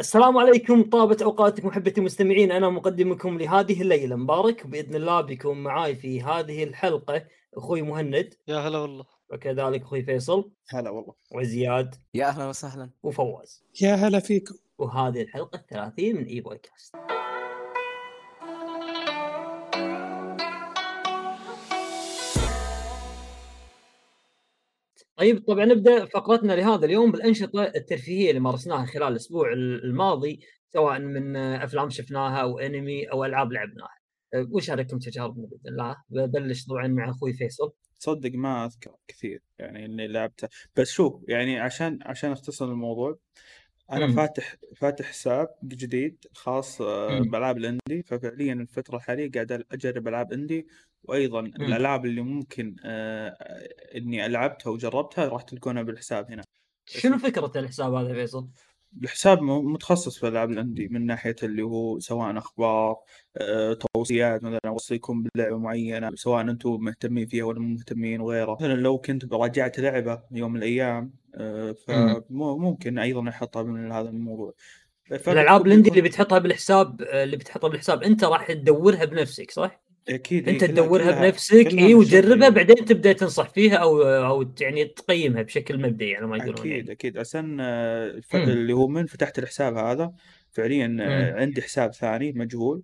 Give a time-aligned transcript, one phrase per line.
[0.00, 2.52] السلام عليكم طابت أوقاتكم محبتي المستمعين.
[2.52, 4.16] أنا مقدمكم لهذه الليلة.
[4.16, 4.66] مبارك.
[4.66, 8.34] بإذن الله بيكون معاي في هذه الحلقة أخوي مهند.
[8.48, 9.04] يا هلا والله.
[9.32, 10.50] وكذلك أخوي فيصل.
[10.70, 11.14] هلا والله.
[11.34, 11.94] وزياد.
[12.14, 12.90] يا أهلا وسهلا.
[13.02, 13.64] وفواز.
[13.80, 14.54] يا هلا فيكم.
[14.78, 16.94] وهذه الحلقة الثلاثين من إي بودكاست.
[25.18, 30.40] طيب طبعا نبدأ فقرتنا لهذا اليوم بالأنشطة الترفيهية اللي مارسناها خلال الأسبوع الماضي
[30.72, 33.98] سواء من أفلام شفناها أو أنمي أو ألعاب لعبناها.
[34.50, 37.72] وش رايكم تجاربنا باذن الله؟ ببلش طبعا مع أخوي فيصل.
[38.00, 43.18] تصدق ما أذكر كثير يعني اللي لعبته بس شوف يعني عشان عشان أختصر الموضوع
[43.92, 44.12] أنا مم.
[44.12, 47.20] فاتح فاتح حساب جديد خاص آه،.
[47.20, 50.66] بألعاب الأندي ففعليا الفترة الحالية قاعد أجرب ألعاب أندي
[51.04, 53.36] وأيضا الألعاب اللي ممكن آه،
[53.96, 56.42] إني ألعبتها وجربتها راح تلقونها بالحساب هنا.
[56.86, 58.48] شنو فكرة الحساب هذا فيصل؟
[59.02, 62.96] الحساب متخصص في ألعاب الأندي من ناحية اللي هو سواء أخبار
[63.36, 68.74] آه، توصيات مثلا أوصيكم بلعبة معينة سواء أنتم مهتمين فيها ولا مو مهتمين وغيره مثلا
[68.74, 74.54] لو كنت براجعت لعبة يوم من الأيام آه، فممكن أيضا أحطها من هذا الموضوع.
[75.12, 80.62] الألعاب الأندي اللي بتحطها بالحساب اللي بتحطها بالحساب أنت راح تدورها بنفسك صح؟ أكيد أنت
[80.62, 82.50] إيه، تدورها كلها- بنفسك اي يعني.
[82.50, 86.92] بعدين تبدأ تنصح فيها أو أو يعني تقيمها بشكل مبدئي على ما يقولون أكيد يعني.
[86.92, 88.22] أكيد عشان آه،.
[88.34, 90.12] اللي هو من فتحت الحساب هذا
[90.52, 91.38] فعليا آه، مم.
[91.38, 92.82] عندي حساب ثاني مجهول.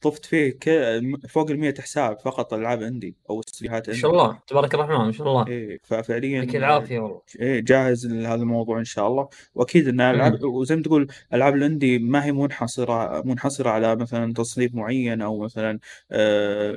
[0.00, 4.38] طفت فيه ك- فوق ال 100 حساب فقط ألعاب عندي أو استديوهات ما شاء الله
[4.46, 5.46] تبارك الرحمن ما شاء الله.
[5.48, 9.28] إيه ففعليا يعطيك العافية والله إيه جاهز لهذا الموضوع إن شاء الله.
[9.54, 14.74] وأكيد إن ألعاب وزي ما تقول ألعاب الاندي ما هي منحصرة منحصرة على مثلا تصنيف
[14.74, 15.78] معين أو مثلا
[16.12, 16.76] آه،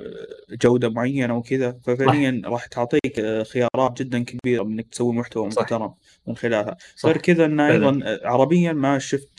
[0.51, 1.79] جودة معينة وكذا.
[1.83, 5.47] ففعليا راح تعطيك آه، خيارات جدا كبيرة إنك تسوي محتوى.
[5.47, 5.93] محترم
[6.27, 6.77] من خلالها.
[7.05, 7.73] غير كذا إن فعلا.
[7.73, 9.29] أيضا آه، عربيا ما شفت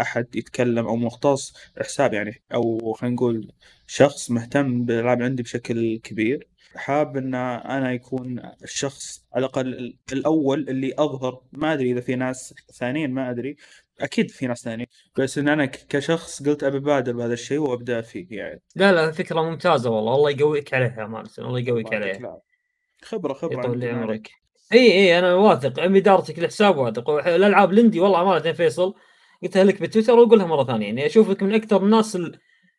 [0.00, 3.52] أحد يتكلم أو مختص حساب يعني أو خلينا نقول
[3.86, 10.94] شخص مهتم بالالعاب عندي بشكل كبير حاب إن أنا يكون الشخص على الأقل الأول اللي
[10.98, 11.40] أظهر.
[11.52, 13.56] ما أدري إذا في ناس ثانيين ما أدري.
[14.00, 14.88] أكيد في ناس ثانيين.
[15.18, 18.62] بس إن أنا كشخص قلت أبي أبادر بهذا الشيء وأبدأ فيه يعني.
[18.76, 20.14] لا لا فكرة ممتازة والله.
[20.14, 22.40] الله يقويك عليها امانه الله يقويك عليها.
[23.02, 23.90] خبرة خبرة يطول لي.
[23.90, 24.30] عمرك.
[24.72, 25.80] إي إي أنا واثق.
[25.80, 27.10] عن إدارتك الحساب واثق.
[27.10, 28.94] الألعاب الإندي والله امانه فيصل.
[29.42, 32.38] قلتها لك بتويتر واقولها مرة ثانية يعني اشوفك من أكثر الناس ال-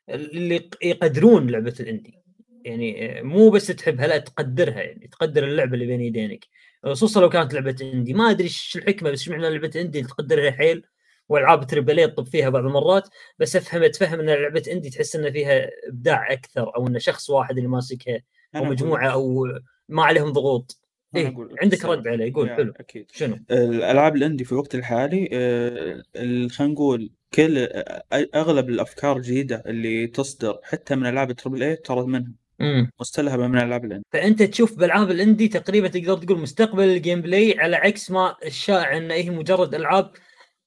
[0.10, 2.20] اللي يق- يقدرون لعبة الإندي.
[2.66, 6.46] يعني مو بس تحبها لا تقدرها يعني تقدر اللعبة اللي بين يدينك.
[6.86, 8.14] خصوصا لو كانت لعبة إندي.
[8.14, 10.84] ما أدري إيش الحكمة بس معنى لعبة إندي؟ تقدرها حيل.
[11.30, 15.32] وألعاب triple A تطب فيها بعض المرات بس أفهم تفهم إن لعبة indie تحس ان
[15.32, 18.22] فيها إبداع أكثر أو إن شخص واحد اللي ماسكها
[18.56, 19.46] أو مجموعة أو
[19.90, 20.78] ما عليهم ضغوط.
[21.16, 21.86] إيه أقول عندك.
[21.86, 22.74] رد عليه قول يا حلو.
[22.80, 23.06] أكيد.
[23.14, 26.02] شنو؟ الألعاب ال indie في الوقت الحالي آه،
[26.50, 28.04] خلينا نقول كل آه،
[28.36, 32.32] أغلب الأفكار الجديدة اللي تصدر حتى من ألعاب ال triple A ترى منها.
[32.62, 34.04] امم مستلهمة من ألعاب ال indie.
[34.14, 38.98] فأنت تشوف بألعاب ال indie تقريبا تقدر تقول مستقبل ال gameplay على عكس ما الشائع
[38.98, 40.12] إن هي مجرد ألعاب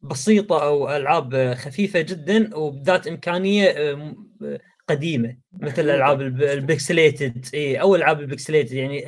[0.03, 4.17] بسيطة أو ألعاب خفيفة جدا وبذات إمكانية أم،
[4.89, 5.37] قديمة.
[5.53, 9.05] مثل ال p- ال pixelated اي أو ألعاب ال pixelated يعني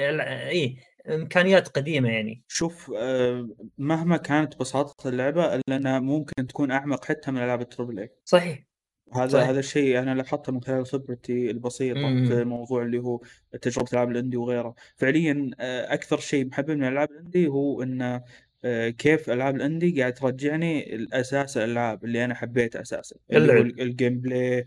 [0.49, 0.77] اي
[1.11, 3.49] إمكانيات قديمة يعني شوف آه،
[3.79, 8.11] مهما كانت بساطة اللعبة إلا أنها ممكن تكون أعمق حتى من ألعاب ال triple A
[8.25, 8.65] صحيح
[9.15, 9.49] هذا صحيح.
[9.49, 12.27] هذا الشيء أنا لاحظته من خلال خبرتي البسيطة مم.
[12.29, 13.21] في موضوع اللي هو
[13.63, 17.83] تجربة الألعاب ال indie وغيره فعليا آه، أكثر شيء محببني من الألعاب ال indie هو
[17.83, 18.21] أن
[18.65, 22.25] آه، كيف ألعاب ال indie قاعد ترجعني الأساس الألعاب اللي
[23.31, 23.81] اللي هو اللعب.
[23.81, 24.67] ال gameplay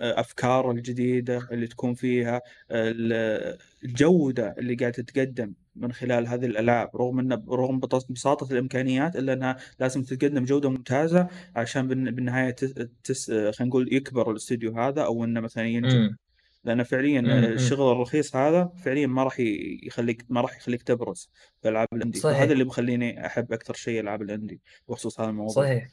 [0.00, 7.18] أفكار الجديدة اللي تكون فيها ال- الجودة اللي قاعدة تتقدم من خلال هذه الألعاب رغم
[7.18, 12.74] أن رغم بساطة الإمكانيات إلا أنها لازم تتقدم جودة ممتازة عشان بالن- بالنهاية تس...
[13.04, 13.30] تس...
[13.30, 16.16] خلينا نقول يكبر الاستوديو هذا أو إنه مثلا ينجح إمم.
[16.64, 17.28] لأن فعليا مم.
[17.28, 19.36] الشغل الرخيص هذا فعليا ما راح
[19.82, 21.30] يخليك ما راح يخليك تبرز
[21.62, 22.36] في ألعاب الأندي صحيح.
[22.38, 25.64] فهذا اللي مخليني أحب أكثر شيء ألعاب الأندي بخصوص هذا الموضوع.
[25.64, 25.88] صحيح.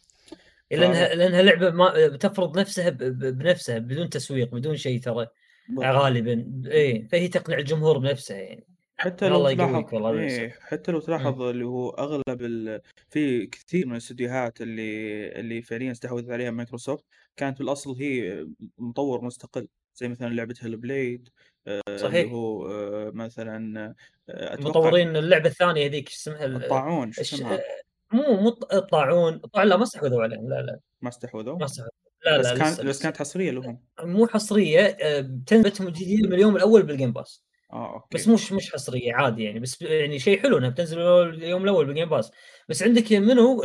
[0.72, 2.98] لانها لانها لعبة ما تفرض نفسها ب-
[3.38, 5.28] بنفسها بدون تسويق بدون شيء ترى
[5.80, 6.62] غالبا.
[6.72, 8.68] اي فهي تقنع الجمهور بنفسها يعني.
[9.00, 10.56] حتى لو تلاحظ والله إيه.
[10.62, 12.82] حتى لو تلاحظ اللي هو أغلب ال...
[13.10, 17.06] في كثير من الاستديوهات اللي اللي فعليا استحوذت عليها مايكروسوفت
[17.36, 18.46] كانت بالاصل هي
[18.78, 21.30] مطور مستقل زي مثلا لعبة Hellblade
[21.68, 22.32] اللي صحيح.
[22.32, 23.94] هو آه، مثلا
[24.30, 27.60] آه، مطورين اللعبة الثانية هذيك شو اسمها ال- الطاعون شو اسمها؟
[28.12, 30.80] مو مو الط- الطاعون الطاعون لا ما استحوذوا عليهم لا لا.
[31.02, 31.92] ما استحوذوا؟ ما استحوذوا.
[32.26, 33.04] لا بس لا كان لسه بس.
[33.04, 33.80] كانت حصرية لهم.
[34.04, 37.44] مو حصرية آه، تنزلتهم الجديده من اليوم الأول بال Game Pass
[37.74, 38.18] آه okay.
[38.18, 39.60] بس مش مش حصرية عادي يعني.
[39.60, 42.32] بس يعني شيء حلو انها بتنزل اليوم الأول بال Game Pass
[42.70, 43.64] بس عندك منو؟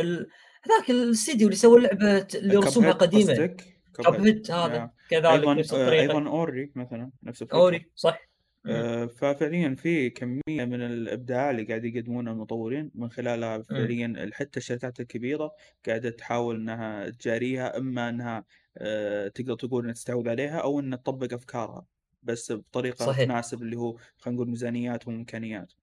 [0.63, 3.55] هذاك الاستديو اللي سوى اللعبة اللي رسومها قديمة؟
[3.93, 4.91] كاب هذا.
[5.09, 6.01] كذلك أيضا نفس آه، الطريقة.
[6.01, 7.57] أيضا أوري مثلا نفس الفكرة.
[7.57, 8.29] أوري صح.
[8.65, 14.99] آه، ففعليا في كمية من الإبداع اللي قاعد يقدمونه المطورين من خلالها فعليا حتى الشركات
[14.99, 15.51] الكبيرة
[15.87, 18.45] قاعدة تحاول إنها تجاريها إما إنها
[18.77, 21.85] آه، تقدر تقول إنها تستحوذ عليها أو إنها تطبق أفكارها.
[22.23, 23.25] بس بطريقة صحيح.
[23.25, 25.73] تناسب اللي هو خلينا نقول ميزانيات وامكانيات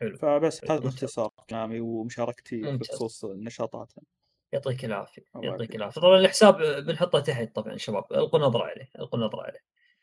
[0.00, 0.16] حلو.
[0.16, 0.72] فبس حلو.
[0.72, 2.88] هذا باختصار كلامي ومشاركتي ممتاز.
[2.88, 4.04] بخصوص نشاطاتنا
[4.52, 5.74] يعطيك العافية يعطيك.
[5.76, 6.56] العافية طبعا الحساب
[6.86, 9.60] بنحطه تحت طبعا شباب القوا نظرة عليه القوا نظرة عليه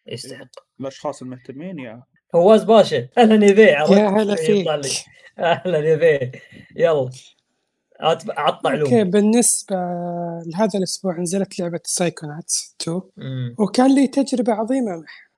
[0.08, 0.48] يستحق
[0.80, 2.04] الأشخاص المهتمين يا
[2.34, 4.36] فواز باشا أهلا يا بيه عرفت؟ يا هلا.
[4.36, 4.68] فيك
[5.40, 6.32] أهلا يا بيه
[6.76, 7.10] يلا
[8.00, 8.30] عط
[8.68, 9.76] okay علوم بالنسبة
[10.46, 13.56] لهذا الأسبوع نزلت لعبة Psychonauts 2 مم.
[13.60, 15.31] وكان لي تجربة عظيمة معها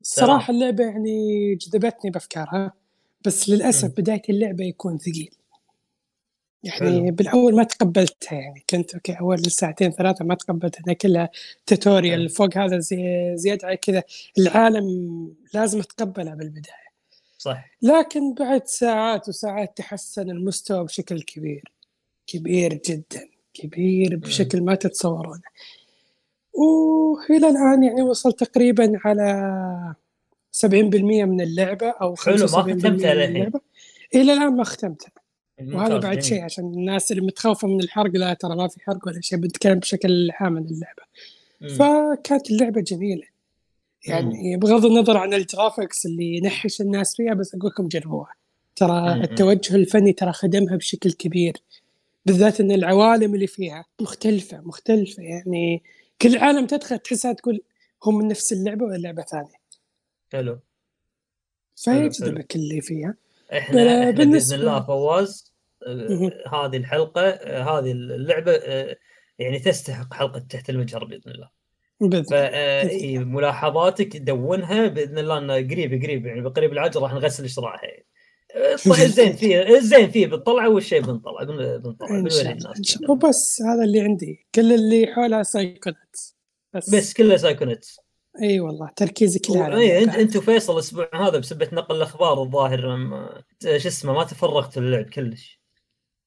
[0.00, 2.72] الصراحة اللعبة يعني جذبتني بأفكارها
[3.24, 3.88] بس للأسف.
[3.98, 5.30] بداية اللعبة يكون ثقيل.
[6.62, 7.10] يعني حلو.
[7.10, 11.30] بالأول ما تقبلتها يعني كنت okay أول ساعتين ثلاثة ما تقبلت إنها كلها.
[11.66, 14.02] tutorial فوق هذا زي زيادة على كذا.
[14.38, 14.86] العالم
[15.54, 16.90] لازم أتقبلها بالبداية.
[17.38, 17.70] صح.
[17.82, 21.72] لكن بعد ساعات وساعات تحسن المستوى بشكل كبير.
[22.26, 23.28] كبير جدا.
[23.54, 25.42] كبير بشكل ما تتصورونه.
[26.52, 29.94] وإلى الآن يعني وصل تقريبا على
[30.52, 30.64] 70%
[31.24, 33.52] من اللعبة أو 75% حلو، ما ختمتها للحين.
[34.14, 35.12] إلى الآن ما ختمتها
[35.60, 36.24] وهذا بعد جميل.
[36.24, 39.78] شيء عشان الناس اللي متخوفة من الحرق لا ترى ما في حرق ولا شيء بنتكلم
[39.78, 41.02] بشكل عام عن اللعبة
[41.60, 41.68] مم.
[41.68, 43.26] فكانت اللعبة جميلة
[44.06, 48.34] يعني بغض النظر عن الجرافيكس اللي ينحش الناس فيها بس أقول لكم جربوها
[48.76, 49.22] ترى مم.
[49.22, 51.56] التوجه الفني ترى خدمها بشكل كبير
[52.26, 55.82] بالذات إن العوالم اللي فيها مختلفة مختلفة يعني
[56.22, 57.60] كل عالم تدخل تحسها تقول
[58.04, 59.60] هم من نفس اللعبة ولا لعبة ثانية؟
[60.32, 60.60] حلو.
[61.76, 63.14] فيجذبك اللي فيها.
[63.52, 65.54] إحنا إحنا باذن بالنسبة- الله فواز
[65.86, 66.66] آه،.
[66.66, 68.96] هذه الحلقة آه، هذه اللعبة آه،
[69.38, 71.50] يعني تستحق حلقة تحت المجهر بإذن الله.
[72.82, 77.84] إي، ملاحظاتك دونها بإذن الله إنه قريب قريب يعني بقريب العجل راح نغسل شراعها.
[77.84, 78.06] يعني.
[79.04, 82.82] الزين فيه الزين فيه بنطلع والشيء بنطلع بن- بنطلع إن بنوري شاء الله الناس ان
[82.84, 83.10] شاء الله.
[83.12, 86.16] وبس هذا اللي عندي كل اللي حولها سايكونات
[86.74, 87.84] بس, بس كله سايكو نت
[88.42, 90.14] إي والله تركيزي كله على إي أنت.
[90.14, 92.80] أنت وفيصل الأسبوع هذا بسبة نقل الأخبار الظاهر
[93.62, 95.60] شو اسمه ما تفرغتوا للعب كلش.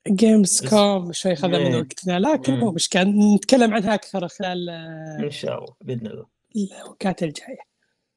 [0.07, 1.75] Game Pass- كم شوي خذ من.
[1.75, 2.53] وقتنا لكن.
[2.53, 3.03] مو مشكلة
[3.35, 6.25] نتكلم عنها أكثر خلال آه، إن شاء الله بإذن الله.
[6.55, 7.59] الأوقات الجاية.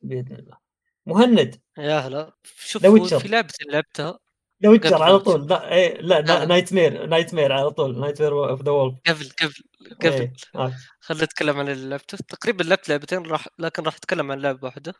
[0.03, 0.66] بإذن الله.
[1.06, 1.61] مهند.
[1.79, 2.32] يا هلا.
[2.44, 2.87] شوف.
[3.23, 4.19] في لعبة لعبتها.
[4.61, 5.47] لو ويتشر على طول.
[5.47, 6.44] لا إيه لا لا.
[6.44, 8.00] nightmare nightmare على طول.
[8.00, 9.55] nightmare of the wolf قبل قبل
[10.03, 10.31] قبل.
[10.56, 10.76] إيه.
[11.00, 14.94] خلينا نتكلم عن اللي لعبته تقريبا لعبت لعبتين راح لكن راح أتكلم عن لعبة واحدة.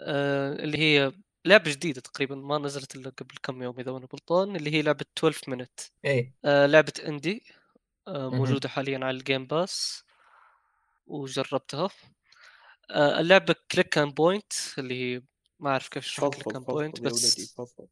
[0.00, 1.12] آه اللي هي
[1.44, 5.04] لعبة جديدة تقريبا ما نزلت إلا قبل كم يوم إذا أنا غلطان اللي هي لعبة
[5.18, 6.34] 12 Minutes إيه.
[6.44, 7.44] آه لعبة indie
[8.08, 8.38] آه مهم.
[8.38, 10.04] موجودة حاليا على ال Game Pass
[11.06, 11.90] وجربتها.
[12.90, 15.22] آه اللعبة click and point اللي هي
[15.60, 17.86] ما أعرف كيف اشرح click and point بس تفضل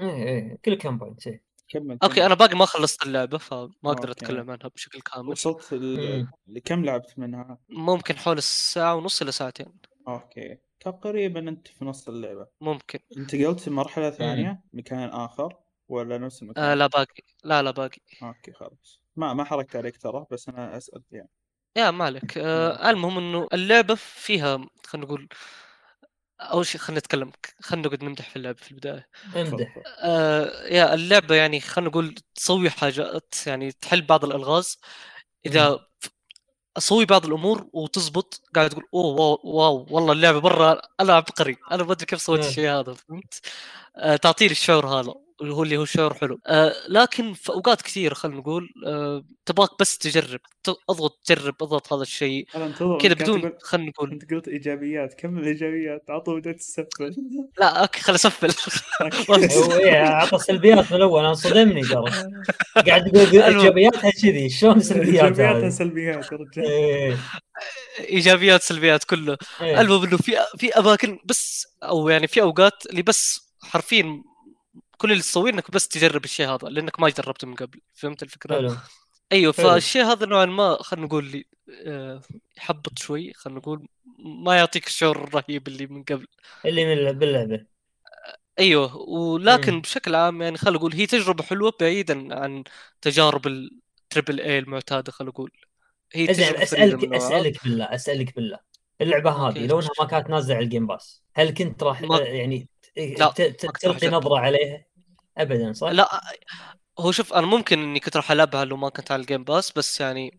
[0.00, 1.42] إيه إيه click and point إيه.
[1.68, 2.26] كمل أوكي.
[2.26, 4.10] أنا باقي ما خلصت اللعبة فما أقدر.
[4.10, 5.28] أتكلم عنها بشكل كامل.
[5.28, 6.28] وصلت ال-.
[6.46, 9.72] لكم لعبت منها؟ ممكن حول الساعة ونص إلى ساعتين.
[10.08, 10.58] أوكي.
[10.80, 12.46] تقريبا أنت في نص اللعبة.
[12.60, 12.98] ممكن.
[13.16, 15.56] انتقلت مرحلة ثانية مكان آخر
[15.88, 17.22] ولا نفس المكان؟ آه لا باقي.
[17.44, 17.98] لا لا باقي.
[18.22, 19.00] أوكي خلاص.
[19.16, 21.28] ما ما حركت عليك ترى بس أنا أسأل يعني.
[21.76, 22.38] يا مالك.
[22.38, 25.28] آه المهم إنه اللعبة فيها خلينا نقول
[26.40, 29.08] أول شيء خلينا نتكلم خلينا نقعد نمدح في اللعبة في البداية.
[29.36, 29.78] امدح.
[29.98, 34.78] آه يا اللعبة يعني خلينا نقول تسوي حاجات يعني تحل بعض الألغاز.
[35.46, 35.78] إذا
[36.76, 41.82] أسوي بعض الأمور وتزبط قاعد تقول أوه واو, واو والله اللعبة برا أنا عبقري أنا
[41.82, 42.48] ما أدري كيف سويت نعم.
[42.48, 43.40] الشيء هذا فهمت؟
[43.96, 45.14] آه تعطيني الشعور هذا.
[45.42, 46.38] هو اللي هو شعور حلو.
[46.46, 50.40] آه لكن في أوقات كثيره خلينا نقول آه تبغاك بس تجرب
[50.90, 52.46] أضغط جرب أضغط هذا الشيء.
[53.00, 54.10] كذا بدون خلينا نقول.
[54.12, 57.14] انت قلت إيجابيات كمل الايجابيات على طول بدأت تسفل.
[57.60, 58.50] لا أوكي خل أسفل.
[59.30, 62.10] هو إيه عطى سلبيات من الأول أنا صدمني ترى.
[62.86, 66.64] قاعد تقول إيجابياتها كذي شلون سلبيات إيجابياتها؟ سلبيات يا رجال.
[66.64, 67.16] إيه.
[68.00, 69.36] إيجابيات سلبيات كله.
[69.60, 69.80] إيه.
[69.80, 74.22] المهم إنه في في أماكن بس أو يعني في أوقات اللي بس حرفيا
[74.98, 78.54] كل اللي تسويه إنك بس تجرب الشيء هذا لأنك ما جربته من قبل فهمت الفكرة؟
[78.56, 78.76] حلو
[79.32, 79.52] أيوه.
[79.52, 81.44] فالشيء هذا نوعا ما خلينا نقول لي
[81.86, 82.20] آه،
[82.56, 83.88] يحبط شوي خلينا نقول
[84.44, 86.26] ما يعطيك الشعور الرهيب اللي من قبل
[86.64, 87.66] اللي من باللعبة
[88.58, 89.80] أيوه ولكن مم.
[89.80, 92.64] بشكل عام يعني خلينا نقول هي تجربة حلوة بعيدا عن
[93.00, 95.50] تجارب ال triple A المعتادة خلينا نقول
[96.12, 97.12] هي تجربة أسألك.
[97.14, 98.58] أسألك بالله أسألك بالله
[99.00, 99.30] اللعبة.
[99.30, 102.68] هذه لو انها ما كانت نازلة على ال Game Pass هل كنت راح ما- يعني
[102.96, 104.12] لا، ت- ت- ما كنت راح تلقي.
[104.16, 104.84] نظره عليها
[105.38, 106.20] ابدا صح؟ لا
[106.98, 109.72] هو شوف أنا ممكن إني كنت راح ألعبها لو ما كنت على ال Game Pass
[109.72, 110.38] بس يعني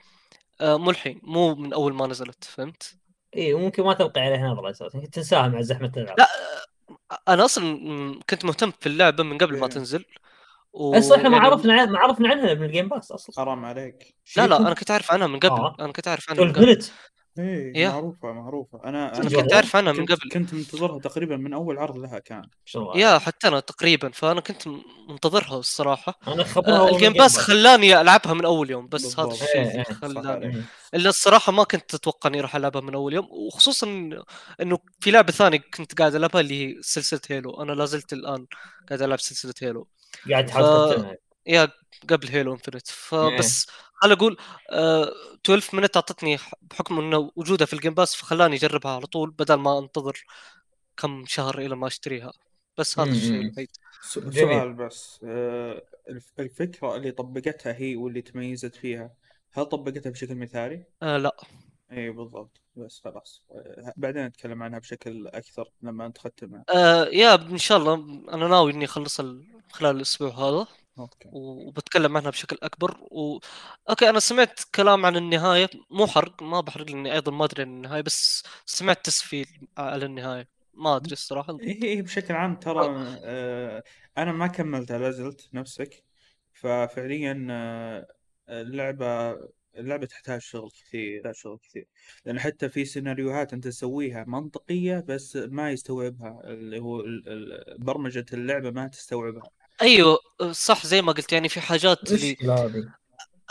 [0.61, 2.95] آه، مو الحين مو من أول ما نزلت فهمت؟
[3.37, 6.27] اي وممكن ما تلقي عليها نظره أساسا تنساها مع زحمة الألعاب لا
[7.27, 9.71] أنا أصلا كنت مهتم في اللعبة من قبل ما إيه.
[9.71, 10.05] تنزل
[10.73, 10.97] و...
[10.97, 14.15] أصلا إحنا ما يعني- عرفنا ما عرفنا عنها من ال Game Pass أصلا حرام عليك
[14.37, 15.75] لا لا أنا كنت أعرف عنها من قبل آه.
[15.79, 16.85] أنا كنت أعرف عنها من 12 قبل
[17.39, 17.89] إيه يا.
[17.89, 19.29] معروفة معروفة أنا أنا.
[19.41, 22.49] كنت اعرف عنها من قبل كنت منتظرها تقريبا من أول عرض لها كان
[22.95, 24.67] يا حتى أنا تقريبا فأنا كنت
[25.09, 29.31] منتظرها الصراحة أنا خبرها آه، ال Game Pass خلاني ألعبها من أول يوم بس هذا.
[29.31, 30.47] الشيء إيه، اللي إيه، خلاني.
[30.47, 30.63] مم.
[30.93, 33.87] إلا الصراحة ما كنت أتوقع إني راح ألعبها من أول يوم وخصوصا
[34.61, 38.45] إنه في لعبة ثانية كنت قاعد ألعبها اللي هي سلسلة Halo أنا لا زلت الآن
[38.89, 39.87] قاعد ألعب سلسلة Halo
[40.31, 41.15] قاعد تحاول ف-
[41.47, 41.67] يا
[42.09, 44.37] قبل Halo Infinite فبس خل أقول
[44.69, 45.11] آه
[45.45, 49.53] 12 Minutes أعطتني بحكم إنه وجودها في ال Game Pass فخلاني أجربها على طول بدل
[49.55, 50.25] ما أنتظر
[50.97, 52.31] كم شهر إلى ما أشتريها.
[52.77, 53.41] بس هذا الشيء.
[53.41, 53.69] الوحيد.
[54.01, 59.11] سؤال بس آه، الف- الفكرة اللي طبقتها هي واللي تميزت فيها
[59.51, 61.35] هل طبقتها بشكل مثالي؟ آه لا.
[61.91, 62.61] إي بالضبط.
[62.75, 63.43] بس خلاص.
[63.51, 66.63] آه، بعدين نتكلم عنها بشكل أكثر لما أنت ختمها.
[66.69, 67.93] آه يا إن شاء الله.
[68.33, 70.67] أنا ناوي إني اخلصها ال- خلال الأسبوع هذا.
[70.99, 71.29] أوكي.
[71.33, 72.97] وبتكلم عنها بشكل أكبر.
[73.11, 73.39] و...
[73.89, 75.69] أوكي أنا سمعت كلام عن النهاية.
[75.89, 80.47] مو حرق ما بحرق لأني أيضا ما أدري عن النهاية بس سمعت تسفيل على النهاية.
[80.73, 81.57] ما أدري الصراحة.
[81.61, 82.85] هي بشكل عام ترى
[83.23, 83.83] آه،
[84.17, 86.03] أنا ما كملتها لا زلت نفسك.
[86.53, 88.07] ففعليا آه،
[88.49, 89.37] اللعبة
[89.77, 91.87] اللعبة تحتاج شغل كثير تحتاج شغل كثير.
[92.25, 97.03] لأن حتى في سيناريوهات أنت تسويها منطقية بس ما يستوعبها اللي هو
[97.79, 99.49] برمجة اللعبة ما تستوعبها.
[99.81, 100.17] أيوه
[100.51, 102.37] صح زي ما قلت يعني في حاجات اللي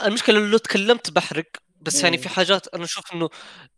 [0.05, 1.47] المشكلة لو تكلمت بحرق
[1.81, 2.19] بس يعني.
[2.19, 3.29] في حاجات أنا أشوف إنه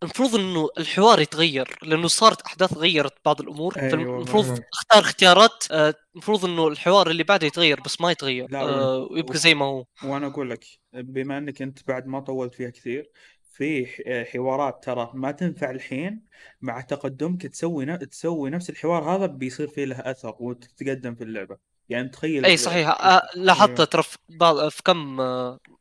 [0.02, 4.60] المفروض إنه الحوار يتغير لأنه صارت أحداث غيرت بعض الأمور أيوة، فالمفروض مم.
[4.72, 9.12] أختار اختيارات آه، المفروض إنه الحوار اللي بعده يتغير بس ما يتغير لا، آه، و-
[9.12, 13.10] ويبقى زي ما هو وأنا أقول لك بما أنك أنت بعد ما طولت فيها كثير
[13.52, 16.22] في ح- حوارات ترى ما تنفع الحين
[16.60, 21.56] مع تقدمك تسوي ن- تسوي نفس الحوار هذا بيصير فيه له أثر وتتقدم في اللعبة
[21.88, 22.88] يعني تخيل إي صحيح.
[22.88, 23.84] آه، لاحظت أيوة.
[23.84, 24.02] ترى
[24.70, 25.16] في كم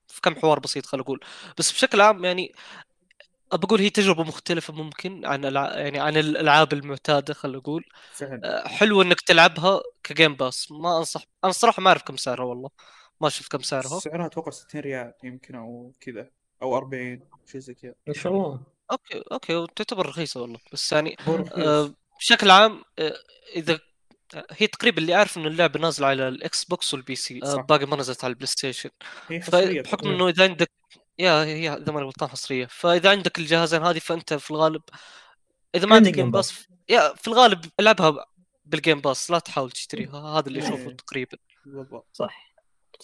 [0.08, 1.20] في كم حوار بسيط خل أقول
[1.58, 2.52] بس بشكل عام يعني
[3.54, 5.78] بقول هي تجربة مختلفة ممكن عن الع...
[5.78, 10.72] يعني عن الألعاب المعتادة خل أقول فعلا آه، حلو إنك تلعبها ك Game Pass.
[10.72, 12.70] ما انصح أنا الصراحه ما أعرف كم سعرها والله.
[13.22, 14.00] ما شفت كم سعرها.
[14.00, 16.30] سعرها أتوقع 60 ريال يمكن أو كذا
[16.62, 17.20] أو 40
[17.52, 17.94] شيء زي كذا.
[18.08, 18.60] ما شاء الله.
[18.92, 20.60] أوكي أوكي وتعتبر رخيصة والله.
[20.74, 23.14] بس يعني آه، بشكل عام آه،
[23.56, 23.80] إذا
[24.52, 27.62] هي تقريبا اللي أعرف إنه اللعبة نازلة على ال Xbox وال PC آه، صح.
[27.62, 28.90] باقي ما نزلت على ال PlayStation
[29.30, 30.16] هي حصرية فبحكم فعلاً.
[30.16, 30.72] إنه إذا عندك
[31.20, 32.66] يا هي إذا ما غلطان حصرية.
[32.66, 34.82] فإذا عندك الجهازين هذه فأنت في الغالب
[35.76, 38.26] إذا ما عندك Game Pass يا في الغالب العبها
[38.66, 40.98] بال Game Pass لا تحاول تشتريها هذا اللي أشوفه إيه.
[40.98, 41.38] تقريبا.
[41.66, 42.08] بالضبط.
[42.14, 42.56] صح.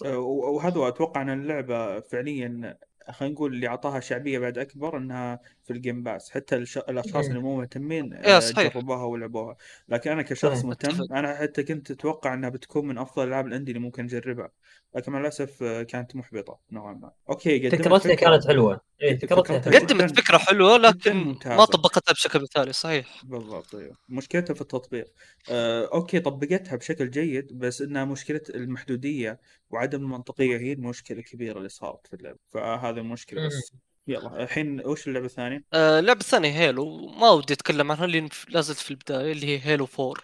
[0.04, 2.78] آه، و- وهذا أتوقع إن اللعبة فعليا
[3.10, 6.78] خلينا نقول اللي أعطاها شعبية بعد أكبر إنها في ال Game Pass حتى الش...
[6.78, 7.30] الأشخاص مم.
[7.30, 8.68] اللي مو مهتمين يا آه،.
[8.68, 9.56] جربوها ولعبوها
[9.88, 10.64] لكن أنا كشخص.
[10.64, 11.14] مهتم.
[11.14, 14.50] أنا حتى كنت أتوقع إنها بتكون من أفضل العاب ال indie اللي ممكن أجربها
[14.96, 18.14] لكن مع الأسف آه، كانت محبطة نوعا ما أوكي فكرتها.
[18.14, 18.80] كانت حلوة
[19.10, 21.36] جداً- قدمت فكرة حلوة لكن.
[21.46, 23.24] ما طبقتها بشكل مثالي صحيح.
[23.24, 23.96] بالضبط أيوه.
[24.08, 25.06] مشكلتها في التطبيق.
[25.50, 29.40] آه، أوكي طبقتها بشكل جيد بس إنها مشكلة المحدودية
[29.70, 32.38] وعدم المنطقية هي المشكلة الكبيرة اللي صارت في اللعبة.
[32.48, 33.72] فهذه المشكلة بس.
[34.08, 37.06] يلا الحين وش اللعبة الثانية؟ آه، اللعبة الثانية Halo.
[37.08, 40.14] ما ودي أتكلم عنها لأن لا زلت في البداية اللي هي Halo 4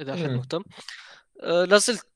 [0.00, 0.30] إذا أحد.
[0.30, 0.62] مهتم.
[1.42, 2.06] آه، لا زلت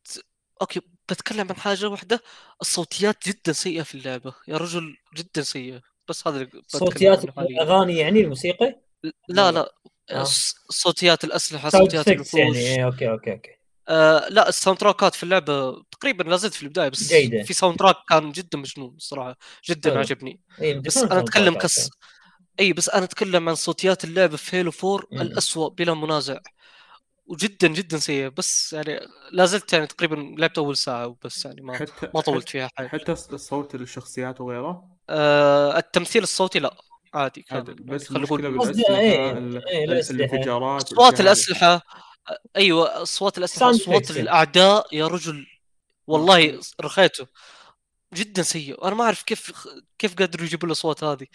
[0.63, 2.21] أوكي بتكلم عن حاجة واحدة.
[2.61, 4.35] الصوتيات جدا سيئة في اللعبة.
[4.49, 5.81] يا رجل جدا سيئة.
[6.11, 8.81] بس هذا صوتيات الأغاني يعني الموسيقى؟
[9.29, 9.73] لا لا.
[10.11, 10.25] آه.
[10.25, 12.17] ص- صوتيات الأسلحة صوتيات يعني.
[12.21, 12.57] الوحوش.
[12.57, 13.51] اي أوكي أوكي أوكي.
[13.89, 17.43] آه لا ال soundtrack ات في اللعبة تقريبا لا زلت في البداية بس جيدة.
[17.43, 19.37] في soundtrack كان جدا مجنون الصراحه
[19.69, 19.99] جدا حلو.
[20.01, 20.41] عجبني.
[20.61, 21.91] اي بس أنا أتكلم كس
[22.61, 25.21] إي بس أنا أتكلم عن صوتيات اللعبة في Halo 4 مم.
[25.21, 26.39] الاسوء بلا منازع.
[27.27, 29.01] وجدا جدا سيئة بس يعني
[29.33, 32.89] لا زلت يعني تقريبا لعبت أول ساعة وبس يعني ما حتى ما طولت فيها حاجة.
[32.89, 36.75] حتى صوت الشخصيات وغيره؟ آه التمثيل الصوتي لا
[37.15, 38.45] عادي كان عادي يعني بس خلينا نقول
[38.91, 39.39] إيه،
[39.69, 40.25] إيه، الأسلحة.
[40.25, 41.21] الانفجارات اصوات.
[41.21, 41.83] الأسلحة
[42.57, 44.11] أيوه اصوات الأسلحة اصوات.
[44.11, 45.47] الأعداء يا رجل
[46.07, 46.61] والله.
[46.81, 47.27] رخيته
[48.15, 49.53] جدا سيء أنا ما أعرف كيف
[49.99, 51.27] كيف قدروا يجيبوا الاصوات هذه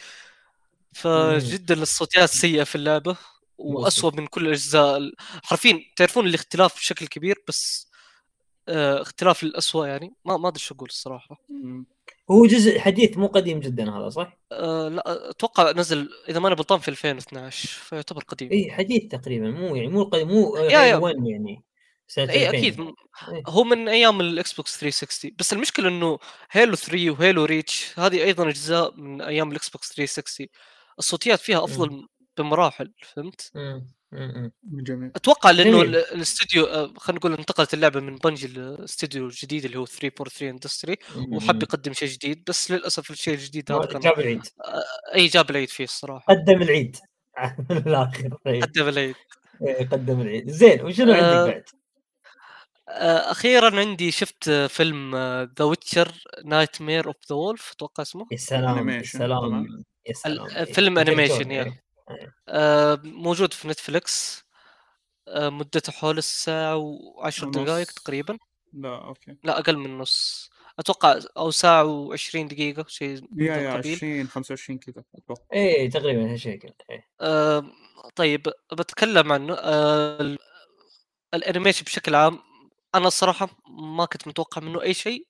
[0.93, 3.17] فجدا الصوتيات سيئة في اللعبة
[3.57, 7.87] واسوء من كل الاجزاء ال- حرفيا تعرفون الاختلاف بشكل كبير بس
[8.69, 11.37] آه اختلاف الاسوء يعني ما ما أدري شو أقول الصراحة.
[12.31, 16.55] هو جزء حديث مو قديم جدا هذا صح؟ آه لا أتوقع نزل إذا ما أنا
[16.55, 21.15] غلطان في 2012 فيعتبر قديم إي حديث تقريبا مو يعني مو قديم مو يا- يا.
[21.25, 21.63] يعني
[22.07, 22.79] سنة إي 2000 أكيد
[23.29, 23.43] إيه.
[23.47, 26.19] هو من أيام ال Xbox 360 بس المشكلة إنه
[26.51, 30.47] هيلو 3 وهيلو ريتش هذه أيضا أجزاء من أيام الإكس بوكس 360
[30.99, 33.94] الصوتيات فيها أفضل بمراحل فهمت؟ مم.
[34.63, 35.81] جميل أتوقع لأنه.
[35.81, 40.97] ال- الاستوديو آه، خلينا نقول انتقلت اللعبة من بنجي الاستوديو الجديد اللي هو 343 Industries
[41.31, 44.41] وحب يقدم شيء يقدم بس للأسف الشيء الجديد هذا كان جاب العيد
[45.15, 46.97] اي جاب العيد فيه الصراحة قدم العيد
[47.69, 48.61] من الآخر إيه.
[48.61, 49.15] قدم العيد
[49.67, 51.63] إيه، قدم العيد زين وشنو آه، عندك بعد؟
[52.89, 55.15] آه، أخيرا عندي شفت آه، فيلم
[55.59, 56.11] The Witcher
[56.45, 59.85] Nightmare of the Wolf أتوقع اسمه يا سلام يا سلام.
[60.07, 61.05] يا سلام فيلم إيه.
[61.51, 61.61] إيه.
[61.61, 61.73] آه،
[63.03, 64.45] موجود في نتفلكس
[65.27, 67.49] آه، مدته حول الساعة وعشر.
[67.49, 68.37] دقائق تقريبا.
[68.73, 69.37] لا أوكي.
[69.43, 70.49] لا أقل من نص.
[70.79, 75.43] أتوقع أو ساعة وعشرين دقيقة شيء يا يا القبيل 20 25 كذا أتوقع.
[75.53, 77.09] إيه تقريبا هالشيء كذا إيه.
[77.21, 77.71] آه،
[78.15, 80.37] طيب بتكلم عنه آه، ال-
[81.33, 82.39] animation بشكل عام.
[82.95, 85.27] أنا الصراحة ما كنت متوقع منه أي شيء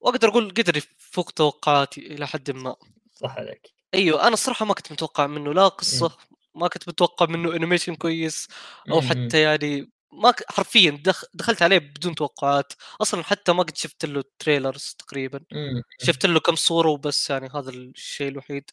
[0.00, 2.76] وأقدر أقول قدر يفوق توقعاتي إلى حد ما.
[3.14, 3.74] صح عليك.
[3.94, 6.16] أيوه أنا الصراحة ما كنت متوقع منه لا قصة
[6.54, 8.48] ما كنت متوقع منه animation كويس
[8.90, 9.08] أو مم.
[9.08, 10.42] حتى يعني ما ك...
[10.52, 11.24] حرفيا دخ...
[11.34, 12.72] دخلت عليه بدون توقعات
[13.02, 15.82] أصلا حتى ما قد شفت له trailers تقريبا مم.
[16.02, 18.70] شفت له كم صورة وبس يعني هذا الشيء الوحيد.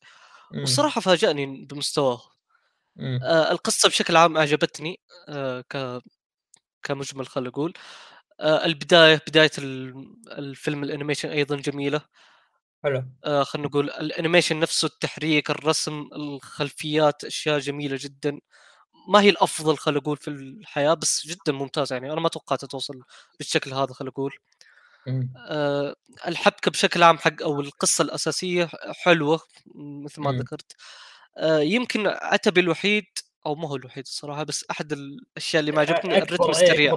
[0.54, 2.22] والصراحة فاجأني بمستواه.
[3.24, 5.00] آه القصة بشكل عام أعجبتني
[5.30, 6.02] آه ك...
[6.84, 7.74] كمجمل خل أقول
[8.40, 12.02] آه البداية بداية ال- الفيلم ال animation أيضا جميلة
[12.84, 13.04] حلو.
[13.26, 18.40] آه خلينا نقول ال animation نفسه التحريك الرسم الخلفيات أشياء جميلة جدا.
[19.10, 22.14] ما هي الأفضل خلينا نقول في الحياة بس جدا ممتازه يعني.
[22.14, 23.02] أنا ما توقعت توصل
[23.40, 24.34] بالشكل هذا خلينا نقول.
[25.50, 25.96] آه
[26.28, 28.70] الحبكة بشكل عام حق أو القصة الأساسية
[29.04, 29.40] حلوة
[29.76, 30.40] مثل ما مم.
[30.40, 30.76] ذكرت.
[31.38, 33.06] آه يمكن عتبي الوحيد
[33.46, 36.94] أو ما هو الوحيد الصراحة بس أحد الأشياء اللي ما عجبتني الرتم اكبر إيه، السريع.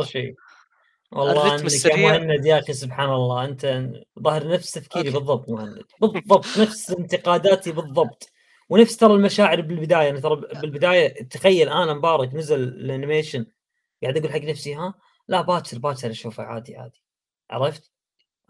[1.14, 2.18] والله الرتم السريع.
[2.18, 3.44] مهند يا أخي سبحان الله.
[3.44, 3.90] أنت
[4.22, 5.18] ظاهر نفس تفكيري أوكي.
[5.18, 5.82] بالضبط مهند.
[6.00, 8.30] بالضبط نفس انتقاداتي بالضبط.
[8.68, 10.10] ونفس ترى المشاعر بالبداية.
[10.10, 13.46] أنا ترى بالبداية تخيل أنا مبارك نزل ال animation
[14.02, 14.94] قاعد أقول حق نفسي ها؟
[15.28, 17.02] لا باكر باكر أشوفه عادي عادي.
[17.50, 17.90] عرفت؟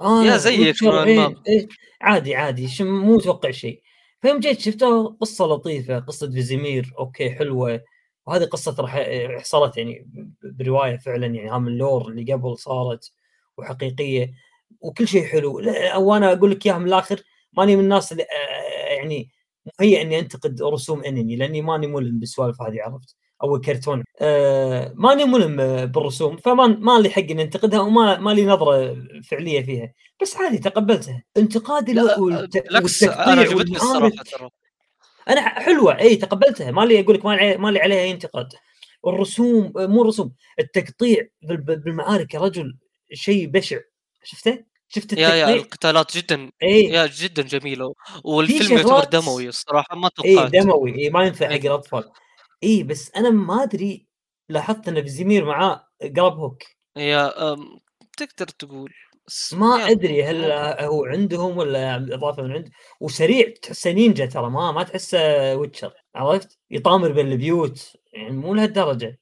[0.00, 1.34] آه يا زيك إيه.
[1.48, 1.68] إيه.
[2.00, 2.68] عادي عادي.
[2.80, 3.82] مو متوقع شيء.
[4.22, 6.92] فيوم جيت شفته قصة لطيفة قصة فيزيمير.
[6.98, 7.80] أوكي حلوة.
[8.26, 9.06] وهذه قصة راح
[9.40, 10.08] حصلت يعني
[10.42, 13.12] برواية فعلا يعني ها من ال lore اللي قبل صارت
[13.58, 14.32] وحقيقية
[14.80, 15.60] وكل شيء حلو.
[15.96, 19.30] وأنا أقول لك إياها من الآخر ماني من الناس اللي آه، يعني
[19.80, 25.24] مهيئ إني أنتقد رسوم أنمي لأني ماني ملم بالسوالف هذه عرفت؟ أو الكرتون آه ماني
[25.24, 28.96] ملم بالرسوم فما ما لي حق إني أنتقدها وما ما لي نظرة
[29.30, 29.92] فعلية فيها.
[30.22, 31.22] بس عادي تقبلتها.
[31.36, 32.58] انتقادي لا والت...
[32.58, 34.50] بالعكس أنا عجبتني الصراحة ترى.
[35.28, 36.70] أنا حلوة إي تقبلتها.
[36.70, 37.24] ما لي أقول لك
[37.60, 38.48] ما لي عليها أي انتقاد.
[39.06, 42.76] الرسوم مو الرسوم التقطيع بال- بال- بالمعارك يا رجل
[43.12, 43.78] شيء بشع.
[44.24, 46.84] شفته؟ شفت يا يا التقطيع؟ القتالات جدا إي.
[46.84, 47.94] يا جدا جميلة.
[48.24, 50.50] والفيلم يعتبر دموي الصراحة ما إي توقعت.
[50.52, 51.52] دموي إي ما ينفع حق.
[51.54, 52.10] الاطفال
[52.62, 54.06] إي بس أنا ما أدري
[54.48, 56.62] لاحظت إن فيزيمير معاه قلب هوك.
[56.96, 57.34] يا
[58.16, 58.92] تقدر تقول.
[59.52, 60.52] ما أدري هل.
[60.80, 66.58] هو عندهم ولا إضافة من عنده وسريع تحسه نينجا ترى ما ما تحسه witcher عرفت؟
[66.70, 69.18] يطامر بين البيوت يعني مو لهالدرجة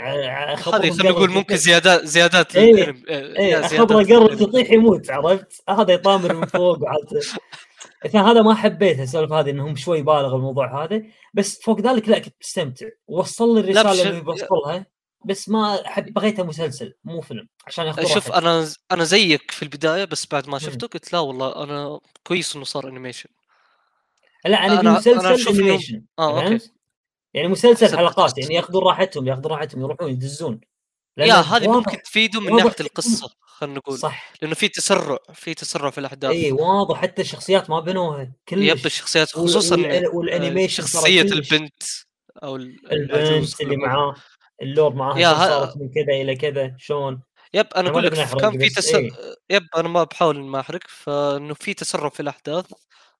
[0.00, 2.88] هذه خلينا نقول ممكن زيادات زيادات إيه،.
[3.08, 4.34] آه، إيه خبره قرب.
[4.34, 7.22] تطيح يموت عرفت؟ هذا يطامر من فوق وعاد
[8.12, 11.02] فهذا ما حبيت السالفه هذه إنهم شوي بالغ الموضوع هذا
[11.34, 14.86] بس فوق ذلك لا كنت مستمتع وصل لي الرسالة اللي بيوصلها
[15.24, 18.32] بس ما حب بغيتها مسلسل مو فيلم عشان شوف.
[18.32, 20.58] أنا أنا زيك في البداية بس بعد ما.
[20.58, 23.28] شفته قلت لا والله أنا كويس إنه صار animation
[24.44, 26.46] لا أنا أنا- مسلسل animation أوكي.
[26.48, 26.72] فهمت؟
[27.34, 28.38] يعني مسلسل حلقات.
[28.38, 30.60] يعني ياخذون راحتهم ياخذون راحتهم يروحون يدزون
[31.16, 35.90] يا هذه ممكن تفيده من ناحية القصة خلينا نقول صح لأنه في تسرع في تسرع
[35.90, 40.82] في الأحداث إي واضح حتى الشخصيات ما بنوها كلش يب الشخصيات خصوصا وال- وال animation
[40.82, 41.22] ترى شخصية.
[41.22, 41.82] البنت
[42.42, 43.76] أو البنت اللي.
[43.76, 44.14] معاه
[44.62, 47.22] ال lore معاه يا صارت من كذا إلى كذا؟ شلون؟
[47.54, 48.94] يب أنا أنا أقول لك كان في بس تس...
[48.94, 49.10] إيه.
[49.50, 52.66] يب أنا ما بحاول ما أحرق فإنه في تسرع في الأحداث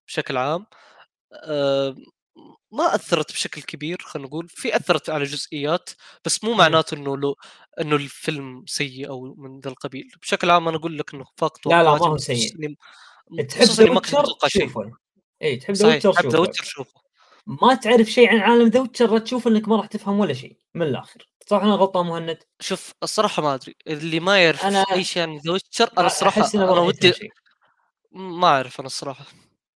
[0.07, 0.67] بشكل عام.
[1.45, 1.97] أه
[2.73, 4.49] ما أثرت بشكل كبير خلينا نقول.
[4.49, 5.91] في أثرت على جزئيات
[6.25, 6.59] بس مو مم.
[6.59, 7.37] معناته إنه لو
[7.81, 10.11] إنه الفيلم سيء أو من ذا القبيل.
[10.23, 12.77] بشكل عام أنا أقول لك إنه فاق لا، لا، ما هو سيء.
[13.49, 14.93] تحب the كنت Witcher شوفه.
[15.43, 17.08] اي تحب The Witcher؟ شوفه.
[17.49, 20.83] ما تعرف شيء عن عالم The Witcher تشوف إنك ما راح تفهم ولا شيء من
[20.83, 21.29] الآخر.
[21.47, 23.77] صح أنا غلطان مهند؟ شوف الصراحة ما أدري.
[23.87, 27.15] اللي ما يعرف أنا- أي شيء عن The Witcher أنا الصراحة احس أنا ودي
[28.13, 29.25] ما أعرف أنا الصراحة.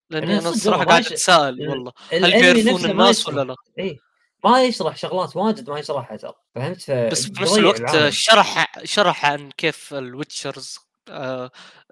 [0.10, 1.92] لأني أنا أنا الصراحة قاعد أتساءل ال- والله.
[2.12, 3.28] هل بيعرفون الناس.
[3.28, 4.00] ولا لا؟ إي.
[4.44, 6.34] ما يشرح شغلات واجد ما يشرحها ترى.
[6.56, 8.10] فهمت؟ بس في نفس الوقت العالم.
[8.12, 10.80] شرح شرح عن كيف ال witchers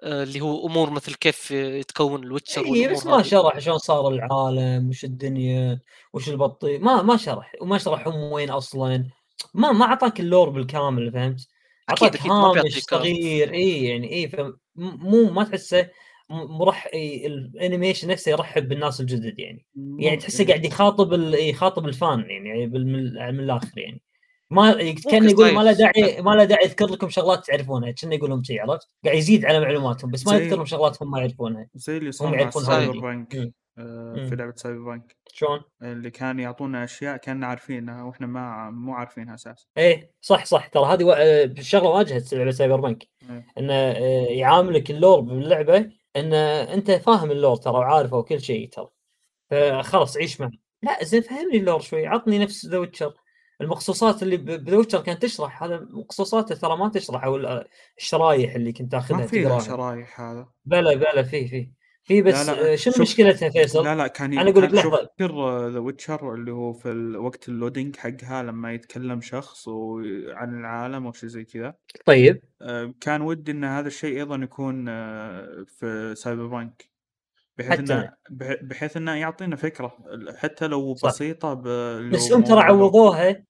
[0.02, 3.22] اللي هو أمور مثل كيف يتكون ال witcher اي بس ما.
[3.22, 5.80] شرح شلون صار العالم وش الدنيا
[6.12, 9.04] وش البطيء ما ما شرح وما شرح هم وين أصلا.
[9.54, 11.48] ما ما أعطاك ال lore بالكامل فهمت؟
[11.90, 14.30] أعطاك هامش صغير اي يعني اي
[14.76, 15.88] مو ما تحسه
[16.30, 19.66] مرح ال animation نفسه يرحب بالناس الجدد يعني.
[19.98, 22.92] يعني تحسه قاعد يخاطب ال- يخاطب ال fan يعني من
[23.34, 24.02] من الآخر يعني.
[24.50, 27.90] ما كان يقول ما له داعي ما له داعي يذكر لكم شغلات تعرفونها.
[27.90, 31.10] كأنه يقول لهم شيء عرفت؟ قاعد يزيد على معلوماتهم بس ما يذكر لهم شغلات هم
[31.10, 31.66] ما يعرفونها.
[31.74, 32.98] زي اللي صار مع يعرفون Cyber.
[32.98, 33.52] punk.
[33.78, 34.26] آه،.
[34.28, 35.16] في لعبة Cyberpunk.
[35.32, 39.64] شلون؟ اللي كان يعطونا أشياء كنا عارفينها وإحنا ما مو عارفينها أساسا.
[39.78, 40.66] إيه صح صح.
[40.66, 43.08] ترى هذه وا- آه، شغلة واجهت لعبه Cyberpunk.
[43.30, 43.46] إيه.
[43.58, 46.36] انه آه، يعاملك ال lore باللعبه انه
[46.74, 48.88] أنت فاهم ال lore ترى وعارفه وكل شيء ترى.
[49.50, 50.50] فخلاص عيش معه.
[50.82, 52.06] لا زين فهمني ال lore شوي.
[52.06, 53.14] عطني نفس The Witcher
[53.60, 57.64] المخصوصات اللي بذا كانت تشرح هذا مخصوصاته ترى ما تشرح أو ال-
[57.98, 61.70] الشرايح اللي كنت تاخذها ما في شرايح هذا بلا بلا في في
[62.04, 63.02] في بس لا، لا، آه، شنو شوف.
[63.02, 64.96] مشكلتها فيصل؟ لا لا كان أنا أقول لك لحظة.
[65.18, 71.06] تذكر The Witcher اللي هو في وقت ال loading حقها لما يتكلم شخص وعن العالم
[71.06, 71.74] أو شيء زي كذا
[72.06, 76.90] طيب آه، كان ودي إن هذا الشيء أيضا يكون آه، في Cyberpunk
[77.58, 78.12] بحيث إنه
[78.62, 79.96] بحيث إنه يعطينا فكرة
[80.36, 80.94] حتى لو.
[81.04, 81.54] بسيطة
[82.12, 83.44] بس هم ترى عوضوها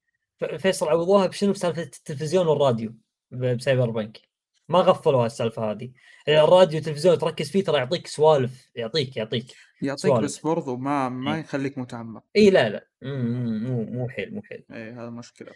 [0.59, 2.94] فيصل عوضوها بشنو؟ بسالفة التلفزيون والراديو
[3.30, 4.20] ب Cyberpunk
[4.68, 5.92] ما غفلوا السالفة هذه.
[6.29, 9.46] الراديو والتلفزيون تركز فيه ترى يعطيك سوالف يعطيك يعطيك
[9.83, 10.24] يعطيك سوالف.
[10.24, 11.40] بس برضو ما ما إيه.
[11.40, 12.22] يخليك متعمق.
[12.37, 12.87] اي لا لا.
[13.03, 14.64] مو مو حيل مو حيل.
[14.72, 15.53] اي هذا مشكلة.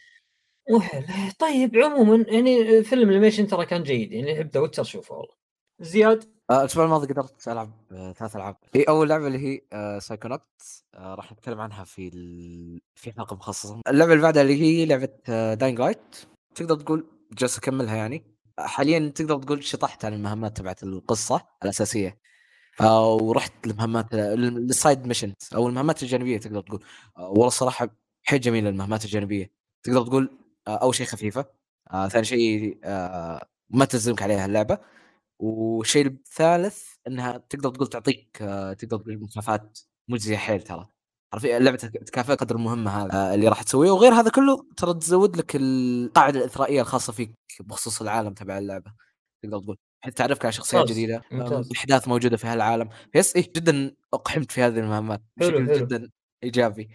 [0.70, 1.04] مو حيل.
[1.38, 4.12] طيب عموما يعني فيلم ال animation ترى كان جيد.
[4.12, 5.43] يعني ابدأ Witcher شوفه والله.
[5.80, 8.56] زياد؟ آه، الأسبوع الماضي قدرت ألعب آه، ثلاث ألعاب.
[8.74, 10.42] هي أول لعبة اللي هي آه، Psychonauts
[10.94, 12.80] آه، راح نتكلم عنها في ال...
[12.94, 13.80] في حلقة مخصصة.
[13.88, 15.08] اللعبة اللي بعدها اللي هي لعبة
[15.54, 16.16] Dying Light.
[16.54, 18.24] تقدر تقول جالس أكملها يعني.
[18.58, 22.18] آه، حاليا تقدر تقول شطحت عن المهمات تبعت القصة الأساسية.
[22.80, 26.84] آه، ورحت لمهمات لل side missions أو المهمات الجانبية تقدر تقول.
[27.18, 27.88] آه، والله الصراحه
[28.22, 29.50] حيل جميلة المهمات الجانبية.
[29.82, 31.44] تقدر تقول آه، أول شيء خفيفة.
[31.92, 34.78] آه، ثاني شيء آه، ما تلزمك عليها اللعبة.
[35.44, 39.78] والشيء الثالث إنها تقدر تقول تعطيك آه، تقدر تقول مكافآت
[40.08, 40.88] مجزية حيل ترى.
[41.32, 45.36] عرفت؟ اللعبه تكافئ قدر المهمة هذا آه، اللي راح تسويه وغير هذا كله ترى تزود
[45.36, 48.92] لك القاعدة الإثرائية الخاصة فيك بخصوص العالم تبع اللعبة
[49.42, 49.76] تقدر تقول.
[50.02, 51.64] بحيث تعرفك على شخصيات جديدة آه،.
[51.76, 52.88] أحداث موجودة في هالعالم.
[53.14, 55.78] يس إيه جدا أقحمت في هذه المهمات بشكل.
[55.78, 56.10] جدا
[56.44, 56.88] إيجابي.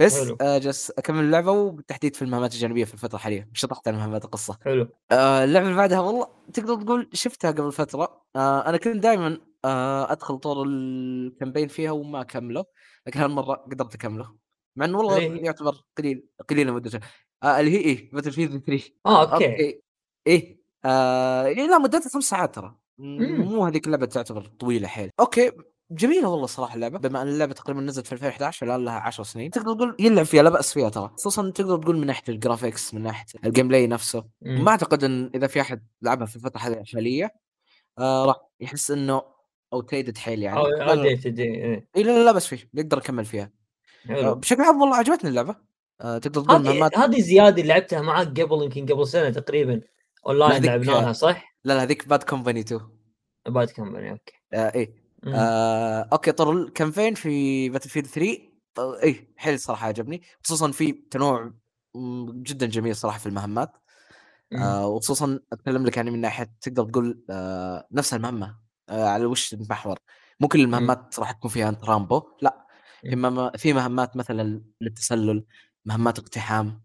[0.00, 0.32] بس.
[0.40, 4.58] آه، جالس أكمل اللعبة وبالتحديد في المهمات الجانبية في الفترة الحالية شطحت عن مهمات القصة.
[4.64, 4.88] حلو.
[5.12, 8.22] آه، اللعبة اللي بعدها والله تقدر تقول شفتها قبل فترة.
[8.36, 12.64] آه، أنا كنت دائما آه، أدخل طور ال campaign فيها وما أكمله
[13.06, 14.36] لكن هالمرة قدرت أكمله.
[14.76, 17.00] مع إنه والله هي؟ يعتبر قليل قليله مدته
[17.42, 19.44] آه، اللي هي إيه؟ Battlefield 3 آه okay.
[19.46, 19.80] okay.
[20.26, 20.62] إيه.
[20.84, 22.76] آه إيه لا مدتها خمس ساعات ترى.
[22.98, 25.10] مو هذيك اللعبة تعتبر طويلة حيل.
[25.20, 25.52] okay.
[25.94, 26.98] جميلة والله صراحة اللعبة.
[26.98, 30.42] بما أن اللعبة تقريبا نزلت في 2011 الان لها 10 سنين تقدر تقول يلعب فيها
[30.42, 31.10] لا باس فيها ترى.
[31.16, 34.24] خصوصا تقدر تقول من ناحية ال graphics من ناحية ال gameplay نفسه.
[34.42, 34.64] مم.
[34.64, 37.34] ما أعتقد إن إذا في أحد لعبها في الفترة هذه الحاليه
[37.98, 39.22] آه راح يحس إنه
[39.72, 40.58] outdated حيل يعني.
[40.58, 41.82] أو لا لا, لا.
[41.96, 43.50] لا, لا, بس فيه يقدر يكمل فيها.
[44.10, 45.56] آه بشكل عام والله عجبتني اللعبة.
[46.00, 49.80] آه تقدر تقول هذه مهمات هذه زياد اللي لعبتها معك قبل يمكن قبل سنة تقريبا.
[50.26, 52.80] اونلاين هذيك- لعبنا لها صح؟ لا لا هذيك Bad Company 2
[53.48, 54.32] Bad Company okay.
[54.52, 55.01] آه إيه.
[55.26, 58.38] آه، okay طور ال campaign في Battlefield 3
[58.74, 61.52] طور- إيه حيل صراحة عجبني خصوصا في تنوع
[62.32, 63.72] جدا جميل صراحة في المهمات.
[64.52, 68.56] آه وخصوصا أتكلم لك يعني من ناحية تقدر تقول آه نفس المهمة
[68.88, 69.98] آه على وش المحور
[70.40, 72.66] مو كل المهمات راح تكون فيها انت رامبو لا
[73.56, 75.44] في, مهمات مثلا للتسلل
[75.84, 76.82] مهمات اقتحام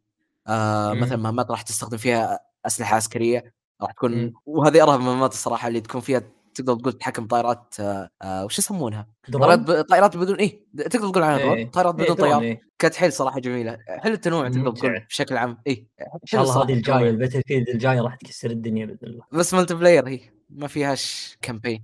[0.48, 0.94] آه.
[0.94, 4.34] مثلا مهمات راح تستخدم فيها أسلحة عسكرية راح تكون.
[4.46, 6.22] وهذه أرهب المهمات الصراحة اللي تكون فيها
[6.58, 9.70] تقدر تقول تحكم طائرات آه وش يسمونها؟ طائرات.
[9.90, 11.72] طائرات بدون إيه تقدر تقول عنها درون إيه.
[11.72, 12.62] طائرات إيه، بدون طيار إيه.
[12.80, 15.00] كانت حيل صراحة جميلة حلو التنوع تقدر تقول.
[15.10, 18.98] بشكل عام إيه إن شاء الله هذه الجاية ال Battlefield الجاية راح تكسر الدنيا بإذن
[19.04, 21.84] الله بس multiplayer هي ما فيهاش campaign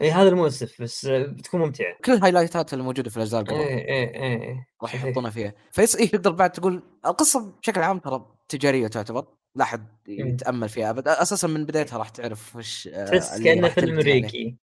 [0.00, 3.52] اي هذا المؤسف بس آه، بتكون ممتعة كل ال highlightات اللي موجوده في الأجزاء اللي
[3.52, 4.94] قبل إيه إيه إيه راح.
[4.94, 9.24] يحطونها فيها فيس إيه تقدر بعد تقول القصة بشكل عام ترى تجارية تعتبر
[9.56, 13.98] لا احد يتأمل فيها ابدا أساسا من بدايتها راح تعرف وش آه، تحس كأنه فيلم
[13.98, 14.12] عليه.
[14.12, 14.56] أمريكي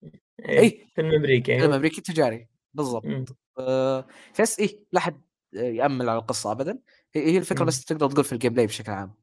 [0.49, 0.87] إيه.
[0.95, 1.75] فيلم أمريكي فيلم أيوة.
[1.75, 3.25] أمريكي تجاري بالضبط مم.
[3.59, 5.21] آه، فيس إيه لا احد
[5.53, 6.79] يأمل على القصة ابدا
[7.13, 7.65] هي الفكرة.
[7.65, 9.13] بس تقدر تقول في ال gameplay بشكل عام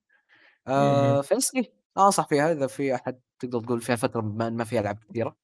[0.69, 4.81] آه فيس إيه أنصح فيها إذا في أحد تقدر تقول فيها فترة ما ما فيها
[4.81, 5.37] العاب كثيرة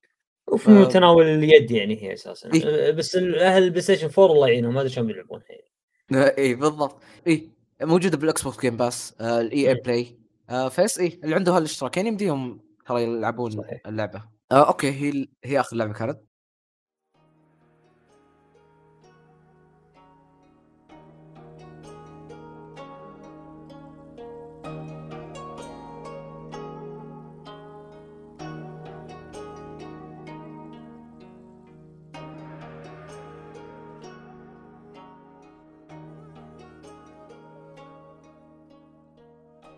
[0.48, 2.90] وفي متناول اليد يعني هي أساسا إيه.
[2.90, 6.38] بس أهل ال PlayStation 4 الله يعينهم ما أدري شلون بيلعبونها يعني.
[6.38, 7.50] اي بالضبط اي
[7.82, 9.74] موجودة بال Xbox Game Pass ال EA.
[9.74, 10.18] Play
[10.50, 13.80] آه، فيس اي اللي عنده هالاشتراكين يمديهم ترى يلعبون صحيح.
[13.86, 16.20] اللعبة آه okay هي هي آخر لعبة كانت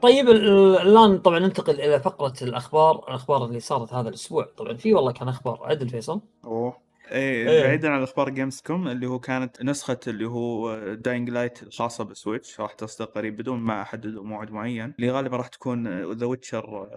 [0.08, 4.48] طيب ال- ال- الآن طبعا ننتقل إلى فقرة الأخبار الأخبار اللي صارت هذا الأسبوع.
[4.56, 6.76] طبعا في والله كان أخبار عدل فيصل؟ أوه.
[7.10, 7.62] إيه إيه.
[7.62, 12.60] بعيدا عن أخبار Gamescom اللي هو كانت نسخة اللي هو Dying Light الخاصة ب Switch
[12.60, 16.88] راح تصدر قريب بدون ما أحدد موعد معين اللي غالبا راح تكون The Witcher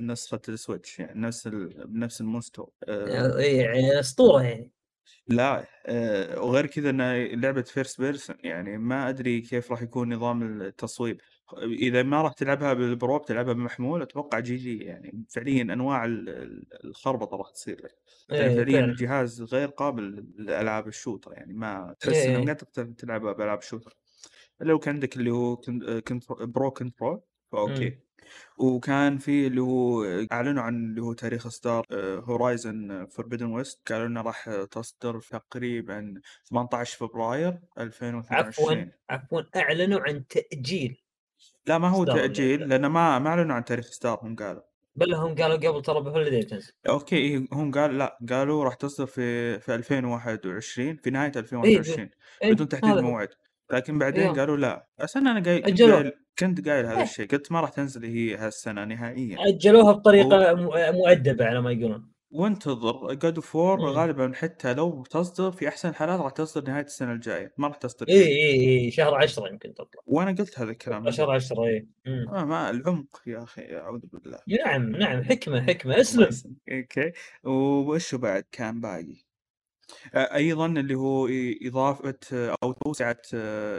[0.00, 1.48] نسخة ال Switch يعني نفس
[1.84, 4.72] بنفس المستوى آه، اي يعني أسطورة يعني.
[5.28, 10.62] لا آه، وغير كذا إنها لعبة first person يعني ما أدري كيف راح يكون نظام
[10.62, 11.20] التصويب.
[11.62, 16.84] إذا ما راح تلعبها بال Pro بتلعبها بمحمول أتوقع GG يعني فعليا أنواع ال- ال-
[16.84, 17.94] الخربطة راح تصير لك
[18.28, 18.84] يعني إيه، فعليا.
[18.84, 22.36] الجهاز غير قابل لألعاب ال shooter يعني ما تحس إيه.
[22.36, 23.96] انك ما تقدر تلعبها بألعاب ال shooter
[24.60, 27.20] لو كان عندك اللي هو con- contro Pro Control
[27.52, 28.06] ف okay مم.
[28.58, 31.84] وكان في اللي هو أعلنوا عن اللي هو تاريخ اصدار
[32.24, 40.26] Horizon Forbidden West قالوا إنه راح تصدر تقريبا 18 فبراير عفوا 2022 عفوا أعلنوا عن
[40.26, 41.02] تأجيل
[41.66, 42.68] لا ما هو تأجيل.
[42.68, 44.62] لأن ما ما أعلنوا عن تاريخ اصدار هم قالوا
[44.96, 48.74] بل هم قالوا قبل ترى ب holiday تنزل okay إيه، هم قال لا قالوا راح
[48.74, 52.10] تصدر في في 2021 في نهاية إيه، 2021
[52.42, 53.00] إيه، بدون تحديد هذا.
[53.00, 53.28] موعد
[53.72, 54.34] لكن بعدين أيوه.
[54.34, 55.82] قالوا لا بس أنا قايل كنت.
[55.82, 57.02] قايل كنت قايل هذا إيه.
[57.02, 62.12] الشيء قلت ما راح تنزل هي هالسنة نهائيا أجلوها بطريقة م- مؤدبة على ما يقولون
[62.30, 63.80] وانتظر God of War.
[63.90, 68.08] غالبا حتى لو تصدر في أحسن الحالات راح تصدر نهاية السنة الجاية ما راح تصدر
[68.08, 70.00] اي اي اي شهر 10 يمكن تطلع.
[70.06, 71.10] وأنا قلت هذا الكلام.
[71.10, 71.86] شهر 10 اي.
[72.06, 74.38] آه ما العمق يا أخي أعوذ بالله.
[74.48, 76.56] نعم نعم حكمة حكمة اسلم.
[76.72, 77.12] okay.
[77.44, 79.26] وشو بعد كان باقي؟
[80.14, 81.28] آه، أيضا اللي هو
[81.62, 83.16] إضافة آه، أو توسعة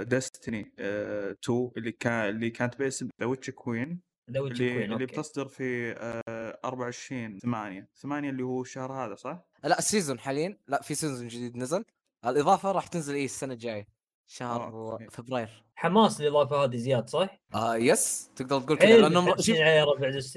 [0.04, 5.48] Destiny 2 اللي كان اللي كانت باسم The Witch Queen The Witch اللي اللي بتصدر
[5.48, 10.82] في آه، 24 8 8 اللي هو الشهر هذا صح؟ لا ال season حاليا لا
[10.82, 11.86] في season جديد نزل.
[12.26, 13.88] الإضافة راح تنزل إيه السنة الجاية
[14.28, 15.08] شهر okay.
[15.10, 15.64] فبراير.
[15.76, 19.56] حماس الاضافه هذه زياد صح؟ آه yes تقدر تقول كذا حيل لأنهم شوف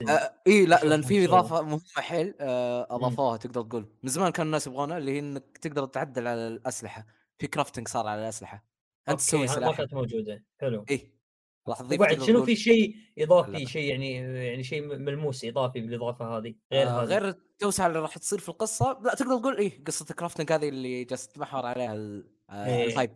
[0.08, 1.24] آه إي لا لأن في.
[1.24, 3.86] إضافة مهمة حيل آه أضافوها تقدر تقول.
[4.02, 7.06] من زمان كان الناس يبغونها اللي هي إنك تقدر تعدل على الأسلحة.
[7.38, 8.64] في crafting صار على الأسلحة.
[9.08, 9.76] أنت تسوي okay ما سلاح.
[9.78, 10.44] كانت موجودة.
[10.60, 10.84] حلو.
[10.90, 11.19] إي.
[11.68, 13.66] راح تضيف وبعد شنو في شيء إضافي.
[13.66, 14.14] شيء يعني
[14.46, 18.48] يعني شيء ملموس إضافي بالإضافة هذه غير آه هذه؟ غير التوسعة اللي راح تصير في
[18.48, 19.00] القصة.
[19.04, 22.84] لا تقدر تقول إيه قصة ال crafting هذه اللي جالس تتمحور عليها ال- آه إيه.
[22.86, 23.10] ال hype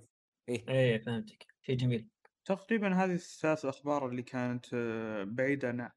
[0.49, 0.65] إيه.
[0.69, 1.47] إيه فهمتك.
[1.63, 2.09] شيء جميل.
[2.45, 5.91] تقريبا هذه الثلاث الأخبار اللي كانت آه، بعيدة عن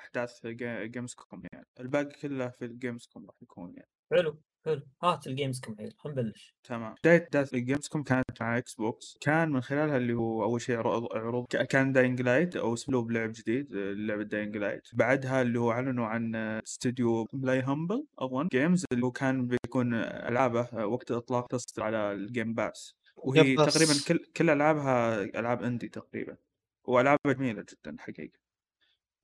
[0.00, 1.66] أحداث Gamescom يعني.
[1.80, 3.88] الباقي كله في ال Gamescom راح يكون يعني.
[4.12, 4.40] حلو.
[4.64, 6.54] حلو هات ال Gamescom حيل خلينا نبلش.
[6.64, 6.94] تمام.
[7.04, 11.46] بداية احداث ال Gamescom كانت مع Xbox كان من خلالها اللي هو أول شيء عروض
[11.46, 16.34] كان Dying Light أو اسلوب لعب جديد لعبه Dying Light بعدها اللي هو أعلنوا عن
[16.36, 18.48] استوديو بلاي Humble أظن.
[18.48, 23.56] Games اللي هو كان بيكون ألعابه وقت الاطلاق تصدر على ال Game Pass وهي.
[23.56, 26.36] تقريبا كل كل ألعابها ألعاب indie تقريبا
[26.84, 28.38] وألعابها جميلة جدا حقيقه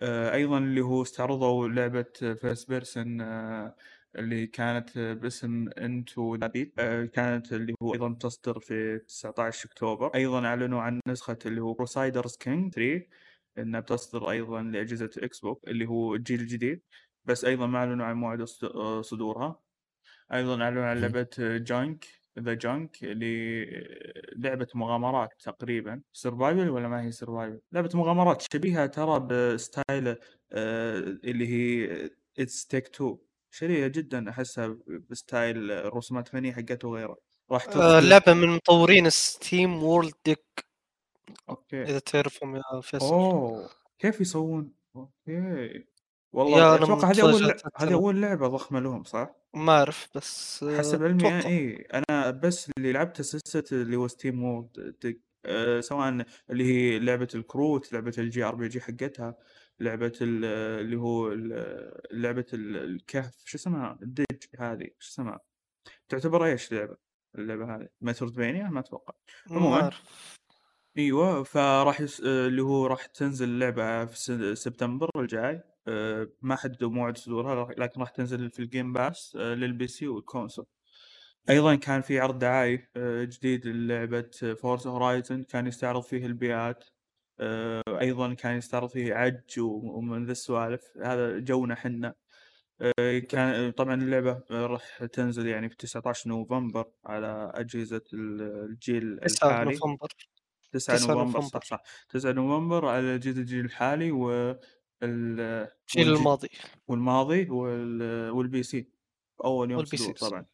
[0.02, 3.22] آه، أيضا اللي هو استعرضوا لعبة first person
[4.16, 6.74] اللي كانت آه، باسم Into the Pit
[7.14, 10.14] كانت اللي هو أيضا تصدر في 19 أكتوبر.
[10.14, 13.06] أيضا أعلنوا عن نسخة اللي هو Crusader Kings 3
[13.58, 16.82] إنها بتصدر أيضا لأجهزة Xbox اللي هو الجيل الجديد.
[17.24, 19.60] بس أيضا ما أعلنوا عن موعد آه، صدورها.
[20.32, 22.04] أيضا أعلنوا عن لعبة The Gunk
[22.38, 26.02] The Gunk اللي آه، لعبة مغامرات تقريبا.
[26.12, 30.08] survival ولا ما هي survival لعبة مغامرات شبيهة ترى ب style
[30.52, 33.18] آه، اللي هي It Takes Two
[33.50, 34.76] شبيهه جدا أحسها
[35.10, 37.16] ب style الرسومات فنيه حقته وغيره.
[37.50, 40.64] راح آه، لعبة من مطورين SteamWorld Dig.
[41.48, 41.82] okay.
[41.82, 43.14] إذا تعرفهم يا فيصل.
[43.14, 45.84] أوه كيف يسوون؟ okay.
[46.32, 51.04] والله أتوقع هذه أول هذه أول لعبة ضخمة لهم صح؟ ما أعرف بس آه، حسب
[51.04, 51.46] علمي.
[51.46, 55.20] إي أنا بس اللي لعبته سلسله اللي هو SteamWorld Dig.
[55.46, 59.34] أه سواء اللي هي لعبة الكروت لعبة ال JRPG حقتها.
[59.80, 60.44] لعبة ال-
[60.80, 61.32] اللي هو
[62.12, 65.40] لعبة ال- الكهف شو اسمها؟ ال Dig هذه شو اسمها؟
[66.08, 66.96] تعتبر إيش لعبه
[67.38, 69.14] اللعبة هذه metroidvania ما أتوقع.
[69.50, 69.90] ما عموماً.
[70.98, 72.20] أيوه فراح يس...
[72.20, 75.62] اللي هو راح تنزل اللعبة في سبتمبر الجاي.
[75.88, 80.08] آه، ما حددوا موعد صدورها لكن راح تنزل في ال Game Pass لل PC وال
[80.08, 80.66] console
[81.50, 86.84] أيضا كان في عرض دعائي آه، جديد للعبة Forza Horizon كان يستعرض فيه البيئات.
[88.00, 90.82] أيضا كان يستعرض فيه عج و- ومن ذا السوالف.
[91.04, 92.14] هذا جونا حنا.
[92.98, 99.48] آه، كان طبعا اللعبة راح تنزل يعني في 19 نوفمبر على أجهزة ال- الجيل 9
[99.50, 99.70] الحالي.
[99.70, 100.08] نوفمبر.
[100.72, 101.64] 9 9 نوفمبر صح نوفمبر.
[101.64, 104.58] صح 9 نوفمبر على اجهزه الجيل الحالي وال
[105.02, 106.48] الجيل الماضي.
[106.88, 108.30] والماضي وال...
[108.30, 108.88] والبي سي
[109.44, 110.28] أول يوم وال P صدور C.
[110.28, 110.46] طبعا.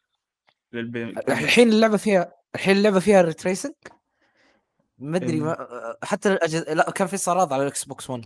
[0.72, 1.04] للبي...
[1.28, 3.74] الحين اللعبة فيها الحين اللعبة فيها ray tracing
[4.98, 6.72] ما أدري ما حتى الأجهزة...
[6.74, 8.24] لا كان في استعراض على ال Xbox One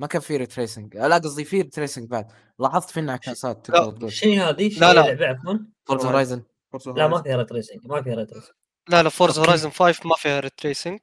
[0.00, 3.66] ما كان في ray tracing لا قصدي في ray tracing بعد لاحظت في انعكاسات
[4.08, 5.00] شنو هذه؟ شنو لا، لا.
[5.00, 5.54] لعبة عفوا؟
[5.86, 6.42] Forza Horizon
[6.86, 7.22] لا ما.
[7.22, 8.52] فيها ray tracing ما فيها ray tracing
[8.88, 9.38] لا لا Forza.
[9.38, 10.98] Horizon 5 ما فيها ray tracing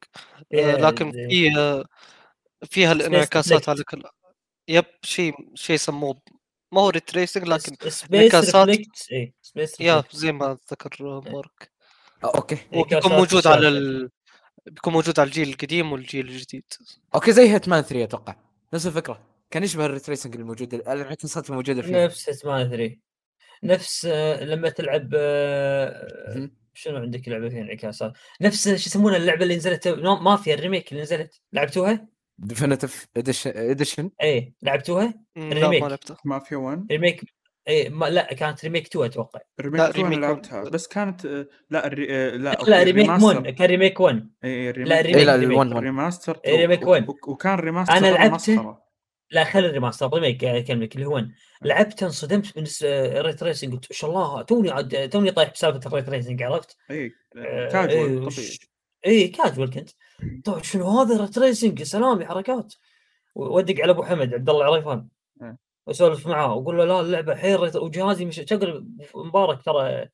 [0.51, 1.83] فيها لكن زي- فيها
[2.69, 3.69] فيها الانعكاسات.
[3.69, 4.03] على كل
[4.67, 6.21] yep شيء شيء يسموه
[6.71, 8.55] ما هو ray tracing لكن space انعكاسات.
[8.67, 11.71] reflect اي space يا زي ما ذكر مارك
[12.23, 13.67] آه، okay وبيكون انعكاسات موجود على.
[13.67, 14.09] ال...
[14.65, 16.63] بيكون موجود على الجيل القديم والجيل الجديد.
[17.15, 18.35] okay زي Hitman 3 أتوقع.
[18.73, 19.21] نفس الفكرة.
[19.51, 22.05] كان يشبه ال ray tracing الموجود الانعكاسات الموجودة فيه.
[22.05, 22.97] نفس Hitman 3
[23.63, 26.49] نفس آه، لما تلعب آه،.
[26.73, 31.03] شنو عندك لعبة فيها انعكاسات؟ نفس شو يسمونها اللعبة اللي نزلت؟ Mafia ال remake اللي
[31.03, 31.41] نزلت.
[31.53, 35.83] لعبتوها؟ ديفينيتيف اديشن اي لعبتوها؟ لا الريميك.
[35.83, 37.21] ما لعبته مافيا 1 ريميك.
[37.67, 40.63] اي ما لا كانت ريميك 2 أتوقع ريميك لا، 2 أنا لعبتها.
[40.63, 42.07] بس كانت آه، لا الري...
[42.09, 43.27] آه، لا لا, ريميك الريماستر.
[43.27, 45.25] 1 كان ريميك 1 اي لا، ريميك.
[45.25, 45.57] لا ريميك.
[45.57, 47.09] ال1 1 الريماستر إيه، ريميك 1.
[47.27, 48.77] وكان ريماستر أنا ترى لعبته.
[49.31, 51.35] لا خلي الريماستر ريميك أكلمك اللي هو ون.
[51.61, 56.09] لعبت انصدمت من الريت ريسنج قلت ما شاء الله توني عاد توني طايح بسالفة الريت
[56.09, 58.57] ريسنج عرفت؟ اي آه، كاجوال إيه، طبيعي
[59.07, 59.89] اي كاجوال كنت
[60.45, 62.73] طيب شنو هذا ray tracing يا سلام يا حركات
[63.35, 65.14] ودق على أبو حمد عبد الله العريفان إيه.
[65.87, 70.09] واسولف معاه واقول له لا اللعبة حيل وجهازي مش شغل مبارك ترى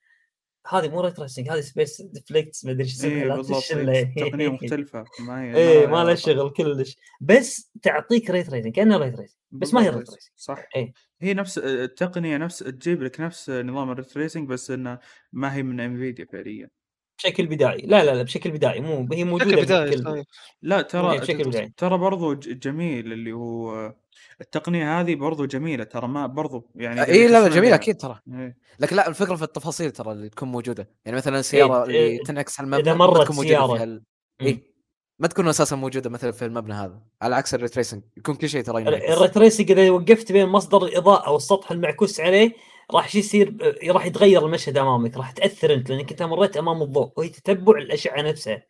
[0.68, 3.92] هذه مو ray tracing هذه space reflects ما أدري إيش اسمها اي تشله.
[3.94, 6.16] إيه، تقنية مختلفة ما هي إيه لها ما له علاقة.
[6.16, 10.66] شغل كلش بس تعطيك ray tracing كأنه ray tracing بس ما هي ray tracing صح
[10.76, 10.94] إيه.
[11.22, 15.00] هي نفس التقنية نفس تجيب لك نفس نظام ال ray tracing بس إنه
[15.34, 16.70] ما هي من انفيديا فعليا
[17.18, 20.26] بشكل بدائي لا لا لا بشكل بدائي مو هي موجودة بشكل طيب.
[20.62, 23.94] لا إيه، ترى بشكل بدائي ترى برضو ج- جميل اللي هو
[24.42, 27.76] التقنية هذه برضو جميلة ترى ما برضو يعني اي لا لا تسمع جميل بها.
[27.76, 28.20] أكيد ترى.
[28.34, 28.58] إيه.
[28.80, 30.90] لكن لا الفكرة في التفاصيل ترى اللي تكون موجودة.
[31.06, 33.78] يعني مثلا السياره اللي إيه، تنعكس على المبنى ما مرت تكون موجودة سيارة.
[33.78, 34.04] في ال...
[34.42, 34.64] اي
[35.20, 37.02] ما تكون أساسا موجودة مثلا في المبنى هذا.
[37.22, 39.04] على عكس ال ray tracing يكون كل شيء ترى ينعكس.
[39.04, 42.54] ال ray tracing إذا وقفت بين مصدر الإضاءة والسطح المعكوس عليه
[42.94, 47.12] راح شو يصير راح يتغير المشهد أمامك راح تأثر أنت لأنك أنت مريت أمام الضوء
[47.18, 48.64] وهي تتبع الأشعة نفسها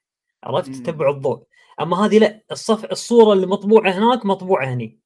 [0.43, 0.75] عرفت.
[0.75, 1.43] تتبع الضوء.
[1.81, 5.00] أما هذه لا الصف الصورة اللي مطبوعة هناك مطبوعة هني.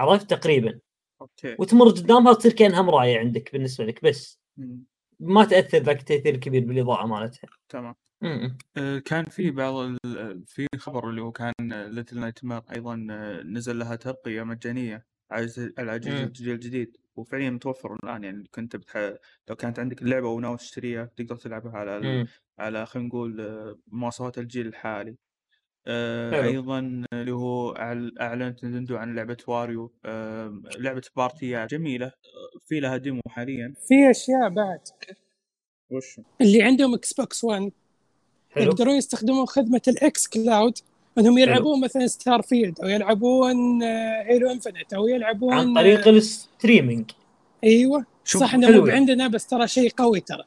[0.00, 0.80] عرفت تقريبا.
[1.20, 1.56] أوكي.
[1.58, 4.40] وتمر قدامها تصير كأنها مراية عندك بالنسبة لك بس.
[4.56, 4.84] مم.
[5.20, 7.48] ما تأثر ذاك التأثير الكبير بالإضاءة مالتها.
[7.68, 7.94] تمام.
[8.76, 13.78] آه، كان في بعض ال- في خبر اللي هو كان Little Nightmares أيضا آه، نزل
[13.78, 16.24] لها ترقية مجانية على.
[16.24, 16.96] الجيل الجديد.
[17.16, 18.96] وفعليا متوفر الآن يعني كنت بتح...
[19.48, 22.28] لو كانت عندك اللعبة وناوي تشتريها تقدر تلعبها على ال...
[22.58, 25.16] على خلينا نقول آه، مواصفات الجيل الحالي.
[25.86, 26.48] آه، حلو.
[26.48, 27.72] أيضا اللي هو
[28.20, 31.02] أعلنت نينتندو عن لعبة واريو آه، لعبة
[31.66, 33.74] جميله آه، في لها ديمو حاليا.
[33.88, 34.80] في أشياء بعد.
[35.90, 37.72] وش؟ اللي عندهم Xbox One
[38.50, 38.64] حلو.
[38.64, 40.78] يقدرون يستخدمون خدمة ال xCloud
[41.18, 47.10] إنهم يلعبون مثلا Starfield أو يلعبون آه، Halo Infinite أو يلعبون عن طريق ال streaming.
[47.64, 48.06] أيوه.
[48.24, 49.00] صح إنه حلو مو يعني.
[49.00, 50.44] عندنا بس ترى شيء قوي ترى.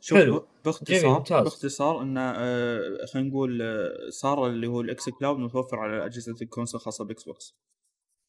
[0.00, 0.44] شوف حلو.
[0.64, 1.44] باختصار ممتاز.
[1.44, 2.80] باختصار انه آه،
[3.12, 7.24] خلينا نقول آه، صار اللي هو ال xCloud متوفر على أجهزة ال console الخاصة ب
[7.24, 7.56] Xbox.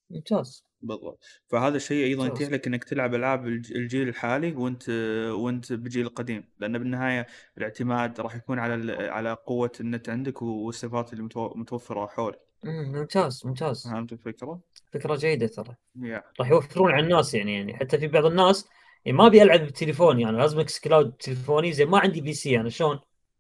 [0.10, 0.66] ممتاز.
[0.82, 1.24] بالضبط.
[1.48, 2.26] فهذا الشيء أيضا.
[2.28, 4.90] يتيح لك إنك تلعب ألعاب الج- الجيل الحالي وأنت
[5.32, 11.24] وأنت بجيل القديم لأن بالنهاية الاعتماد راح يكون على على قوة النت عندك والصفات اللي
[11.30, 12.40] متو- متوفرة حولك.
[12.64, 13.84] مم، ممتاز ممتاز.
[13.88, 14.60] فهمت الفكرة؟
[14.94, 15.76] فكرة جيدة ترى.
[16.02, 16.24] yeah.
[16.40, 18.68] راح يوفرون على الناس يعني يعني حتى في بعض الناس
[19.06, 23.00] يعني ما أبي ألعب بالتليفون يعني لازم xCloud تليفوني زي ما عندي PC أنا شلون؟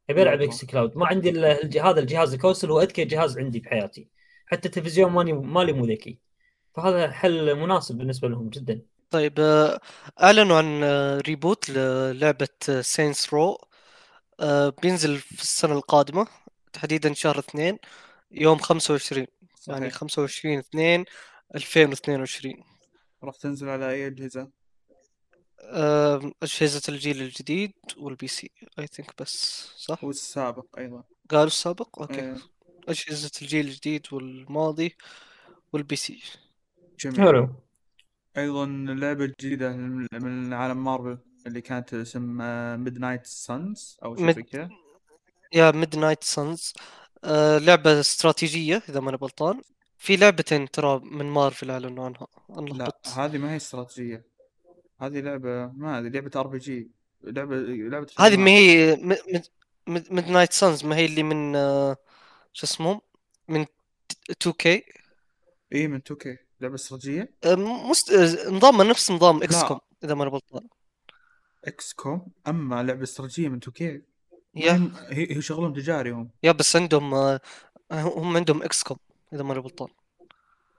[0.09, 0.41] أبي ألعب.
[0.41, 1.29] xCloud ما عندي
[1.81, 4.07] هذا الجهاز ال console هو أذكى جهاز عندي بحياتي.
[4.45, 6.19] حتى التلفزيون ماني مالي مو ذكي.
[6.75, 8.81] فهذا حل مناسب بالنسبة لهم جدا.
[9.09, 9.79] طيب آه،
[10.23, 12.47] أعلنوا عن آه، reboot للعبة
[12.81, 13.57] Saints Row
[14.81, 16.27] بينزل في السنة القادمة
[16.73, 17.77] تحديدا شهر اثنين
[18.31, 19.27] يوم 25
[19.67, 19.93] يعني صحيح.
[19.93, 21.05] 25 2
[21.55, 22.53] 2022
[23.23, 24.60] راح تنزل على أي أجهزة؟
[26.43, 31.03] أجهزة الجيل الجديد وال PC I think بس صح؟ والسابق أيضا.
[31.29, 32.21] قالوا السابق؟ أوكي.
[32.21, 32.37] إيه،
[32.87, 34.95] أجهزة الجيل الجديد والماضي
[35.73, 36.23] وال PC
[36.99, 37.21] جميل.
[37.21, 37.49] حلو.
[38.37, 42.37] أيضا لعبة جديدة من من عالم مارفل اللي كانت اسم
[42.83, 44.69] Midnight Suns أو شيء زي كذا.
[45.53, 46.73] yeah Midnight Suns
[47.65, 49.61] لعبة استراتيجية إذا ماني غلطان.
[49.97, 52.27] في لعبتين ترى من مارفل أعلنوا عنها.
[52.49, 54.30] لا هذه ما هي استراتيجية.
[55.01, 56.91] هذه لعبة ما هذه لعبة RPG
[57.23, 58.37] لعبة لعبة هذه.
[58.37, 58.95] ما هي
[59.87, 61.97] Midnight Suns ما هي اللي من آه،
[62.53, 63.01] شو اسمه
[63.47, 63.65] من
[64.31, 64.83] 2K
[65.73, 67.33] اي من 2K لعبة استراتيجية؟
[67.89, 68.11] مست...
[68.11, 70.67] آه، نظامها نفس نظام XCOM إذا ماني غلطان.
[71.65, 74.01] XCOM أما لعبة استراتيجية من 2K
[74.55, 74.91] yeah.
[75.09, 76.29] هي هي شغلهم تجاري هم.
[76.43, 77.39] yeah بس عندهم آه،
[77.91, 78.97] هم عندهم XCOM
[79.33, 79.87] إذا ماني غلطان.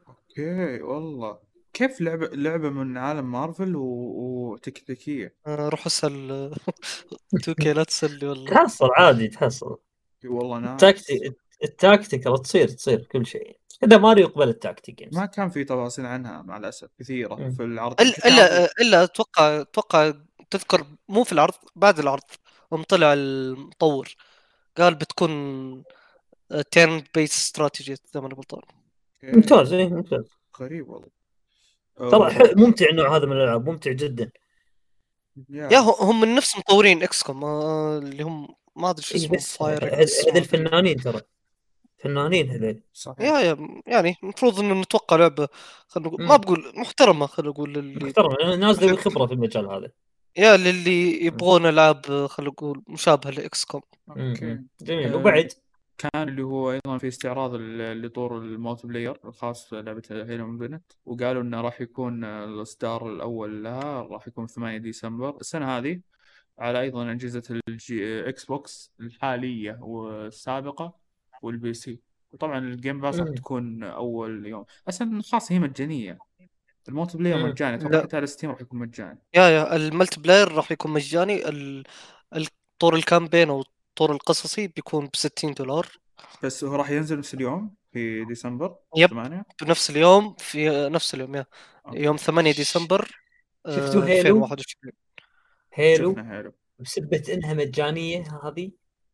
[0.08, 1.51] أوكي والله.
[1.72, 3.82] كيف لعبة لعبة من عالم مارفل و...
[3.82, 6.30] وتكتيكية آه، روح اسأل
[7.34, 8.50] 2K لا تسلي والله.
[8.50, 9.78] تحصل عادي تحصل.
[10.24, 13.56] والله أنا ال tactic ال tactic تصير تصير كل شيء.
[13.84, 15.16] إذا ماريو يقبل التاكتيك يعني.
[15.16, 17.50] ما كان في تفاصيل عنها مع الأسف كثيرة مم.
[17.50, 18.00] في العرض.
[18.00, 20.12] إلا إلا أتوقع أتوقع
[20.50, 22.22] تذكر مو في العرض بعد العرض
[22.72, 24.08] يوم طلع المطور
[24.76, 25.30] قال بتكون
[26.70, 28.62] turn-based strategy إذا ماني غلطان.
[29.22, 30.24] ممتاز إيه ممتاز.
[30.60, 31.21] غريب والله.
[31.98, 34.30] ترى ممتع النوع هذا من الألعاب ممتع جدا.
[35.50, 39.84] يا هم من نفس مطورين إكس كوم اللي هم ما أدري شو إيه اسمه فاير
[39.84, 41.20] هذ- هذ الفنانين ترى.
[41.98, 42.82] فنانين هذول.
[42.92, 43.20] صحيح.
[43.20, 45.48] يا يا يعني المفروض إنه نتوقع لعبة
[45.88, 46.36] خلينا نقول ما.
[46.36, 49.90] بقول محترمة خلينا نقول اللي محترم ناس ذوي خبرة في المجال هذا.
[50.36, 54.58] yeah للي يبغون ألعاب خلينا نقول مشابهة ل XCOM أوكي.
[54.80, 55.12] جميل.
[55.12, 55.52] آه، وبعد؟
[55.98, 61.42] كان اللي هو أيضا في استعراض ال- لطور ال multiplayer الخاص بلعبة Halo Infinite وقالوا
[61.42, 66.00] إنه راح يكون الإصدار الأول لها راح يكون 8 ديسمبر السنة هذه
[66.58, 70.94] على أيضا أجهزة الجي Xbox الحالية والسابقة
[71.42, 72.00] وال PC
[72.32, 73.34] وطبعا ال Game Pass راح مم.
[73.34, 76.18] تكون أول يوم أصلا خاصة هي مجانية
[76.88, 77.44] ال multiplayer مم.
[77.50, 77.76] مجاني.
[77.76, 81.84] أتوقع حتى على Steam راح يكون مجاني yeah yeah ال multiplayer راح يكون مجاني ال-
[82.36, 85.86] الطور ال campaign أو الطور القصصي بيكون ب 60 دولار.
[86.42, 89.08] بس هو راح ينزل نفس اليوم في ديسمبر؟ yep.
[89.10, 91.46] 8 بنفس اليوم في نفس اليوم yeah.
[91.92, 93.10] يوم 8 ديسمبر
[93.66, 94.92] آه، شفتوا Halo؟ 2021
[95.74, 96.52] Halo شفنا Halo.
[96.78, 98.70] بسبة إنها مجانية هذه؟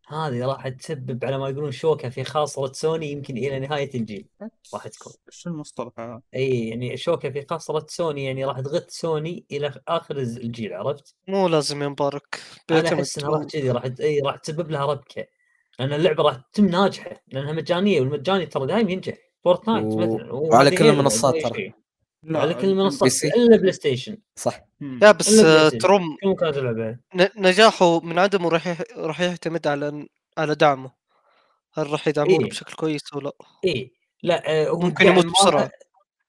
[0.09, 4.29] هذه راح تسبب على ما يقولون شوكة في خاصره سوني يمكن إلى نهاية الجيل
[4.75, 5.13] راح تكون.
[5.31, 10.17] شو المصطلح هذا؟ إي يعني شوكة في خاصره سوني يعني راح تغث سوني إلى آخر
[10.19, 12.41] الجيل عرفت؟ مو لازم يا مبارك
[12.71, 15.25] أنا أحس إنها راح كذي راح إي راح تسبب لها ربكة
[15.79, 20.71] لأن اللعبة راح تتم ناجحة لأنها مجانية والمجاني ترى دائما ينجح Fortnite و- مثلا وعلى
[20.71, 21.73] كل المنصات ترى.
[22.33, 23.25] لا على كل المنصات.
[23.25, 24.61] إلا PlayStation صح.
[25.03, 25.69] yeah بس آه،.
[25.69, 30.07] تروم كل مكان تلعبها ن- نجاحه من عدمه راح يح- راح يعتمد على
[30.39, 30.91] على دعمه
[31.75, 32.51] هل راح يدعمونه إيه.
[32.51, 33.33] بشكل كويس ولا
[33.65, 35.61] اي لا آه، هو ممكن الدعم يموت بسرعة.
[35.61, 35.71] مالها-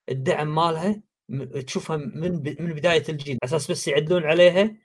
[0.08, 1.02] الدعم مالها
[1.66, 4.76] تشوفها من ب- من بداية الجيل على أساس بس يعدلون عليها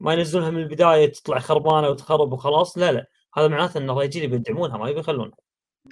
[0.00, 3.06] ما ينزلونها من البداية تطلع خربانة وتخرب وخلاص لا لا
[3.36, 5.02] هذا معناته انه الرجال بيدعمونها ما يبي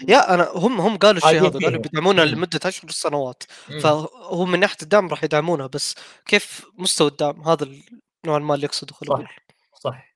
[0.09, 1.83] yeah أنا هم هم قالوا الشيء عايزين هذا قالوا.
[1.83, 2.25] بيدعمونها.
[2.25, 3.43] لمدة عشر سنوات.
[3.83, 5.95] فهو من ناحية الدعم راح يدعمونها بس
[6.27, 7.65] كيف مستوى الدعم؟ هذا
[8.25, 9.37] النوع ما اللي يقصده صح
[9.81, 10.15] صح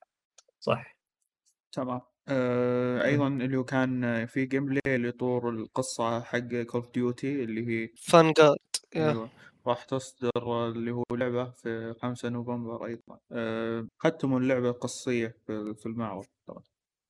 [0.59, 0.97] صح.
[1.71, 2.01] تمام.
[2.27, 7.89] آه أيضا اللي هو كان في gameplay لطور القصة حق Call of Duty اللي هي
[7.97, 8.57] Vanguard
[8.95, 9.29] أيوه
[9.67, 13.19] راح تصدر اللي هو لعبة في 5 نوفمبر أيضا.
[13.31, 16.63] آه ختموا اللعبة القصية في في المعرض طبعا.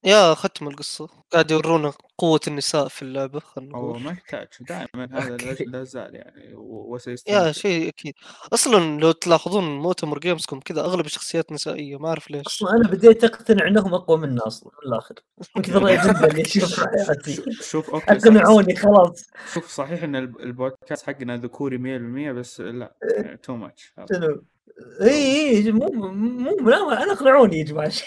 [0.05, 1.07] yeah ختم القصة.
[1.31, 4.47] قاعد يورونا قوة النساء في اللعبة خلينا هو ما يحتاج.
[4.61, 5.37] دائما هذا.
[5.65, 7.51] لا زال يعني و- yeah وسيستمر.
[7.51, 8.13] شيء أكيد.
[8.53, 12.45] أصلا لو تلاحظون مؤتمر Gamescom كذا أغلب الشخصيات نسائية ما أعرف ليش.
[12.47, 15.15] أصلا أنا بديت أقتنع إنهم أقوى منا أصلا من الآخر.
[15.55, 17.43] من كثر الاجنده اللي اشوفها في حياتي.
[17.61, 19.25] شوف- okay أقنعوني خلاص.
[19.53, 22.95] شوف صحيح إن الب- البودكاست حقنا ذكوري 100% بس لا
[23.43, 24.43] too much شنو؟
[25.01, 27.91] اي اي مو مو لا أنا أقنعوني يا جماعة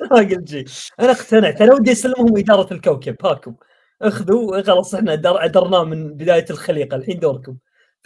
[0.10, 0.64] ما قلت شيء.
[1.00, 1.60] أنا أقتنعت.
[1.62, 3.16] أنا ودي أسلمهم إدارة الكوكب.
[3.26, 3.54] هاكم.
[4.02, 6.96] أخذوا خلاص إحنا در- ادرناه من بداية الخليقة.
[6.96, 7.56] الحين دوركم.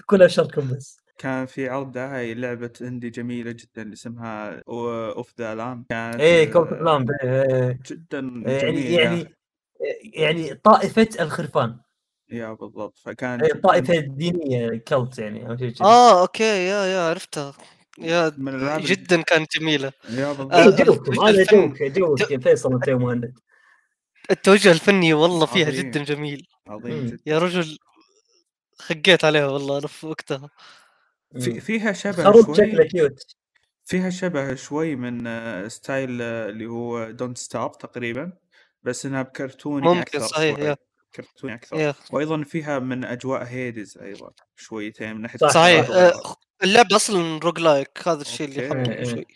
[0.07, 1.01] كل اشركم بس.
[1.19, 6.73] كان في عرضة هاي لعبة indie جميلة جدا اسمها of the Lamb كانت إيه Cult
[6.73, 9.01] آه، Lamb إيه، جدا إيه، يعني جميلة.
[9.01, 9.27] يعني
[10.15, 11.77] يعني طائفة الخرفان.
[12.31, 17.01] yeah بالضبط فكان إيه، جداً طائفة دينية cult يعني أو شيء آه okay yeah yeah
[17.11, 17.53] عرفتها.
[17.99, 19.93] yeah من جدا كانت جميلة.
[20.11, 20.53] yeah بالضبط.
[20.55, 23.35] آه، جوكم الفيلم- هذا جوك جوك يا فيصل أنت يا مهند.
[24.31, 25.91] التوجه الفني والله فيها عظيم.
[25.91, 26.47] جدا جميل.
[26.69, 27.07] عظيم.
[27.07, 27.19] جدا.
[27.27, 27.79] يا رجل
[28.79, 30.49] خقيت عليها والله أنا في وقتها.
[31.41, 33.21] في فيها شبه شكله شوي cute.
[33.85, 38.33] فيها شبه شوي من آه، style آه، اللي هو Don't Starve تقريبا
[38.83, 40.75] بس إنها بكرتوني ممكن أكثر صحيح
[41.15, 45.91] كرتوني أكثر yeah وأيضا فيها من أجواء Hades أيضا شويتين من ناحية صح، صحيح.
[45.91, 46.13] آه،
[46.63, 48.69] اللعبه أصلا roguelike هذا الشيء اللي.
[48.69, 49.05] حبه إيه، إيه.
[49.05, 49.27] شوي.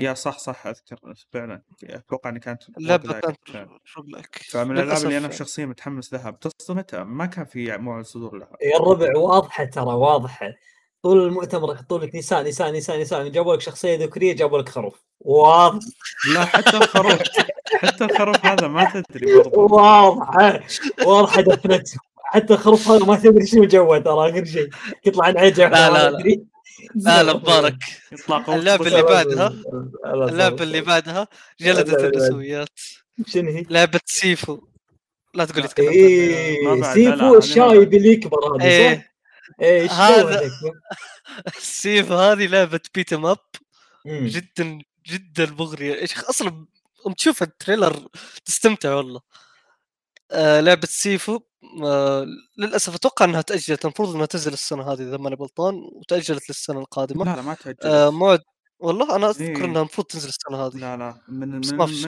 [0.00, 0.96] yeah صح صح أذكر
[1.32, 1.62] فعلا.
[1.84, 3.38] أتوقع إني كانت اللعبة كانت.
[3.96, 5.38] roguelike فمن الألعاب اللي أنا للأسف.
[5.38, 8.56] شخصيا متحمس لها بتصدر متى؟ ما كان في موعد صدور لها.
[8.62, 10.46] يا الربع واضحة ترى واضحة.
[11.02, 15.04] طول المؤتمر يحطوا لك نساء نساء نساء نساء جابوا لك شخصية ذكوريه جابوا لك خروف.
[15.20, 15.84] واضح.
[16.34, 17.22] لا حتى الخروف.
[17.82, 20.60] حتى الخروف هذا ما تدري واضحه
[21.06, 24.68] واضحه دفنته حتى الخروف هذا ما تدري شنو جوه ترى آخر شيء
[25.06, 26.46] يطلع العجه لا، لا، لا.
[26.94, 27.76] لا لا مبارك
[28.28, 28.48] قزح.
[28.48, 29.48] اللي بعدها
[30.04, 31.28] لا، اللعبه اللي بعدها
[31.60, 32.08] جلدت لا، لا، لا.
[32.08, 32.68] النسويات
[33.26, 34.60] شنو هي؟ لعبة Sifu
[35.34, 37.94] لا تقول لي لا، لا، Sifu الشايب.
[37.94, 39.10] اللي يكبر هذا صح؟ إيه
[39.60, 40.50] إيش هذا-؟
[41.58, 43.38] Sifu هذه لعبة beat up.
[44.06, 46.66] جدا جدا مغرية إيش أصلا
[47.06, 48.08] ام تشوف ال trailer
[48.44, 49.20] تستمتع والله.
[50.30, 51.40] آه لعبة Sifu
[51.84, 52.26] آه
[52.58, 57.24] للأسف أتوقع إنها تأجلت المفروض إنها تنزل السنة هذه إذا ماني غلطان وتأجلت للسنة القادمة.
[57.24, 58.40] لا لا ما تأجلت آه موعد
[58.78, 59.64] والله أنا أذكر إيه.
[59.64, 60.76] إنها المفروض تنزل السنة هذه.
[60.76, 61.60] لا لا من من,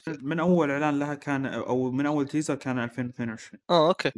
[0.07, 4.11] من, من أول إعلان لها كان أو من أول teaser كان 2022 آه أوكي.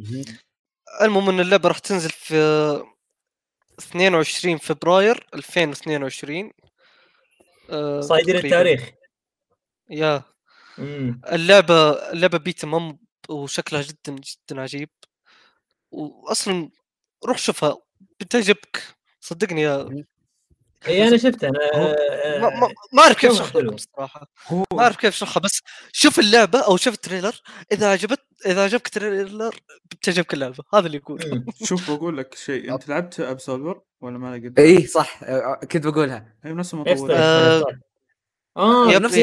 [1.02, 2.34] المهم إن اللعبة راح تنزل في
[3.78, 6.50] 22 فبراير 2022
[7.70, 8.36] آه صايدين.
[8.36, 8.90] التاريخ.
[9.90, 10.22] yeah.
[11.32, 12.98] اللعبة اللعبة beat 'em
[13.28, 14.90] وشكلها جدا جدا عجيب.
[15.90, 16.70] واصلا
[17.26, 17.76] روح شوفها
[18.20, 18.82] بتعجبك.
[19.20, 20.04] صدقني yeah
[20.88, 25.14] اي أنا شفتها أنا هو- ما, أعرف كيف شوفها اشرح لكم هو ما أعرف كيف
[25.14, 25.60] اشرحها بس
[25.92, 27.40] شوف اللعبة أو شوف ال trailer.
[27.72, 29.54] إذا عجبت إذا عجبك ال trailer
[29.84, 30.64] بتعجبك اللعبة.
[30.74, 31.44] هذا اللي يقول.
[31.64, 32.74] شوف بقول لك شيء.
[32.74, 35.22] أنت لعبت Absolver ولا ما لقيت اي صح.
[35.22, 36.36] آه، كنت بقولها.
[36.44, 37.66] هي نفس آه، صح.
[38.56, 39.14] آه yep، نفس.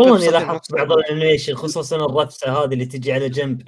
[0.00, 0.72] والله إني لاحظت.
[0.74, 3.62] بعض ال animation خصوصا الرفسة هذه اللي تجي على جنب.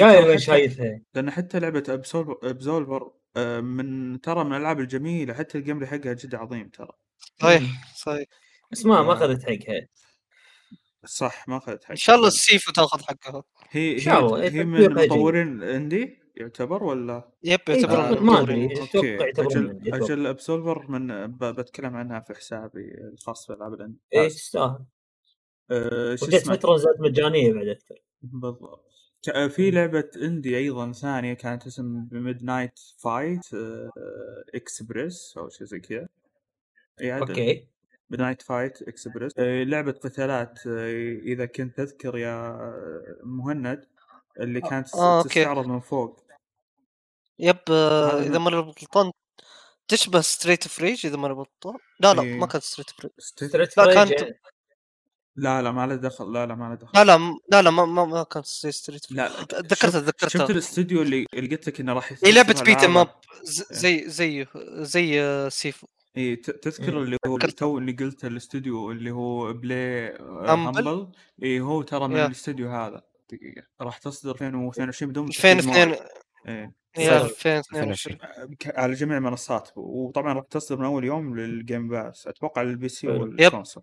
[0.00, 5.58] قايل حتى- شايفها لأن حتى لعبة Absolver Absolver آه، من ترى من الألعاب الجميلة حتى
[5.58, 6.90] ال gameplay حقها جدا عظيم ترى.
[7.42, 7.62] صحيح
[7.96, 8.26] صحيح.
[8.72, 9.12] بس ما ما.
[9.12, 9.86] أخذت حقها.
[11.06, 13.42] صح ما أخذت حق إن شاء الله ال Sifu تأخذ حقها.
[13.70, 15.08] هي الله، هي, إيه، هي من تطبيق أجل.
[15.12, 18.40] مطورين indie يعتبر ولا؟ yep إيه، يعتبر آه، ما.
[18.40, 19.94] أدري أتوقع يعتبرون أجل.
[20.04, 24.34] أجل Absolver من ب- بتكلم عنها في حسابي الخاص بالالعاب ال indie إيه بس.
[24.36, 24.78] تستاهل
[25.70, 27.94] آه، شو وجت فتره نزلت مجانية بعد أكثر.
[28.22, 28.84] بالضبط.
[29.26, 33.40] ك- في لعبة indie أيضا ثانية كانت اسم Midnight Fight
[34.54, 36.08] Express أو شيء زي كذا.
[37.02, 37.68] okay.
[38.10, 43.86] Midnight Fight Express لعبة قتالات آه، إذا كنت تذكر يا آه، مهند
[44.40, 45.28] اللي كانت آه، okay.
[45.28, 46.20] تستعرض من فوق.
[47.38, 49.10] yep آه، إذا ماني غلطان
[49.88, 52.22] تشبه Street of Rage إذا ماني غلطان لا لا.
[52.22, 54.36] ما كانت Street of Rage St- Street لا، of Rage كانت-
[55.36, 57.84] لا لا ما له دخل لا لا ما له دخل لا لا لا لا ما
[57.84, 61.80] ما, ما كانت زي Street لا ذكرتها شفت- ذكرتها شفت الاستوديو اللي اللي قلت لك
[61.80, 63.20] إنه راح هي لعبة يستثمر beat 'em up ألعابه؟
[63.70, 67.02] زي زي زي آه، Sifu إي تذكر.
[67.02, 67.38] اللي هو.
[67.38, 71.08] تو اللي قلت الاستوديو اللي هو Play Humble؟ Humble
[71.42, 72.16] إي هو ترى من.
[72.16, 75.94] الاستوديو هذا دقيقة راح تصدر 2022 بدون 2002
[76.48, 77.26] إيه yeah صار.
[77.26, 78.18] 2022
[78.60, 82.88] ك- على جميع المنصات وطبعا راح تصدر من أول يوم لل Game Pass أتوقع لل
[82.88, 83.08] PC.
[83.08, 83.82] وال console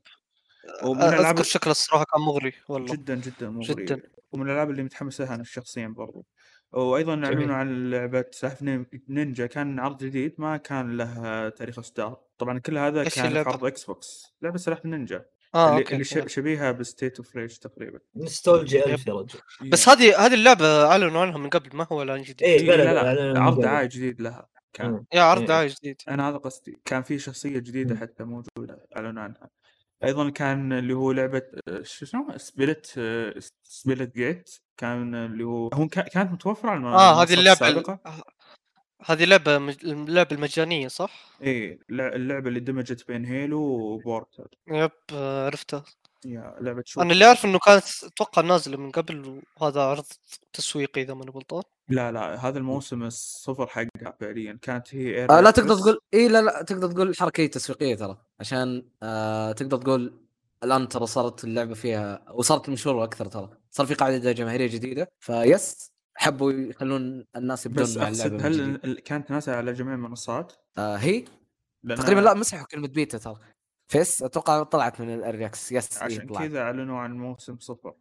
[0.83, 4.01] ومن أذكر الالعاب شكل الصراحة كان مغري والله جدا جدا مغري جداً.
[4.31, 6.25] ومن الألعاب اللي متحمس لها أنا شخصيا برضو
[6.71, 7.13] وأيضا.
[7.25, 12.59] اعلنوا عن لعبة سلاحف نين- نينجا كان عرض جديد ما كان له تاريخ إصدار طبعا
[12.59, 16.29] كل هذا كان في؟ عرض Xbox لعبة سلاحف نينجا آه اللي, okay اللي.
[16.29, 19.39] شبيهة ب Streets of Rage تقريبا نستولجيا ألف يا رجل
[19.71, 23.07] بس هذه هذه اللعبة أعلنوا عنها من قبل ما هو اعلان جديد بلا لا لا
[23.07, 23.61] أعلنوا عرض.
[23.61, 25.03] دعاية جديد لها كان.
[25.13, 25.47] yeah عرض إيه.
[25.47, 27.95] دعاية جديد أنا هذا قصدي كان في شخصية جديدة.
[27.95, 29.49] حتى موجودة أعلنوا عنها
[30.03, 31.41] أيضا كان اللي هو لعبة
[31.81, 32.99] شو اسمه؟ Split
[33.63, 37.99] Splitgate كان اللي هو هو كا- كانت متوفرة على آه هذه اللعبة السابقة.
[38.05, 38.21] ال-
[39.05, 39.57] هذه لعبة.
[39.83, 45.83] اللعبة المجانية صح؟ لع- اللعبة اللي دمجت بين Halo و Portal yep عرفتها.
[46.25, 50.05] yeah لعبة shooter أنا اللي أعرف إنه كانت أتوقع نازلة من قبل وهذا عرض
[50.53, 51.63] تسويقي إذا ماني غلطان.
[51.91, 55.75] لا لا هذا الموسم الصفر حقها فعليا كانت هي آه لا تقدر.
[55.75, 60.13] تقول اي لا لا تقدر تقول حركة تسويقية ترى عشان آه تقدر تقول
[60.63, 65.91] الآن ترى صارت اللعبة فيها وصارت مشهورة أكثر ترى صار في قاعدة جماهيرية جديدة فيس
[66.15, 68.99] حبوا يخلون الناس يبدون بس مع اللعبة هل جديد.
[68.99, 71.25] كانت نازله على جميع المنصات؟ آه هي
[71.89, 73.35] تقريبا لا مسحوا كلمة بيتا ترى
[73.91, 76.43] فيس أتوقع طلعت من ال early access إيه، عشان طلعت.
[76.47, 77.93] كذا أعلنوا عن موسم صفر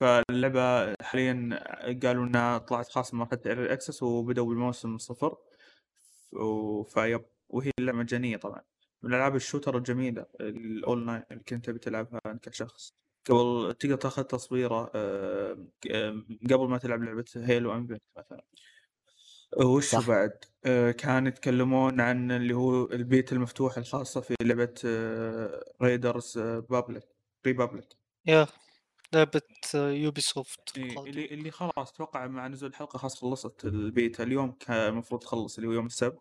[0.00, 1.60] فاللعبة حاليا
[2.02, 5.36] قالوا إنها طلعت خاصه من مرحله early access وبدأوا بالموسم صفر.
[6.32, 8.60] و- فيب وهي اللعبه مجانية طبعا.
[9.02, 12.94] من ألعاب ال shooter الجميلة الأونلاين اللي كنت تبي تلعبها أنت كشخص.
[13.30, 15.56] قبل تقدر تأخذ تصويره آه،
[16.50, 18.44] قبل ما تلعب لعبة Halo Infinite مثلا.
[19.58, 20.08] وشو صح.
[20.08, 24.74] بعد؟ آه، كان يتكلمون عن اللي هو البيت المفتوح الخاصة في لعبة
[25.82, 27.04] Riders Public
[27.46, 27.88] Republic
[28.26, 28.46] yeah.
[29.12, 29.42] لعبة
[29.74, 34.22] Ubisoft اللي اللي خلاص أتوقع مع نزول الحلقة خلاص خلصت البيتا.
[34.22, 36.18] اليوم كان المفروض تخلص اللي هو يوم السبت.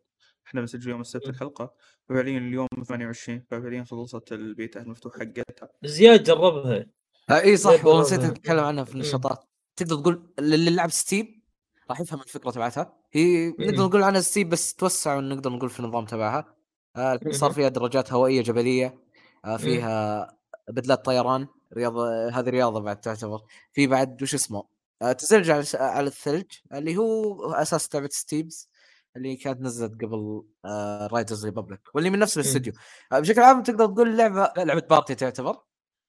[0.48, 1.30] إحنا بنسجل يوم السبت.
[1.30, 1.74] الحلقة.
[2.10, 5.70] فعليا اليوم 28 فعليا خلصت البيتا المفتوح حقتها.
[5.84, 6.86] زياد جربها.
[7.30, 7.72] آه إي صح.
[7.72, 8.24] لعبة والله نسيت.
[8.24, 8.94] أتكلم عنها في.
[8.96, 9.44] النشاطات.
[9.76, 11.42] تقدر تقول اللي لعب Steep
[11.90, 12.98] راح يفهم الفكرة تبعتها.
[13.12, 13.86] هي نقدر.
[13.86, 16.56] نقول عنها Steep بس توسع ونقدر نقول في النظام تبعها.
[16.96, 17.52] آه الحين صار.
[17.52, 19.00] فيها دراجات هوائية جبلية.
[19.46, 20.28] آه فيها
[20.70, 21.48] بدلات طيران.
[21.74, 23.42] رياضة هذه رياضة بعد تعتبر.
[23.74, 24.64] في بعد وش اسمه؟
[25.02, 28.70] آه تزلج على على الثلج اللي هو أساس لعبة Steep
[29.16, 32.74] اللي كانت نزلت قبل آه Riders Republic واللي من نفس الاستوديو.
[33.12, 35.58] آه بشكل عام تقدر تقول لعبة لعبة party تعتبر.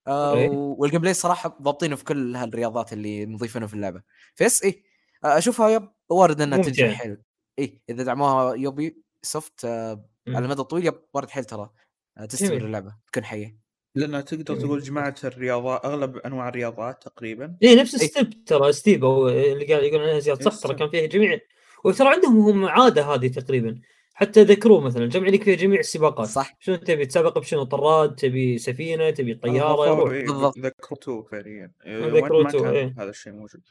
[0.07, 0.49] آه إيه.
[0.49, 4.01] وال gameplay صراحة ضابطينه في كل هالرياضات اللي مضيفينه في اللعبة.
[4.35, 4.83] فيس اي
[5.23, 6.61] آه أشوفها yep وارد إنها.
[6.61, 7.21] تنجح حيل.
[7.59, 10.05] اي إذا دعموها Ubisoft آه.
[10.27, 11.69] على المدى الطويل yep وارد حيل ترى.
[12.17, 12.57] آه تستمر.
[12.57, 13.66] اللعبة تكون حية.
[13.97, 14.61] لأنها تقدر مم.
[14.61, 18.07] تقول جماعة الرياضات أغلب أنواع الرياضات تقريبا اي نفس إيه.
[18.07, 20.75] Steep ترى Steep أو اللي قال يقول عنها زياد صح ترى.
[20.75, 21.39] كان فيها جميع
[21.83, 23.79] وترى عندهم هم عادة هذه تقريبا
[24.13, 28.57] حتى ذكروا مثلا جمع لك فيها جميع السباقات صح شنو تبي تسابق بشنو طراد تبي
[28.57, 30.57] سفينة تبي طيارة يروح بالضبط.
[30.59, 32.95] ذكرتوه فعليا آه، كان إيه.
[32.97, 33.61] هذا الشيء موجود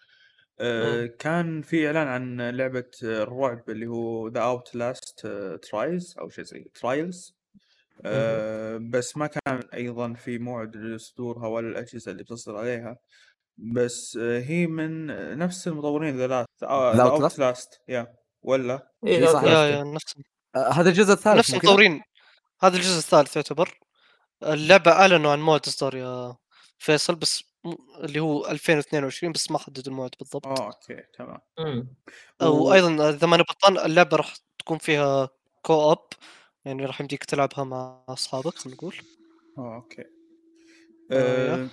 [0.60, 5.26] آه، كان في إعلان عن لعبة الرعب اللي هو The Outlast
[5.62, 7.36] Tries أو شيء زي Trials
[8.90, 12.96] بس ما كان أيضا في موعد لصدورها ولا الاجهزه اللي بتصدر عليها
[13.58, 15.06] بس آه، هي من
[15.38, 19.42] نفس المطورين The Last the The Out Outlast؟ Last yeah ولا اي صح.
[19.42, 19.74] yeah Last.
[19.74, 20.14] yeah نفس
[20.56, 22.02] آه هذا الجزء الثالث نفس؟ المطورين
[22.62, 23.78] هذا الجزء الثالث يعتبر
[24.42, 26.36] اللعبة أعلنوا عن موعد إصدار يا
[26.78, 27.44] فيصل بس
[28.04, 31.94] اللي هو 2022 بس ما حددوا الموعد بالضبط آه okay تمام مم.
[32.42, 35.28] أو و- أيضا إذا ماني غلطان اللعبة راح تكون فيها
[35.62, 35.98] co-op
[36.66, 38.94] يعني راح يمديك تلعبها مع أصحابك خلينا نقول.
[39.58, 40.04] آه okay.
[41.10, 41.70] آه، آه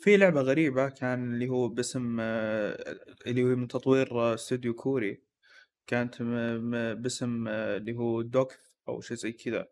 [0.00, 2.96] في لعبة غريبة كان اللي هو باسم آه
[3.26, 5.22] اللي هو من تطوير آه، استوديو كوري.
[5.86, 6.24] كانت م-
[6.70, 8.54] م- باسم آه اللي هو DokeV
[8.88, 9.68] أو شيء زي كذا.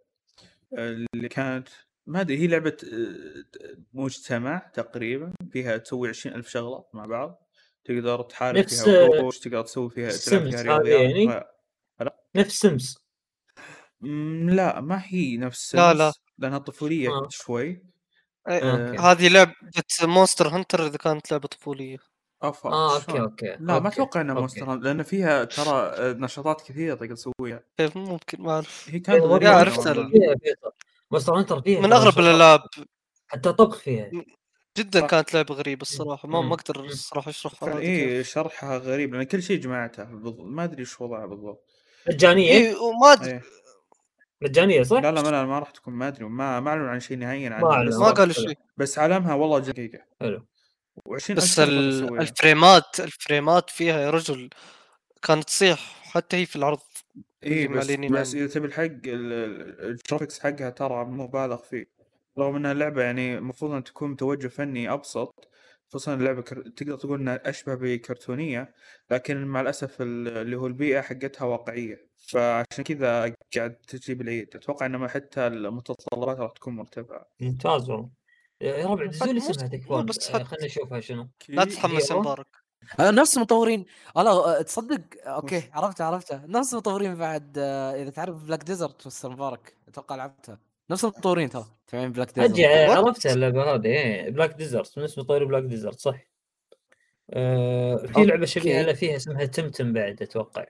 [0.72, 1.68] اللي كانت
[2.06, 3.44] ما أدري هي لعبة آه،
[3.92, 7.48] مجتمع تقريبا فيها تسوي عشرين ألف شغلة مع بعض.
[7.84, 11.60] تقدر تحارب نفس، فيها وحوش تقدر تسوي فيها تلعب فيها رياضيات يعني؟ ف-
[12.36, 12.98] نفس سمس
[14.00, 16.10] مم، لا ما هي نفس لا، لا.
[16.12, 17.28] Sims، لأنها طفولية آه.
[17.30, 17.66] شوي
[18.48, 18.98] إيه، آه، okay.
[19.02, 19.52] هذه لعبة
[20.02, 21.98] Monster Hunter إذا كانت لعبة طفولية
[22.42, 24.40] افا آه okay شلون؟ okay لا ما أتوقع إنها okay.
[24.40, 28.98] Monster Hunter، لأن فيها ترى آه، نشاطات كثيرة تقدر تسويها كيف ممكن ما أعرف هي
[29.00, 29.92] كانت والله غريبة yeah نوعاً عرفت ما.
[29.92, 30.72] ال- فيها فيها
[31.10, 32.18] Monster Hunter فيها من ترى أغرب.
[32.18, 32.60] الالعاب
[33.28, 34.10] حتى طبخ فيها
[34.78, 35.06] جدا صح.
[35.06, 36.48] كانت لعبة غريبة الصراحة ما مم.
[36.48, 36.88] ما أقدر مم.
[36.88, 38.28] الصراحة أشرحها كيف.
[38.28, 41.64] شرحها غريب لأن كل شيء جمعته بالضبط ما أدري إيش وضعها بالضبط
[42.08, 43.40] مجانية إيه وما أدري
[44.42, 47.18] مجانية صح؟ لا لا ما, ما راح تكون ما أدري ما ما اعلنوا عن شيء
[47.18, 47.48] نهائيا.
[47.86, 48.32] بس, ما قالوا.
[48.34, 50.46] شيء بس عالمها والله دقيقه حلو
[51.08, 54.50] و20 بس ال- الفريمات الفريمات فيها يا رجل
[55.22, 56.78] كانت تصيح حتى هي في العرض
[57.44, 58.44] اللي بس بس عنه.
[58.44, 61.86] إذا تبي الحق ال- ال- ال graphics حقها ترى مبالغ فيه
[62.38, 65.49] رغم إنها لعبة يعني المفروض أن تكون توجه فني أبسط
[65.90, 66.62] خصوصا اللعبة كر...
[66.62, 68.74] تقدر تقول إنها أشبه بكرتونية
[69.10, 72.10] لكن مع الأسف ال- اللي هو البيئة حقتها واقعية.
[72.28, 77.26] فعشان كذا قاعد تجيب العيد أتوقع انما حتى المتطلبات راح تكون مرتفعة.
[77.40, 78.10] ممتاز والله.
[78.60, 81.28] يا ربع دزوا لي اسمها آه، خلينا نشوفها شنو.
[81.48, 82.46] لا تتحمس يا هيرو؟ مبارك
[83.00, 83.86] آه نفس المطورين.
[84.16, 89.74] والله آه، تصدق؟ okay عرفتها عرفتها نفس المطورين بعد إذا تعرف Black Desert mister مبارك
[89.88, 90.58] أتوقع لعبتها.
[90.90, 93.06] نفس المطورين ترى تابعين Black Desert آه، What?
[93.06, 96.30] عرفتها اللعبة هذه؟ إيه، Black Desert من اسمه طير Black Desert صح.
[97.30, 98.82] آه في لعبة شبيهة.
[98.82, 100.66] لها فيها اسمها Temtem بعد أتوقع.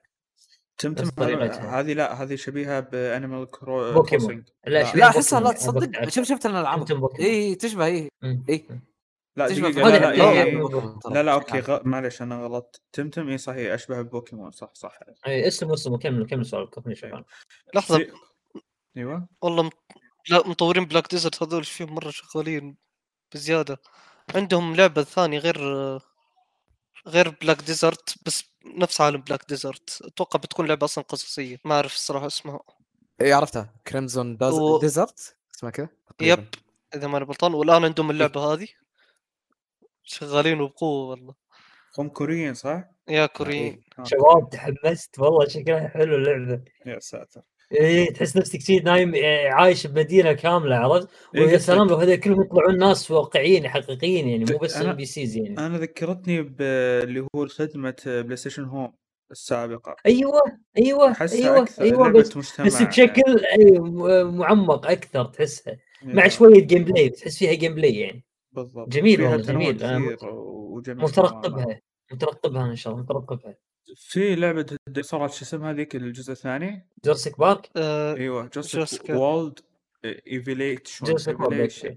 [0.78, 1.22] Temtem.
[1.22, 4.26] هذه لا هذه شبيهة ب Animal Cro بوكيمون.
[4.26, 4.84] Crossing لا لا.
[4.84, 5.74] شبيه لا احسها لا بوكيمون.
[5.80, 5.98] تصدق.
[5.98, 7.10] أنا شوف شفت أنا العاب بوكيمون.
[7.20, 8.08] اي تشبه اي.
[8.48, 8.66] اي
[9.36, 9.68] لا لا
[9.98, 10.56] لا إيه إيه.
[10.56, 11.00] بوكيمون.
[11.10, 11.80] لا لا okay غ...
[11.84, 12.82] معلش أنا غلطت.
[12.92, 14.98] Temtem اي صحيح أشبه ببوكيمون صح صح.
[15.26, 16.80] اي اسمه اسمه كمل كمل سؤالك
[17.80, 18.12] في...
[18.96, 19.28] أيوه.
[19.42, 19.70] والله
[20.28, 22.76] لا مطورين Black Desert هذول فيهم مرة شغالين
[23.34, 23.78] بزيادة.
[24.34, 25.58] عندهم لعبة ثانية غير
[27.06, 31.60] غير Black Desert بس نفس عالم Black Desert أتوقع بتكون لعبة أصلا قصصية.
[31.64, 32.60] ما أعرف الصراحة اسمها.
[33.20, 33.74] اي عرفتها.
[33.86, 35.88] Crimson و- Desert اسمها كذا؟
[36.20, 36.48] yep.
[36.94, 37.54] إذا ماني غلطان.
[37.54, 38.68] والآن عندهم اللعبة هذه.
[40.02, 41.34] شغالين وبقوة والله.
[41.98, 43.84] هم كوريين صح؟ yeah كوريين.
[43.98, 44.04] آه.
[44.04, 45.18] شباب تحمست.
[45.18, 46.64] والله شكلها حلو اللعبة.
[46.86, 47.42] يا ساتر.
[47.72, 51.88] إيه تحس نفسك شي نايم آه، عايش بمدينة كاملة عرفت؟ إيه ويا سلام.
[51.88, 55.58] لو هذول كلهم يطلعون ناس واقعيين حقيقيين يعني مو بس NPCs يعني.
[55.58, 58.92] أنا ذكرتني باللي هو خدمه PlayStation Home
[59.30, 59.96] السابقة.
[60.06, 60.40] أيوه
[60.78, 63.40] أيوه أيوه أيوه بس مجتمع بس بشكل
[63.80, 65.76] م- معمق أكثر تحسها.
[66.02, 66.14] يعني.
[66.14, 68.24] مع شوية gameplay تحس فيها gameplay يعني.
[68.52, 68.88] بالضبط.
[68.88, 69.36] جميل والله،
[69.72, 70.16] جميل.
[70.88, 71.80] مترقبها
[72.12, 73.54] مترقبها إن شاء الله مترقبها.
[73.96, 74.66] في لعبة
[75.00, 79.10] صارت شو اسمها هذيك الجزء الثاني؟ Jurassic Park آه، أيوه Jurassic Jurassic.
[79.10, 79.58] World
[80.04, 81.96] Evolution Jurassic Evolution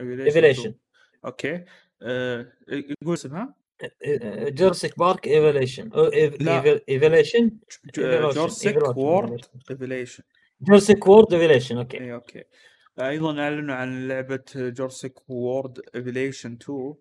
[0.00, 0.74] Evolution
[1.24, 1.64] okay.
[2.02, 2.46] آه،
[3.02, 3.54] يقول اسمها.
[4.48, 5.88] Jurassic Park Evolution
[6.40, 6.80] لا.
[6.88, 7.50] Evolution
[8.34, 9.40] Jurassic World
[9.70, 10.22] Evolution
[10.60, 12.44] Jurassic World Evolution okay اي okay.
[13.00, 16.96] أيضا أعلنوا عن لعبة Jurassic World Evolution 2 آه،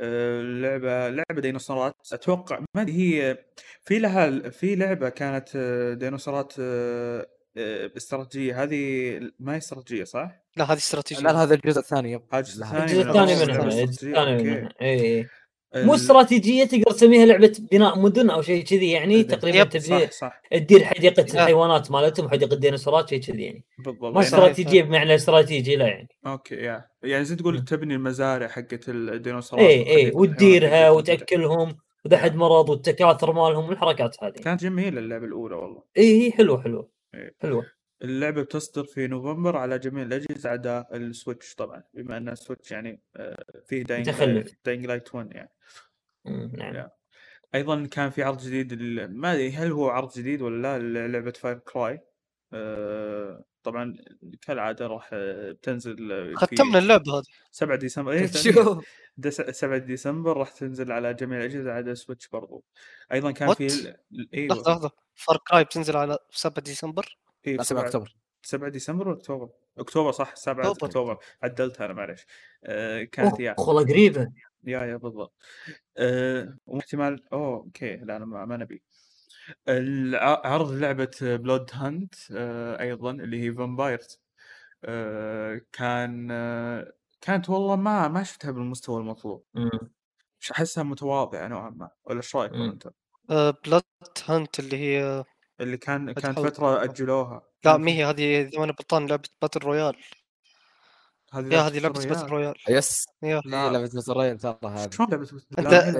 [0.00, 3.38] لعبه لعبة ديناصورات أتوقع ما هي
[3.84, 7.26] في لها في لعبة كانت آه، ديناصورات آه،
[7.56, 12.22] آه، استراتيجية هذه ما هي استراتيجية صح؟ لا هذه استراتيجية لا هذا الجزء الثاني yep
[12.32, 12.62] هذا الجزء.
[12.64, 14.42] الثاني الجزء الثاني أوه، منها الجزء الثاني.
[14.42, 15.28] منها اي اي
[15.76, 19.80] مو استراتيجية تقدر تسميها لعبة بناء مدن أو شيء كذي يعني yep، تقريبا yep، تبني
[20.06, 20.42] صح صح.
[20.50, 21.34] تدير حديقة لا.
[21.34, 23.64] الحيوانات مالتهم حديقة الديناصورات شيء كذي يعني.
[23.78, 24.02] بالضبط.
[24.02, 26.08] ما يعني- استراتيجية بمعنى استراتيجي لا يعني.
[26.26, 26.84] okay yeah.
[27.02, 27.64] يعني زي تقول مم.
[27.64, 30.90] تبني المزارع حقت الديناصورات اي اي وتديرها.
[30.90, 34.32] وتأكلهم واذا حد مرض والتكاثر مالهم والحركات هذه.
[34.32, 35.82] كانت جميلة اللعبة الأولى والله.
[35.98, 36.88] اي حلوة حلوة.
[37.14, 37.34] إيه.
[37.42, 37.66] حلوة.
[38.04, 42.70] اللعبة بتصدر في نوفمبر على جميع الأجهزة عدا ال Switch طبعا بما أن ال Switch
[42.72, 44.52] يعني آه، فيه Dying متخلف.
[44.64, 45.50] Dying Light 1 يعني.
[46.24, 46.74] نعم.
[46.74, 46.90] yeah.
[47.54, 51.30] أيضا كان في عرض جديد ال- ما أدري هل هو عرض جديد ولا لا لعبه
[51.30, 52.00] Far Cry
[53.62, 53.96] طبعا
[54.42, 57.24] كالعادة راح آه، بتنزل آه، ختمنا اللعبة هذه.
[57.50, 58.12] 7 ديسمبر.
[58.12, 58.26] إيه،
[58.76, 58.84] شوف.
[59.16, 62.64] دس- 7 ديسمبر راح تنزل على جميع الأجهزة عدا Switch برضو.
[63.12, 63.96] أيضا كان What؟ في لحظة
[64.34, 64.90] أيوه لحظة.
[65.14, 68.16] Far Cry بتنزل على 7 ديسمبر؟ إيه، لا 7 أكتوبر.
[68.42, 70.86] 7 ديسمبر ولا أكتوبر؟ اكتوبر صح 7 أكتوبر.
[70.86, 71.18] أكتوبر.
[71.42, 72.26] عدلتها أنا معلش
[72.64, 74.32] آه كانت yeah والله قريبة.
[74.64, 75.34] yeah yeah بالضبط.
[75.98, 78.82] آه واحتمال أوه okay لا أنا ما, نبي.
[80.44, 84.20] عرض لعبة Bloodhunt آه أيضا اللي هي Vampires
[84.84, 89.44] آه كان آه كانت والله ما ما شفتها بالمستوى المطلوب.
[90.52, 92.70] أحسها متواضعة نوعا ما ولا إيش رايكم مم.
[92.70, 92.88] انت؟
[93.64, 93.82] Blood
[94.26, 95.24] Hunt اللي هي
[95.60, 97.42] اللي كان كانت بتحاول- فترة أجلوها.
[97.64, 99.96] لا كان ما هي هذه زمان بطان لعبة battle royale
[101.32, 102.06] هذه yeah هذه لعبة.
[102.06, 103.06] battle royale yes.
[103.22, 103.40] لا.
[103.44, 104.90] لا لعبة مزرين ترى هذه.
[104.90, 105.16] شلون لا،.
[105.16, 105.98] royale.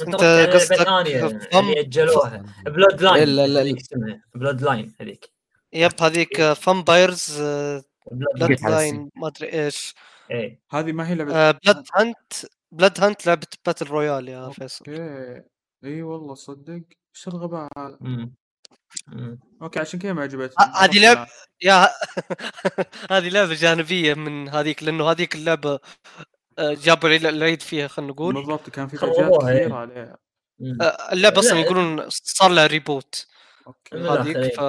[0.00, 2.44] أنت على لعبة قصدك اللي أجلوها.
[2.66, 5.30] Bloodline لا، لا، هذيك اسمها Bloodline هذيك.
[5.72, 9.94] yep هذيك Vampires Blood Bloodline ما أدري إيش.
[10.30, 10.60] إيه.
[10.70, 12.32] هذه ما هي لعبة Bloodhunt
[12.72, 14.84] Bloodhunt لعبة battle royale يا فيصل.
[14.88, 15.42] okay
[15.84, 16.82] إي والله صدق.
[17.16, 17.98] إيش الغباء هذا.
[19.62, 21.28] okay عشان كذا ما عجبتني هذه لعبة-
[21.62, 21.88] yeah
[23.12, 25.78] هذه لعبة جانبية من هذيك لأنه هذيك اللعبة
[26.58, 29.12] آه، جابوا الع- العيد فيها خلينا نقول بالضبط كان في فجات.
[29.12, 30.16] كثيرة عليها.
[30.80, 33.26] آه، اللعبة أصلا لا، يقولون صار لها reboot
[33.94, 34.54] هذيك.
[34.56, 34.60] ف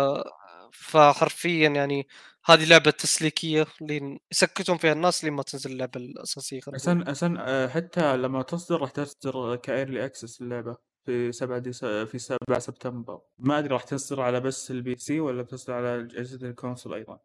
[0.73, 2.07] فحرفيا يعني
[2.45, 6.59] هذه لعبة تسليكية لين يسكتون فيها الناس لين ما تنزل اللعبة الأساسية.
[6.73, 11.85] عشان عشان آه، حتى لما تصدر راح تصدر ك early access اللعبة في 7 ديس...
[11.85, 13.21] في 7 سبتمبر.
[13.37, 17.19] ما أدري راح تصدر على بس ال PC ولا بتصدر على أجهزة ال console أيضا.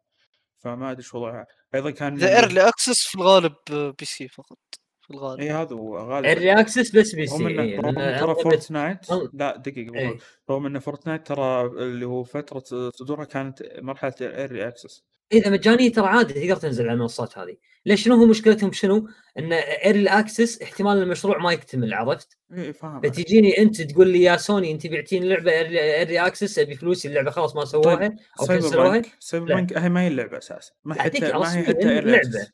[0.57, 1.47] فما أدري شو وضعها.
[1.75, 4.57] أيضا كان ذا ايرلي اكسس في الغالب PC فقط.
[5.01, 5.39] في الغالب.
[5.41, 6.31] اي هذا هو غالبا.
[6.31, 10.17] early access بس PC رغم انه إيه، رغم لأن إنه ترى فورتنايت لا دقيقة إيه.
[10.49, 15.03] رغم ان فورتنايت ترى اللي هو فترة صدورها كانت مرحلة ال early access
[15.33, 17.57] اذا مجانيه ترى عادي تقدر تنزل على المنصات هذه.
[17.85, 19.09] ليش؟ شنو هو مشكلتهم؟ شنو؟
[19.39, 24.37] إن early access احتمال المشروع ما يكتمل عرفت؟ اي فاهم فتجيني أنت تقول لي يا
[24.37, 28.89] سوني أنت بعتيني لعبة early access أبي فلوسي اللعبة خلاص ما سووها طيب أو كنسلوها.
[28.89, 30.71] بانك سايبر بانك هي ما هي اللعبة أساسا.
[30.83, 32.15] ما حتى ما هي حتى.
[32.15, 32.51] access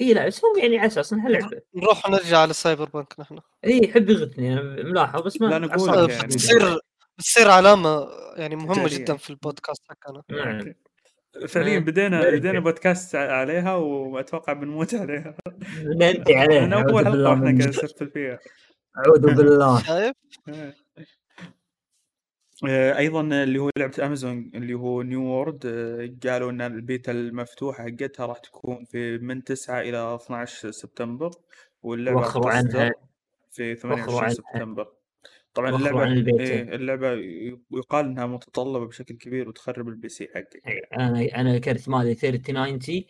[0.00, 1.60] إي لا بس هم يعني على أساس إنها لعبة.
[1.74, 3.38] نروح ونرجع على سايبر بانك نحن.
[3.64, 6.26] إي يحب يغثني أنا ملاحظ بس ما لا، نقول مش يعني.
[6.26, 6.78] بتصير
[7.18, 8.88] بتصير علامة يعني مهمة.
[8.88, 10.22] جدا في البودكاست حقنا.
[10.30, 10.74] نعم.
[11.48, 12.60] فعليا بدينا بدينا.
[12.60, 15.36] بودكاست عليها وأتوقع بنموت عليها
[15.84, 18.38] ننتهي عليه من أول حلقة إحنا من- قاعد نسفل فيها
[18.98, 20.14] أعوذ بالله شايف؟
[22.68, 27.84] آه، أيضا اللي هو لعبة أمازون اللي هو نيو وورلد آه، قالوا إن البيتا المفتوحة
[27.84, 31.30] حقتها راح تكون في من 9 إلى 12 سبتمبر
[31.82, 32.92] واللعبة وخروا عنها.
[33.50, 34.28] في 28 عنها.
[34.34, 34.92] سبتمبر
[35.54, 36.42] طبعا اللعبة عن البيتا.
[36.42, 37.12] إيه اللعبة
[37.70, 40.62] يقال إنها متطلبة بشكل كبير وتخرب ال PC حقك.
[40.66, 43.04] إي، أنا أنا الكرت مالي 3090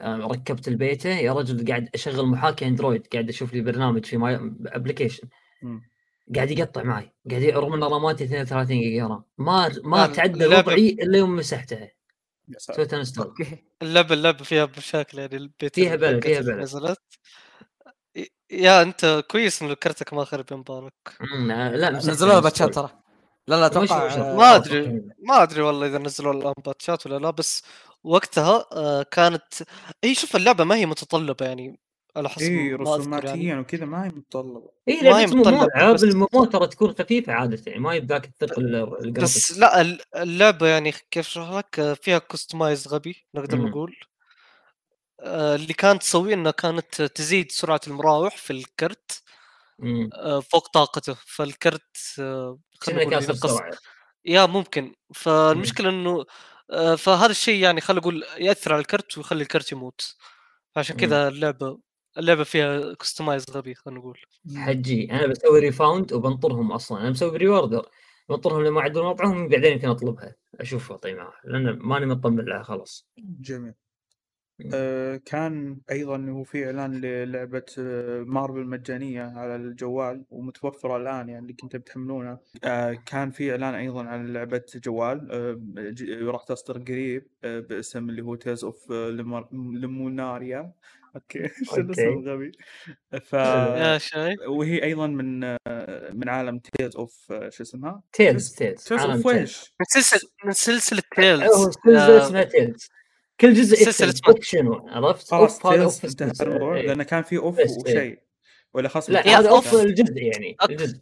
[0.00, 4.34] آه، ركبت البيتا يا رجل قاعد أشغل محاكي أندرويد قاعد أشوف لي برنامج في ماي
[4.66, 5.28] application.
[6.34, 7.12] قاعد يقطع معي.
[7.30, 11.90] قاعد رغم ان راماتي 32 جيجا RAM ما ما تعدى وضعي إلا يوم مسحتها.
[12.58, 13.34] سويت uninstall
[13.82, 16.56] اللعبة اللعبة فيها مشاكل يعني البيت فيها بلا- حقت فيها بلا.
[16.62, 16.98] نزلت.
[18.52, 22.42] يا أنت كويس إنه كرتك ما خرب يا مبارك لا مسحتها نزلوا لها uninstall.
[22.44, 22.90] باتشات ترى.
[23.48, 27.62] لا لا أتوقع ما أدري ما أدري والله إذا نزلوا الآن باتشات ولا لا بس
[28.04, 29.42] وقتها آه، كانت
[30.04, 31.80] هي شوف اللعبة ما هي متطلبة يعني
[32.16, 34.70] على حسب إي ما أذكر رسوماتيا يعني وكذا ما هي متطلبة.
[34.88, 38.86] إي ما هي متطلبة، العاب بس- المو ترى تكون خفيفة عادة يعني ما يبداك الثقل
[39.12, 43.58] بس لا ال- اللعبة يعني كيف أشرح لك؟ آه، فيها كستمايز غبي نقدر.
[43.58, 43.96] نقول.
[45.22, 49.22] اللي كانت تسويه انها كانت تزيد سرعة المراوح في الكرت
[49.78, 50.10] مم.
[50.14, 51.16] آه، فوق طاقته.
[51.26, 53.70] فالكرت آه، خلينا نقول
[54.24, 54.94] يا ممكن.
[55.14, 56.24] فالمشكلة إنه
[56.70, 60.16] آه، فهذا الشيء يعني خلينا نقول يأثر على الكرت ويخلي الكرت يموت.
[60.76, 60.96] عشان.
[60.96, 61.78] كذا اللعبة
[62.18, 64.18] اللعبة فيها customize غبي خلينا نقول.
[64.56, 65.12] حجي.
[65.12, 67.00] أنا بسوي refund وبنطرهم أصلا.
[67.00, 67.88] أنا مسوي preorder
[68.28, 70.34] بنطرهم لما عدوا موقعهم بعدين يمكن أطلبها.
[70.60, 73.08] أشوف وضعي معها لأن ماني مطمن لها خلاص.
[73.18, 73.68] جميل.
[73.70, 73.91] آه
[75.26, 81.52] كان أيضا هو في إعلان للعبة آه مارفل مجانية على الجوال ومتوفرة الآن يعني اللي
[81.52, 87.26] كنت بتحملونها آه كان في إعلان أيضا عن لعبة جوال آه ج- راح تصدر قريب
[87.44, 88.90] آه باسم اللي هو تيز اوف
[89.52, 90.72] ليموناريا
[91.16, 92.18] أوكي شو الاسم أوكي.
[92.18, 92.52] الغبي؟
[93.22, 93.34] ف
[94.48, 95.58] وهي أيضا من آه
[96.12, 100.52] من عالم تيز اوف شو اسمها؟ تيلز تيلز عالم اوف تيلز ويش؟ من سلسله من
[100.52, 102.88] سلسلة تيلز هو سلسلة اسمها تيلز
[103.40, 106.46] كل جزء اوف شنو عرفت؟ خلاص اوف هذا تيلز أوف انتهى.
[106.46, 106.86] الموضوع إيه.
[106.86, 107.66] لأن كان في أوف إيه.
[107.86, 108.18] وشيء
[108.74, 109.48] ولا خاص لا هذا.
[109.48, 110.98] أوف الجزء يعني الجزء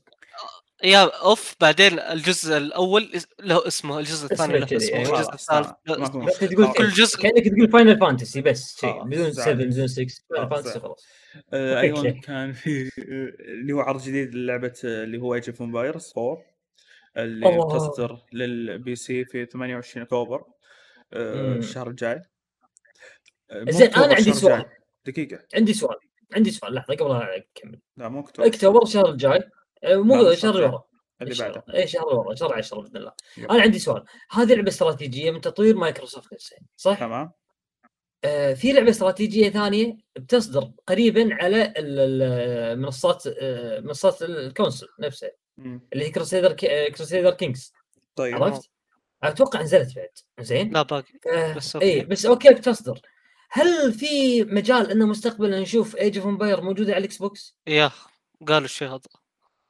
[0.85, 5.19] يا of بعدين الجزء الأول له اسمه الجزء الثاني له اسمه أيوة.
[5.21, 5.71] الجزء الثالث.
[6.41, 6.73] تقول.
[6.73, 9.45] كل جزء- كأنك تقول فاينل فانتسي بس شيء خلاص، بدون زعل.
[9.45, 10.81] 7 بدون 6 فاينل خلاص، فانتسي.
[10.81, 11.07] خلاص
[11.53, 11.81] آه،.
[11.81, 12.91] أيضا كان في آه،
[13.53, 16.43] اللي هو عرض جديد للعبة آه، اللي هو ايج اوف امبايرز 4
[17.17, 17.47] اللي.
[17.47, 20.60] بتصدر لل PC في 28 أكتوبر آه،.
[21.13, 22.23] الشهر الجاي.
[23.51, 24.65] آه، زين، أنا عندي سؤال.
[25.07, 25.39] دقيقة.
[25.55, 25.97] عندي سؤال.
[26.37, 27.81] عندي سؤال لحظة قبل لا أكمل.
[27.97, 29.41] لا مو أكتوبر أكتوبر الشهر الجاي.
[29.85, 30.83] آه، مو الشهر اللي ورا
[31.23, 31.65] اللي بعده.
[31.75, 33.13] اي شهر ورا شهر 10 بإذن الله.
[33.39, 33.51] yep.
[33.51, 34.05] أنا عندي سؤال.
[34.31, 37.33] هذه لعبة استراتيجية من تطوير مايكروسوفت نفسها صح؟ تمام.
[38.25, 44.87] آه في لعبة استراتيجية ثانية بتصدر قريبا على ال- ال- منصات آه منصات ال console
[45.01, 45.89] نفسها مم.
[45.93, 46.53] اللي هي كروسيدر
[46.97, 47.73] كروسيدر كينجز
[48.17, 48.71] طيب عرفت؟
[49.23, 50.09] أتوقع نزلت بعد
[50.41, 52.07] زين؟ لا باقي آه بس اي أوكي.
[52.09, 53.01] بس أوكي بتصدر
[53.51, 57.91] هل في مجال إنه مستقبلا نشوف ايج اوف امباير موجودة على الاكس بوكس؟ يا
[58.49, 59.01] قالوا الشيء هذا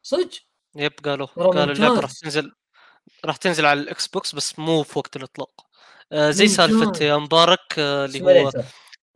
[0.03, 0.30] صدق؟
[0.76, 2.12] yep قالوا قالوا اللعبه راح.
[2.12, 2.53] تنزل
[3.24, 5.66] راح تنزل على الاكس بوكس بس مو في وقت الإطلاق
[6.12, 7.05] آه زي سالفة.
[7.05, 8.53] يا مبارك آه اللي هو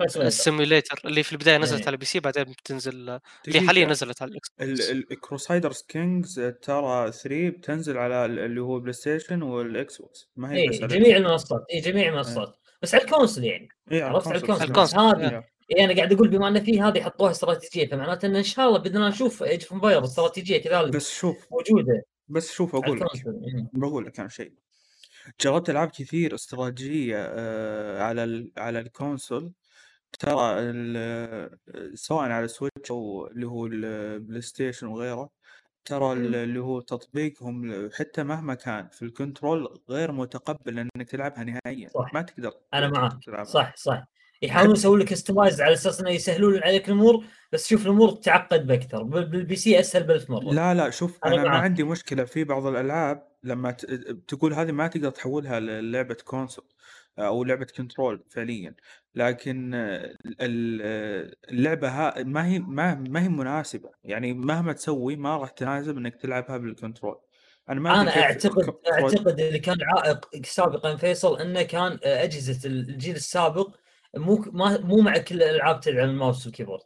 [0.00, 1.86] ال simulator اللي في البداية نزلت إيه.
[1.86, 3.60] على ال PC بعدين بتنزل اللي.
[3.66, 4.90] حاليا نزلت على الإكس بوكس.
[4.90, 10.28] الكروسايدرز كينجز ترى 3 بتنزل على ال- اللي هو بلاي ستيشن والإكس بوكس.
[10.36, 11.64] ما هي اي بس على إيه، جميع المنصات.
[11.74, 12.56] اي جميع المنصات.
[12.82, 13.68] بس على الكونسل يعني.
[13.90, 14.64] على عرفت؟ على.
[14.64, 14.98] ال console.
[14.98, 15.44] هذه
[15.76, 18.78] اي أنا قاعد أقول بما أن في هذه حطوها استراتيجيه فمعناته إن إن شاء الله
[18.78, 21.36] بدنا نشوف ايج اوف امباير استراتيجية كذلك بس شوف.
[21.52, 22.02] موجودة.
[22.28, 23.06] بس شوف أقول لك.
[23.72, 24.52] بقول لك أنا شيء.
[25.40, 29.52] جربت ألعاب كثير استراتيجية آه، على ال- على ال console.
[30.18, 35.30] ترى ال- سواء على السويتش أو اللي هو البلاي ستيشن وغيره
[35.84, 41.44] ترى ال- اللي هو تطبيقهم حتى مهما كان في ال control غير متقبل إنك تلعبها
[41.44, 42.14] نهائيا صح.
[42.14, 43.12] ما تقدر أنا معاك.
[43.24, 43.44] تلعبها.
[43.44, 44.04] صح صح.
[44.42, 49.02] يحاولون يسوون لك customize على أساس إنه يسهلون عليك الأمور بس شوف الأمور تعقد بأكثر.
[49.02, 50.52] بال- بال PC أسهل بألف مرة.
[50.54, 51.62] لا لا شوف أنا أنا ما معاك.
[51.62, 53.84] عندي مشكلة في بعض الألعاب لما ت-
[54.28, 56.64] تقول هذه ما تقدر تحولها للعبه console
[57.18, 58.74] أو لعبة control فعليا.
[59.14, 63.90] لكن ال- اللعبة ها ما هي ما ما هي مناسبة.
[64.04, 67.20] يعني مهما تسوي ما راح تناسب إنك تلعبها بال control
[67.68, 73.76] أنا ما أنا أعتقد أعتقد اللي كان عائق سابقا فيصل إنه كان أجهزة الجيل السابق
[74.16, 76.82] مو ما مو مع كل الالعاب تدعم ال mouse وال keyboard.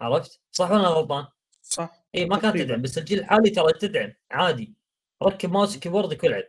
[0.00, 1.26] عرفت؟ صح ولا غلطان؟
[1.62, 2.56] صح اي ما كانت.
[2.58, 4.74] تدعم بس الجيل الحالي ترى تدعم عادي.
[5.22, 6.44] ركب mouse و keyboard العب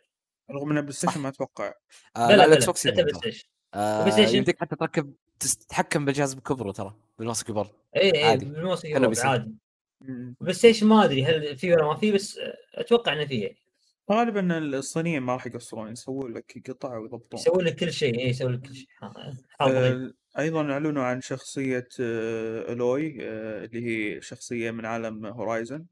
[0.52, 1.74] رغم إن البلاي ستيشن ما أتوقع
[2.18, 2.74] آه لا يدعم بلاي ترى.
[2.74, 8.38] ستيشن آه بلاي؟ يمديك حتى تركب تتحكم بالجهاز بكبره ترى بال mouse keyboard اي اي.
[8.38, 9.28] بالماوس سي.
[9.28, 9.56] عادي.
[10.42, 12.40] PlayStation ما أدري هل في ولا ما في بس
[12.76, 13.56] أتوقع إنه فيه
[14.12, 18.52] غالبا الصينيين ما راح يقصرون يسوون لك قطع ويضبطون يسوي لك كل شيء اي يسوي
[18.52, 18.88] لك كل شيء
[19.62, 25.86] آه، أيضا أعلنوا عن شخصية آه، Aloy آه، اللي هي شخصية من عالم Horizon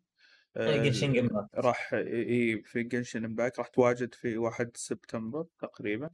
[0.57, 1.55] Genshin Impact.
[1.55, 6.09] راح إي في Genshin Impact راح تواجد في 1 سبتمبر تقريبا.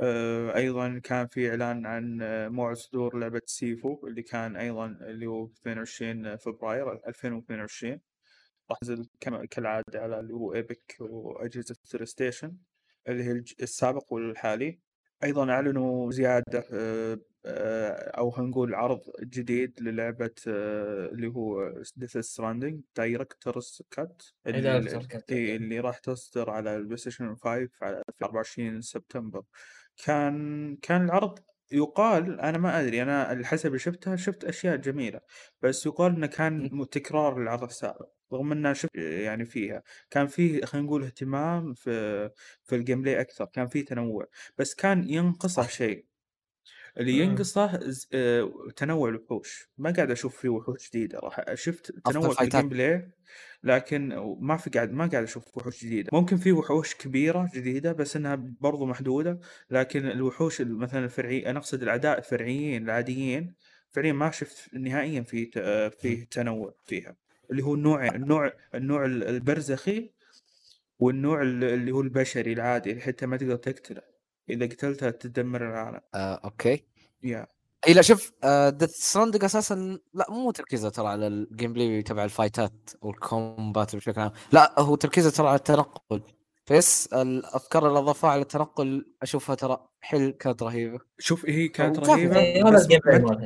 [0.00, 5.26] آه، أيضا كان في إعلان عن آه، موعد صدور لعبة Sifu اللي كان أيضا اللي
[5.26, 8.00] هو 22 فبراير 2022
[8.70, 9.08] راح تنزل
[9.50, 12.56] كالعادة على اللي هو Epic وأجهزة ال PlayStation
[13.08, 14.78] اللي هي السابق والحالي.
[15.24, 22.18] أيضا أعلنوا زيادة آه، آه، أو خلينا نقول عرض جديد للعبة آه، اللي هو Death
[22.18, 24.22] Stranding Director's Cut.
[25.56, 29.42] اللي راح تصدر على ال PlayStation 5 على في 24 سبتمبر.
[30.06, 31.38] كان كان العرض
[31.72, 35.20] يقال أنا ما أدري أنا حسب اللي شفتها شفت أشياء جميلة
[35.62, 40.86] بس يقال إنه كان تكرار للعرض السابق رغم إنه شفت يعني فيها كان فيه خلينا
[40.86, 42.30] نقول اهتمام في
[42.64, 44.26] في ال gameplay أكثر كان فيه تنوع
[44.58, 46.06] بس كان ينقصه شيء.
[46.98, 47.18] اللي.
[47.18, 49.68] ينقصه ز- آه، تنوع الوحوش.
[49.78, 51.54] ما قاعد أشوف فيه وحوش جديدة راح.
[51.54, 52.42] شفت تنوع في.
[52.44, 53.10] ال gameplay
[53.64, 54.08] لكن
[54.40, 56.10] ما في قاعد ما قاعد أشوف وحوش جديدة.
[56.12, 61.58] ممكن في وحوش كبيرة جديدة بس إنها برضو محدودة لكن الوحوش ال- مثلا الفرعي أنا
[61.58, 63.54] أقصد الاعداء الفرعيين العاديين
[63.90, 67.16] فعليا ما شفت نهائيا في ت- آه، فيه تنوع فيها.
[67.50, 70.10] اللي هو النوع النوع النوع ال- البرزخي
[70.98, 74.02] والنوع ال- اللي هو البشري العادي اللي حتى ما تقدر تقتله.
[74.50, 76.00] إذا قتلته تدمر العالم.
[76.14, 76.84] آه، okay.
[77.22, 77.46] yeah
[77.88, 78.32] إي لا شوف
[78.68, 83.26] Death Stranding أساسا لا مو تركيزه ترى على ال gameplay تبع ال fight ات وال
[83.26, 86.22] combat بشكل عام لا هو تركيزه ترى على التنقل.
[86.70, 90.98] بس الافكار اللي اضافوها على التنقل أشوفها ترى حل كانت رهيبة.
[91.18, 91.98] شوف هي كانت.
[91.98, 92.38] رهيبة.
[92.40, 92.86] إيه، بس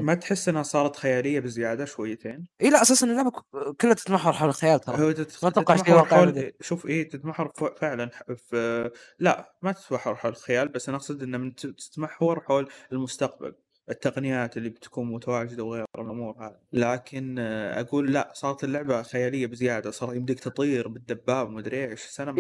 [0.01, 3.33] ما, تحس إنها صارت خيالية بزيادة شويتين؟ اي لا أساسا اللعبة
[3.81, 5.03] كلها تتمحور حول الخيال ترى.
[5.05, 6.53] هو تت- ما أتوقع شيء تتمحور واقعي.
[6.61, 11.39] شوف إيه تتمحور ف- فعلا في لا ما تتمحور حول الخيال بس أنا أقصد انها
[11.39, 13.55] من- تتمحور حول المستقبل.
[13.91, 16.57] التقنيات اللي بتكون متواجدة وغيرها من الأمور هذه.
[16.73, 22.33] لكن آه، أقول لا صارت اللعبة خيالية بزيادة صار يمديك تطير بالدباب ومدري إيش تقدر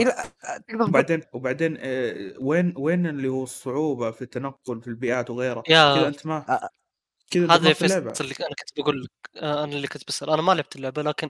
[0.68, 5.94] تقول- وبعدين وبعدين آه، وين وين اللي هو الصعوبة في التنقل في البيئات وغيرها يا
[5.96, 6.68] كذا أنت ما آه.
[7.30, 7.56] كذا هذا
[8.20, 10.30] اللي أنا كنت بقول لك آه، أنا اللي كنت بسأل.
[10.30, 11.28] أنا ما لعبت اللعبة لكن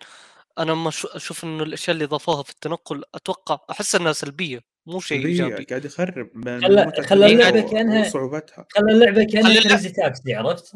[0.59, 4.61] أنا ما شو- أشوف إنه الأشياء اللي اضافوها في التنقل أتوقع أحس إنها سلبية.
[4.87, 5.65] مو شيء إيجابي.
[5.65, 10.35] قاعد يخرب من خلى- خلى و- كأنها- وصعوبتها خلى اللعبة كأنها خلي اللعبة- Crazy Taxi
[10.35, 10.73] عرفت؟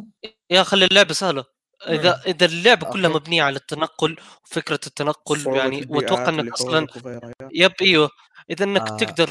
[0.51, 1.44] yeah خلي اللعبة سهلة.
[1.88, 3.18] إذا إذا اللعبة كلها okay.
[3.20, 6.86] مبنية على التنقل وفكرة التنقل يعني وأتوقع إنك أصلا.
[7.55, 8.11] yep إيوه.
[8.50, 8.96] إذا إنك آه.
[8.96, 9.30] تقدر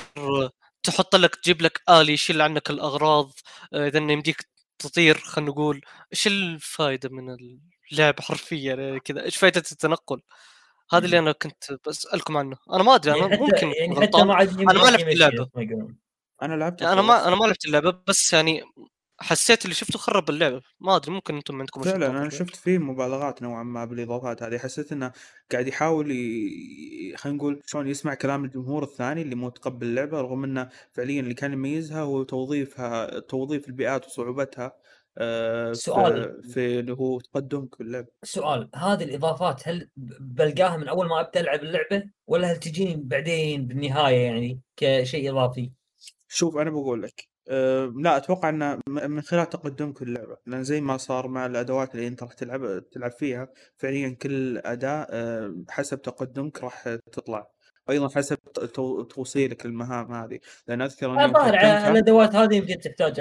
[0.83, 3.31] تحط لك تجيب لك آلي يشيل عنك الأغراض.
[3.73, 4.47] إذا إنه يمديك
[4.79, 5.81] تطير خلينا نقول.
[6.13, 7.37] إيش الفائده من
[7.91, 9.23] اللعبه حرفيا؟ يعني كذا.
[9.23, 10.21] إيش فائده التنقل؟
[10.91, 12.57] هذا اللي أنا كنت بسألكم عنه.
[12.73, 14.27] أنا ما أدري أنا يعني حتى ممكن يعني حتى غلطان.
[14.27, 15.49] ما عاد أنا ما لعبت اللعبة.
[16.41, 18.63] أنا لعبت أنا ما أنا ما لعبت اللعبة بس يعني
[19.19, 20.61] حسيت اللي شفته خرب اللعبة.
[20.79, 22.31] ما أدري ممكن أنتم عندكم فعلا أنا يعني.
[22.31, 24.57] شفت فيه مبالغات نوعا ما بالإضافات هذه.
[24.57, 25.11] حسيت إنه
[25.51, 27.17] قاعد يحاول ي...
[27.17, 31.33] خلينا نقول شلون يسمع كلام الجمهور الثاني اللي مو متقبل اللعبة رغم إنه فعليا اللي
[31.33, 34.65] كان يميزها هو توظيفها توظيف البيئات وصعوبتها.
[34.65, 34.86] آه،
[35.73, 36.43] سؤال.
[36.43, 39.89] في اللي هو تقدمك باللعبه سؤال هذه الإضافات هل
[40.19, 45.71] بلقاها من أول ما أبدأ ألعب اللعبة ولا هل تجيني بعدين بالنهاية يعني كشيء إضافي؟
[46.27, 50.97] شوف أنا بقول لك أه لا أتوقع انه من خلال تقدمك اللعبه لأن زي ما
[50.97, 53.47] صار مع الأدوات اللي أنت راح تلعب تلعب فيها
[53.77, 57.47] فعليا كل أداة أه حسب تقدمك راح تطلع
[57.87, 58.37] وأيضا حسب
[59.09, 63.13] توصيلك للمهام هذه لأن أذكر يوم الظاهر على الأدوات هذه يمكن تحتاج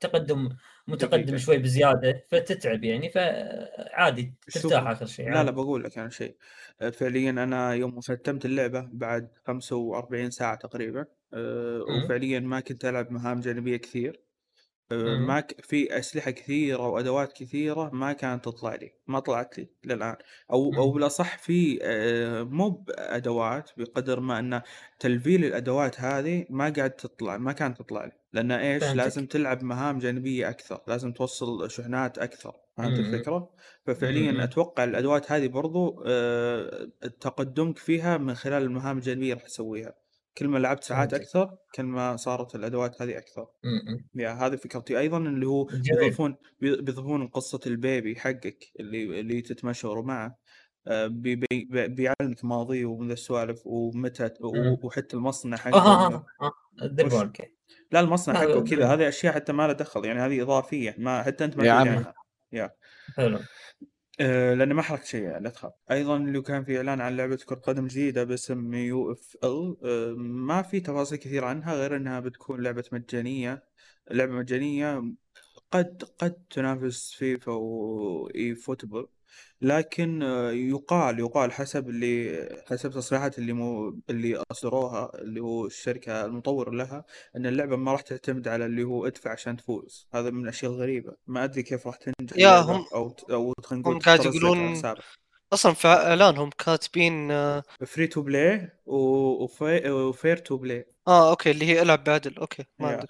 [0.00, 0.48] تقدم
[0.88, 1.36] متقدم دقيقة.
[1.36, 5.50] شوي بزيادة فتتعب يعني فعادي ترتاح آخر شيء لا لا.
[5.50, 6.36] بقول لك أنا شيء
[6.80, 12.04] أه، فعليا أنا يوم ختمت اللعبة بعد 45 ساعة تقريبا مم.
[12.04, 14.25] وفعليا ما كنت ألعب مهام جانبية كثير.
[14.92, 15.60] ما ك...
[15.64, 20.16] في أسلحة كثيرة وأدوات كثيرة ما كانت تطلع لي ما طلعت لي للآن
[20.50, 20.90] أو أو.
[20.90, 24.62] بالأصح في أه، مو بأدوات بقدر ما أن
[25.00, 28.98] تلفيل الأدوات هذه ما قاعد تطلع ما كانت تطلع لي لأن إيش فهمتك.
[28.98, 32.98] لازم تلعب مهام جانبية أكثر لازم توصل شحنات أكثر فهمت.
[32.98, 33.50] الفكرة
[33.86, 34.40] ففعليا مم.
[34.40, 36.88] أتوقع الأدوات هذه برضو أه،
[37.20, 39.94] تقدمك فيها من خلال المهام الجانبية راح تسويها
[40.38, 41.14] كل ما لعبت ساعات.
[41.14, 44.08] أكثر كل ما صارت الأدوات هذه أكثر مم.
[44.14, 45.64] يا هذه فكرتي أيضا اللي هو.
[45.64, 50.38] بيضيفون بي- بيضيفون قصة البيبي حقك اللي اللي تتمشوروا معه
[50.88, 54.76] آه، بي بي بي- بيعلمك ماضيه ومن السوالف ومتى و- مم.
[54.82, 57.32] وحتى المصنع آه حقه آه آه آه
[57.92, 58.94] لا المصنع حقه كذا.
[58.94, 61.72] هذه أشياء حتى ما له دخل يعني هذه إضافية ما حتى أنت ما يا.
[61.72, 62.14] عنها
[62.52, 62.70] يا
[63.16, 63.38] حلو
[64.20, 65.72] آه، لأنه ما حركت شيء يعني لا تخاف.
[65.90, 69.76] أيضا اللي كان في إعلان عن لعبة كرة قدم جديدة باسم UFL
[70.18, 73.64] ما في تفاصيل كثير عنها غير إنها بتكون لعبة مجانية.
[74.10, 75.02] لعبة مجانية
[75.70, 79.08] قد قد تنافس FIFA و eFootball
[79.60, 86.24] لكن آه، يقال يقال حسب اللي حسب تصريحات اللي مو اللي أصدروها اللي هو الشركة
[86.24, 87.04] المطور لها
[87.36, 91.12] إن اللعبة ما راح تعتمد على اللي هو ادفع عشان تفوز هذا من الأشياء الغريبة
[91.26, 94.74] ما أدري كيف راح تنجح يا هم- أو أو خلينا نقول هم تترسخ يقولون.
[95.52, 101.64] أصلا في إعلانهم كاتبين آه free to play و fair to play آه، okay اللي
[101.66, 102.36] هي إلعب بعدل.
[102.36, 102.88] أوكي ما.
[102.88, 103.08] عندك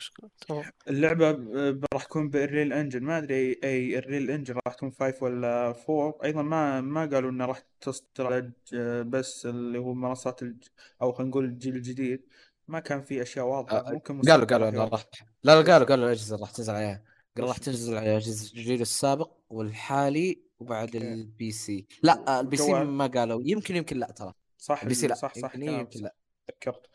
[0.48, 0.64] تمام.
[0.88, 4.90] اللعبة ب- راح تكون بال Unreal Engine ما أدري أي ال Unreal Engine راح تكون
[5.00, 8.40] 5 ولا 4 أيضا ما ما قالوا إنه راح تصدر على
[8.72, 8.76] ج-
[9.06, 10.64] بس اللي هو منصات الج...
[11.02, 12.22] أو خلينا نقول الجيل الجديد.
[12.68, 13.78] ما كان في أشياء واضحة.
[13.88, 14.84] آه، ممكن قالوا قالوا إنه.
[14.84, 15.04] راح
[15.44, 17.02] لا لا قالوا قالوا الأجهزة راح تنزل عليها
[17.36, 21.12] قالوا راح؟ تنزل على الجيل السابق والحالي وبعد okay.
[21.12, 22.72] ال PC لا آه، ال PC.
[22.84, 23.42] ما قالوا.
[23.44, 24.32] يمكن يمكن لا ترى.
[24.58, 25.14] صح ال PC لا.
[25.14, 26.14] صح صح يمكن لا.
[26.48, 26.86] تذكرت.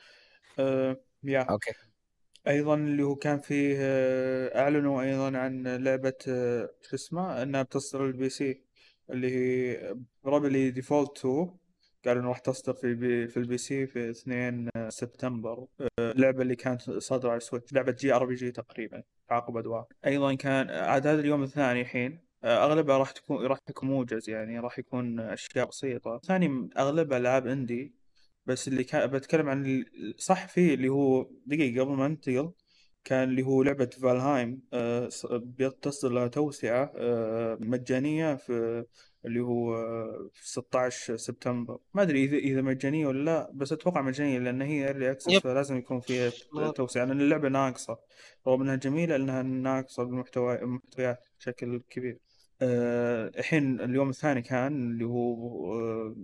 [0.60, 1.40] أه yeah.
[1.40, 1.72] okay.
[2.48, 8.06] أيضا اللي هو كان فيه آه، أعلنوا أيضا عن لعبة آه، شو اسمها إنها بتصدر
[8.06, 8.64] ال PC
[9.10, 11.58] اللي هي Bravely Default 2
[12.06, 15.66] قالوا انه راح تصدر في البي في ال PC في 2 سبتمبر.
[16.00, 19.86] اللعبة اللي كانت صادرة على ال Switch لعبة JRPG تقريبا تعاقب أدوار.
[20.06, 24.80] أيضا كان عاد هذا اليوم الثاني الحين أغلبها راح تكون راح يكون موجز يعني راح
[24.80, 26.20] يكون أشياء بسيطة.
[26.24, 27.94] ثاني أغلبها ألعاب indie
[28.46, 29.86] بس اللي كان بتكلم عن
[30.18, 32.52] صح فيه اللي هو دقيقة قبل ما ننتقل
[33.04, 38.86] كان اللي هو لعبة Valheim آه، بتصدر لها توسعة آه، مجانية في
[39.26, 41.80] اللي هو آه، في 16 سبتمبر.
[41.94, 45.38] ما أدري إذا إذا مجانية ولا لا بس أتوقع مجانية لأن هي early access.
[45.38, 46.32] فلازم يكون فيها
[46.76, 48.00] توسعة لأن اللعبة ناقصة.
[48.48, 52.14] رغم إنها جميلة إنها ناقصة بالمحتوى المحتويات بشكل كبير.
[52.14, 52.31] آه،
[52.62, 56.16] الحين اليوم الثاني كان اللي هو آه،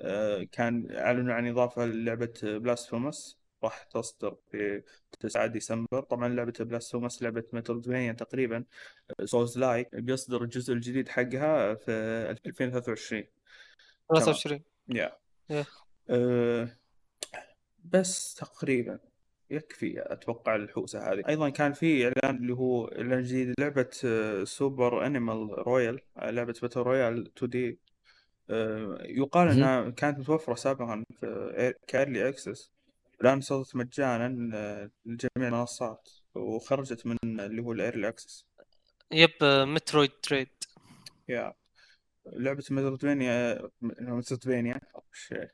[0.00, 4.82] آه، كان أعلنوا عن إضافة للعبة Blasphemous راح تصدر في
[5.20, 6.00] 9 ديسمبر.
[6.00, 8.64] طبعا لعبة Blasphemous لعبة metroidvania تقريبا
[9.24, 11.90] souls-like بيصدر الجزء الجديد حقها في
[12.46, 13.24] 2023
[14.08, 15.18] 23 yeah
[15.50, 15.64] yeah.
[16.10, 16.68] أه
[17.84, 18.98] بس تقريبا.
[19.50, 21.22] يكفي أتوقع الحوسة هذه.
[21.28, 26.54] أيضا كان في إعلان اللي هو إعلان جديد لعبة آه، Super Animal Royale آه، لعبة
[26.62, 27.78] battle royale 2D
[28.50, 29.48] آه، يقال.
[29.48, 32.70] إنها كانت متوفرة سابقا في ك early access.
[33.20, 38.46] الآن صارت مجانا آه، لجميع المنصات وخرجت من اللي هو ال early access.
[39.12, 40.48] Yep آه، Metroid Dread
[41.28, 41.54] yeah
[42.26, 44.80] لعبة metroidvania metroidvania
[45.12, 45.52] shit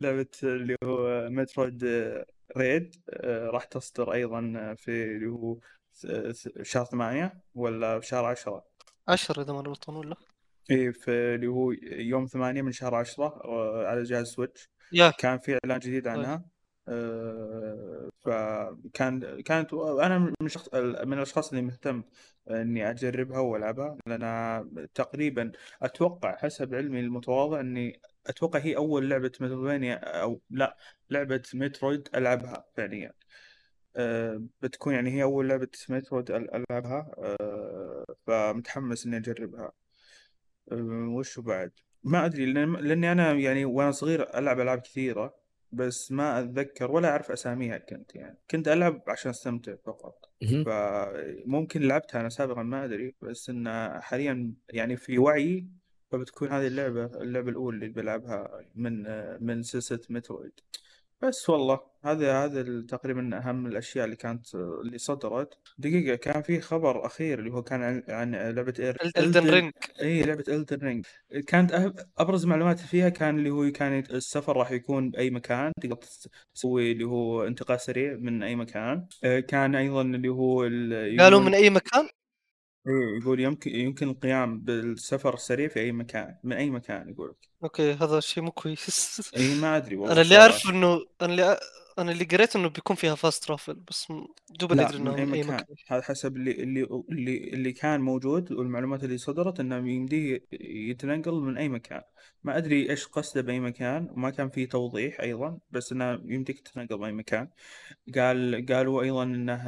[0.00, 1.84] لعبة لعبة اللي هو Metroid
[2.56, 5.58] Dread آه، راح تصدر أيضا في اللي هو
[6.62, 8.64] شهر ثمانية ولا شهر عشرة؟
[9.08, 10.16] 10 إذا ما غلطان ولا؟
[10.70, 15.10] إيه في اللي هو يوم ثمانية من شهر عشرة آه، على جهاز Switch yeah.
[15.10, 16.44] كان في إعلان جديد عنها.
[16.88, 22.02] آه، فكان كانت أنا من شخص من الأشخاص اللي مهتم
[22.50, 29.94] إني أجربها وألعبها لأن تقريبا أتوقع حسب علمي المتواضع إني أتوقع هي أول لعبة مترويدفانيا
[29.94, 30.76] أو لا
[31.10, 33.12] لعبة مترويد ألعبها فعليا.
[33.96, 37.14] آه، بتكون يعني هي أول لعبة مترويد ألعبها.
[37.18, 39.72] آه، فمتحمس إني أجربها.
[40.72, 41.72] آه، وشو بعد؟
[42.04, 45.34] ما أدري لأن لأني أنا يعني وأنا صغير ألعب ألعاب كثيرة
[45.72, 48.38] بس ما أتذكر ولا أعرف أساميها كنت يعني.
[48.50, 50.30] كنت ألعب عشان أستمتع فقط.
[50.66, 53.14] فممكن لعبتها أنا سابقا ما أدري.
[53.22, 55.66] بس إن حاليا يعني في وعي
[56.18, 59.04] فبتكون هذه اللعبة اللعبة الأولى اللي بلعبها من
[59.46, 60.52] من سلسلة مترويد.
[61.22, 65.58] بس والله هذا هذا تقريبا أهم الأشياء اللي كانت اللي صدرت.
[65.78, 69.72] دقيقة كان في خبر أخير اللي هو كان عن, عن لعبة إير إلدن رينج.
[70.02, 71.06] إي لعبة Elden Ring.
[71.46, 75.72] كانت أه- أبرز معلومات فيها كان اللي هو كان السفر راح يكون بأي مكان.
[75.82, 79.06] تقدر تس- تسوي اللي هو انتقال سريع من أي مكان.
[79.24, 82.08] آه، كان أيضا اللي هو ال- قالوا من أي مكان؟
[82.86, 87.92] إيه، يقول يمكن يمكن القيام بالسفر السريع في أي مكان من أي مكان يقول okay
[87.92, 90.36] هذا شيء مو كويس اي ما أدري والله أنا اللي.
[90.36, 91.58] أعرف إنه أنا اللي
[91.98, 94.12] أنا اللي قريت إنه بيكون فيها fast travel بس
[94.50, 99.18] دوب أدري إنه اي مكان هذا حسب اللي اللي اللي اللي كان موجود والمعلومات اللي
[99.18, 100.46] صدرت إنه يمديه
[100.90, 102.02] يتنقل من أي مكان.
[102.44, 106.98] ما أدري إيش قصده بأي مكان وما كان في توضيح أيضا بس إنه يمديك تتنقل
[106.98, 107.48] بأي مكان.
[108.14, 109.64] قال قالوا أيضا إنه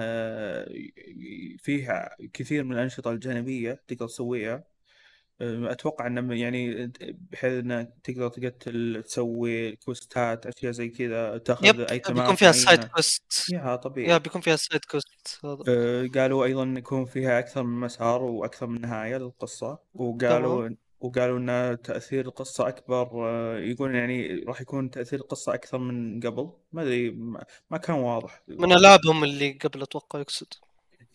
[1.58, 4.64] فيها كثير من الأنشطة الجانبية تقدر تسويها.
[5.40, 6.92] أتوقع إنه يعني
[7.32, 12.36] بحيث انك تقدر تقتل تسوي quest ات أشياء زي كذا تأخذ yep item ات بيكون
[12.36, 14.10] فيها side quest yeah طبيعي.
[14.10, 18.80] Yeah بيكون فيها side quest آه، قالوا أيضا يكون فيها أكثر من مسار وأكثر من
[18.80, 19.78] نهاية للقصة.
[19.94, 26.20] وقالوا وقالوا إن تأثير القصة أكبر آه، يقول يعني راح يكون تأثير القصة أكثر من
[26.20, 26.50] قبل.
[26.72, 28.42] ما أدري ما ما كان واضح.
[28.48, 30.54] من ألعابهم اللي قبل أتوقع يقصد.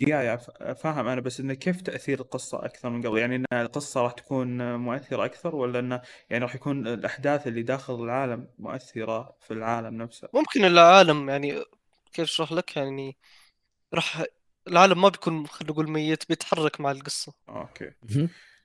[0.01, 0.35] يا يا
[0.73, 4.75] فاهم أنا بس إنه كيف تأثير القصة أكثر من قبل؟ يعني إن القصة راح تكون
[4.75, 10.29] مؤثرة أكثر ولا إنه يعني راح يكون الأحداث اللي داخل العالم مؤثرة في العالم نفسه؟
[10.33, 11.63] ممكن العالم يعني
[12.13, 13.17] كيف أشرح لك؟ يعني
[13.93, 14.23] راح
[14.67, 17.33] العالم ما بيكون خلينا نقول dead بيتحرك مع القصة.
[17.49, 17.91] Okay.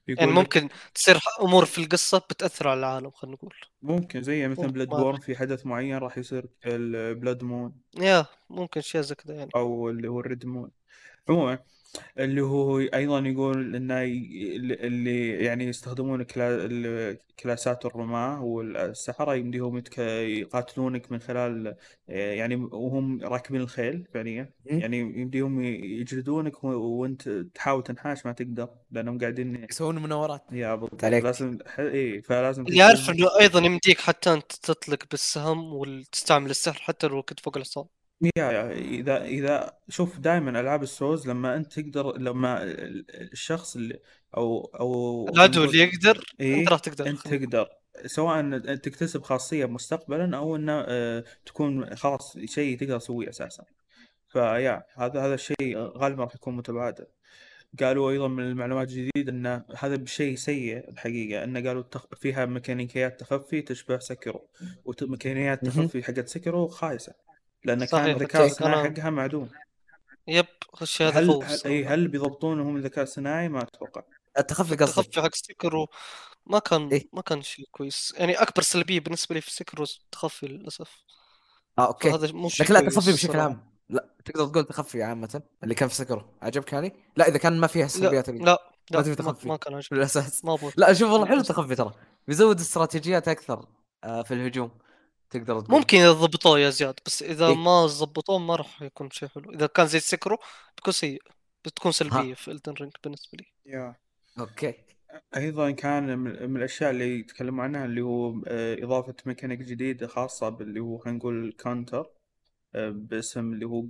[0.09, 3.55] يعني ممكن تصير أمور في القصة بتأثر على العالم خلينا نقول.
[3.83, 9.01] ممكن زي مثلا Bloodborne في حدث معين راح يصير ال blood moon yeah ممكن شيء
[9.01, 9.51] زي كذا يعني.
[9.57, 10.70] أو اللي هو ال red moon
[11.28, 11.59] عموما
[12.19, 19.78] اللي هو أيضا يقول إنه اللي يعني يستخدمون كلا- ال class ات الرماة والسحرة يمديهم
[19.78, 21.77] يتك- يقاتلونك من خلال
[22.09, 24.51] يعني وهم راكبين الخيل فعليا.
[24.66, 31.05] يعني يمديهم يجلدونك و- وأنت تحاول تنحاش ما تقدر لأنهم قاعدين يسوون مناورات يا بالضبط.
[31.05, 31.24] عليك.
[31.24, 37.23] لازم إي فلازم يعرف إنه أيضا يمديك حتى أنت تطلق بالسهم وتستعمل السحر حتى لو
[37.23, 37.85] كنت فوق الحصان
[38.23, 44.01] يا يا إذا إذا شوف دائما ألعاب السوز لما أنت تقدر لما ال- الشخص اللي
[44.37, 47.69] أو أو العدو اللي يقدر إيه، أنت راح تقدر أنت تقدر.
[48.07, 53.65] سواء تكتسب خاصية مستقبلا أو إنه آه، تكون خلاص شيء تقدر تسويه أساسا.
[54.28, 57.07] ف yeah هذا هذا الشيء غالبا راح يكون متبادل.
[57.81, 62.07] قالوا أيضا من المعلومات الجديدة إن هذا بشيء سيء الحقيقة انه قالوا التخ...
[62.15, 64.49] فيها ميكانيكيات تخفي تشبه Sekiro
[64.85, 65.67] وميكانيكيات.
[65.67, 67.26] تخفي حقت Sekiro خايسة.
[67.65, 69.49] لأن كان الذكاء الصناعي حقها معدوم.
[70.28, 74.03] Yep خش هذا هل خوف هل, هل بيضبطونهم الذكاء الصناعي؟ ما أتوقع.
[74.39, 74.99] التخفي قصدك.
[74.99, 75.89] التخفي حق Sekiro
[76.47, 77.09] ما كان إيه.
[77.12, 78.15] ما كان شيء كويس.
[78.16, 81.05] يعني أكبر سلبية بالنسبة لي في Sekiro التخفي للأسف.
[81.78, 82.11] آه okay.
[82.11, 83.41] فهذا مو شيء لكن لا كويس تخفي بشكل.
[83.41, 83.77] عام.
[83.89, 87.66] لا تقدر تقول تخفي عامة اللي كان في Sekiro عجبك يعني؟ لا إذا كان ما
[87.66, 88.59] فيها لا السلبيات اللي لا
[88.93, 89.49] ما لا تبي ما, تخفي.
[89.49, 89.89] ما كان عجبني.
[89.99, 91.41] بالاساس ما لا شوف والله حلو.
[91.41, 91.93] التخفي ترى.
[92.28, 93.66] بيزود استراتيجيات أكثر
[94.05, 94.70] آه، في الهجوم.
[95.31, 95.78] تقدر تقول.
[95.78, 97.55] ممكن إذا ضبطوه يا زياد بس إذا إيه.
[97.55, 99.53] ما ضبطوه ما راح يكون شيء حلو.
[99.53, 100.39] إذا كان زي Sekiro
[100.77, 101.23] بيكون سيء
[101.65, 103.47] بتكون سلبية في Elden Ring بالنسبة لي.
[103.66, 103.95] Yeah.
[104.39, 104.74] Okay.
[105.36, 110.48] أيضا كان من من الأشياء اللي يتكلموا عنها اللي هو آه، إضافة ميكانيك جديد خاصة
[110.48, 112.16] باللي هو خلينا نقول counter آه،
[112.78, 113.86] باسم اللي هو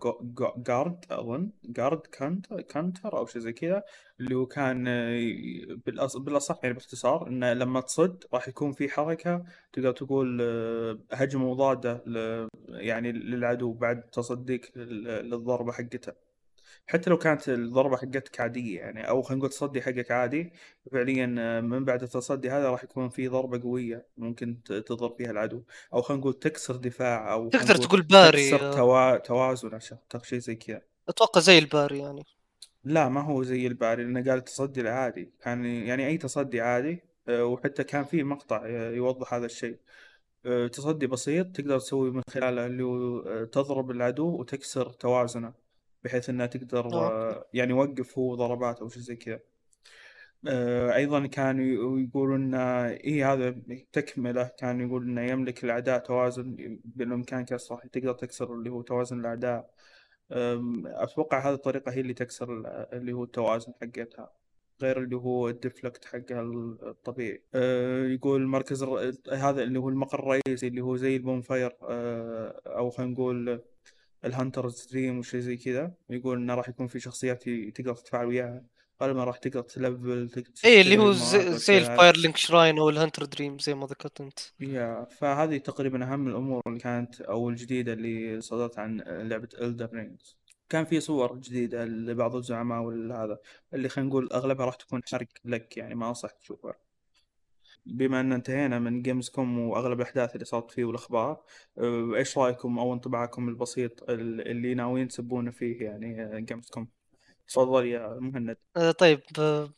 [0.56, 1.50] guard أظن.
[1.64, 3.82] Guard counter counter أو شيء زي كذا
[4.20, 9.92] اللي هو كان آه، بالأصح يعني باختصار إنه لما تصد راح يكون في حركة تقدر
[9.92, 12.02] تقول آه، هجمة مضادة
[12.68, 16.25] يعني للعدو بعد تصديك لل- للضربة حقته.
[16.88, 20.52] حتى لو كانت الضربة حقتك عادية يعني أو خلينا نقول تصدي حقك عادي
[20.92, 21.26] فعليا
[21.60, 25.62] من بعد التصدي هذا راح يكون في ضربة قوية ممكن تضرب فيها العدو.
[25.94, 29.16] أو خلينا نقول تكسر دفاع أو خلينا تقدر تقول باري تكسر آه، توا...
[29.16, 30.82] توازن عشان شيء زي كذا.
[31.08, 32.24] أتوقع زي الباري يعني.
[32.84, 35.32] لا ما هو زي الباري لأنه قال التصدي العادي.
[35.40, 39.78] كان يعني أي تصدي عادي آه، وحتى كان في مقطع آه، يوضح هذا الشيء.
[40.72, 45.65] تصدي بسيط تقدر تسوي من خلاله اللي تضرب العدو وتكسر توازنه.
[46.06, 49.40] بحيث انها تقدر آه، يعني يوقف هو ضربات أو شيء زي كذا.
[50.48, 52.60] آه، أيضا كانوا يقولون ان
[52.90, 53.50] إيه هذا
[53.92, 54.50] تكملة.
[54.58, 59.70] كان يقول إنه يملك الأعداء توازن بالإمكان كسره تقدر تكسر اللي هو توازن الأعداء.
[60.86, 64.30] أتوقع هذه الطريقة هي اللي تكسر ال- اللي هو التوازن حقتها
[64.82, 67.42] غير اللي هو ال deflect حقها الطبيعي.
[67.54, 69.12] أه، يقول المركز الر...
[69.32, 73.62] هذا اللي هو المقر الرئيسي اللي هو زي ال bonfire أه، أو خلينا نقول
[74.26, 78.64] ال Hunter's Dream وشي زي كذا يقول إنه راح يكون في شخصيات تقدر تتفاعل وياها.
[79.02, 81.78] غالبا راح تقدر ت level تقدر إيه اللي هو زي.
[81.78, 84.38] ال Fire link Shrine أو ال Hunter Dream زي ما ذكرت أنت.
[84.60, 90.34] Yeah فهذه تقريبا أهم الأمور اللي كانت أو الجديدة اللي صدرت عن لعبة Elden Ring.
[90.68, 93.38] كان في صور جديدة لبعض الزعماء والهذا
[93.74, 96.74] اللي خلينا نقول أغلبها راح تكون حرق لك يعني ما أنصح تشوفها.
[97.86, 101.42] بما أن انتهينا من Gamescom وأغلب الأحداث اللي صارت فيه والأخبار
[101.78, 106.88] أه، إيش رأيكم أو انطباعكم البسيط ال- اللي ناويين تسبونه فيه يعني Gamescom
[107.48, 108.56] تفضل يا مهند.
[108.76, 109.70] آه طيب آه،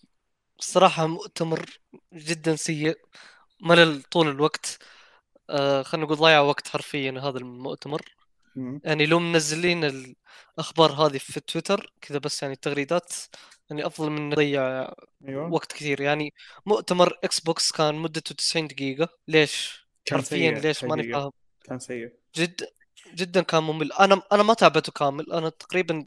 [0.58, 1.66] الصراحة مؤتمر
[2.12, 2.98] جدا سيء
[3.62, 4.78] ملل طول الوقت.
[5.50, 8.02] آه خلينا نقول ضيع وقت حرفيا هذا المؤتمر.
[8.84, 9.84] يعني لو منزلين
[10.58, 13.12] الأخبار هذه في تويتر كذا بس يعني التغريدات
[13.70, 14.88] يعني أفضل من نضيع
[15.28, 15.52] أيوه.
[15.52, 16.00] وقت كثير.
[16.00, 16.34] يعني
[16.66, 19.08] مؤتمر Xbox كان مدته 90 دقيقة.
[19.28, 21.12] ليش؟ كان حرفيا ليش ماني.
[21.12, 21.30] فاهم.
[21.64, 22.12] كان سيء.
[22.36, 22.68] جد
[23.14, 23.92] جدا كان ممل.
[23.92, 25.32] أنا أنا ما تابعته كامل.
[25.32, 26.06] أنا تقريبا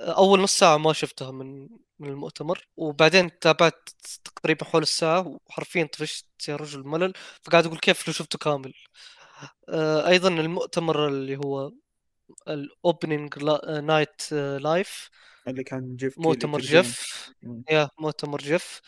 [0.00, 2.68] أول نص ساعة ما شفتها من من المؤتمر.
[2.76, 3.88] وبعدين تابعت
[4.24, 7.12] تقريبا حول الساعة وحرفيا طفشت يا رجل ملل.
[7.42, 8.74] فقاعد أقول كيف لو شفته كامل؟
[9.68, 11.72] آه، أيضا المؤتمر اللي هو
[12.48, 13.38] ال Opening
[13.82, 15.10] Night Live.
[15.48, 16.60] اللي كان جيف مؤتمر.
[16.60, 17.30] جيف.
[17.70, 18.80] Yeah مؤتمر جيف.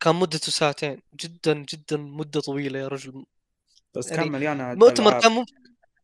[0.00, 1.02] كان مدته ساعتين.
[1.20, 3.24] جدا جدا مدة طويلة يا رجل.
[3.94, 5.20] بس يعني كان مليان ألعاب.
[5.20, 5.44] كان مم...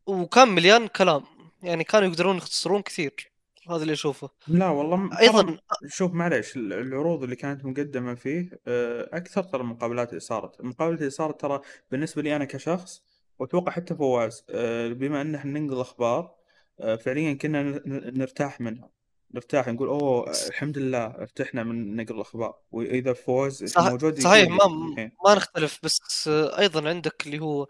[0.07, 1.23] وكان مليان كلام.
[1.63, 3.31] يعني كانوا يقدرون يختصرون كثير.
[3.71, 4.31] هذا اللي أشوفه.
[4.49, 10.09] لا والله أيضا شوف معليش ال- العروض اللي كانت مقدمة فيه آه، أكثر ترى المقابلات
[10.09, 10.61] اللي صارت.
[10.61, 11.61] المقابلات اللي صارت ترى
[11.91, 13.03] بالنسبة لي أنا كشخص
[13.39, 16.40] وأتوقع حتى فواز آه، بما أن إحنا ننقل أخبار آه،
[16.81, 18.91] فعليا كنا ن- ن- نرتاح منها
[19.35, 22.55] نرتاح نقول أوه الحمد لله ارتحنا من نقرا الأخبار.
[22.73, 27.69] وإذا فوز صح موجود صحيح ما الحين ما نختلف بس أيضا عندك اللي هو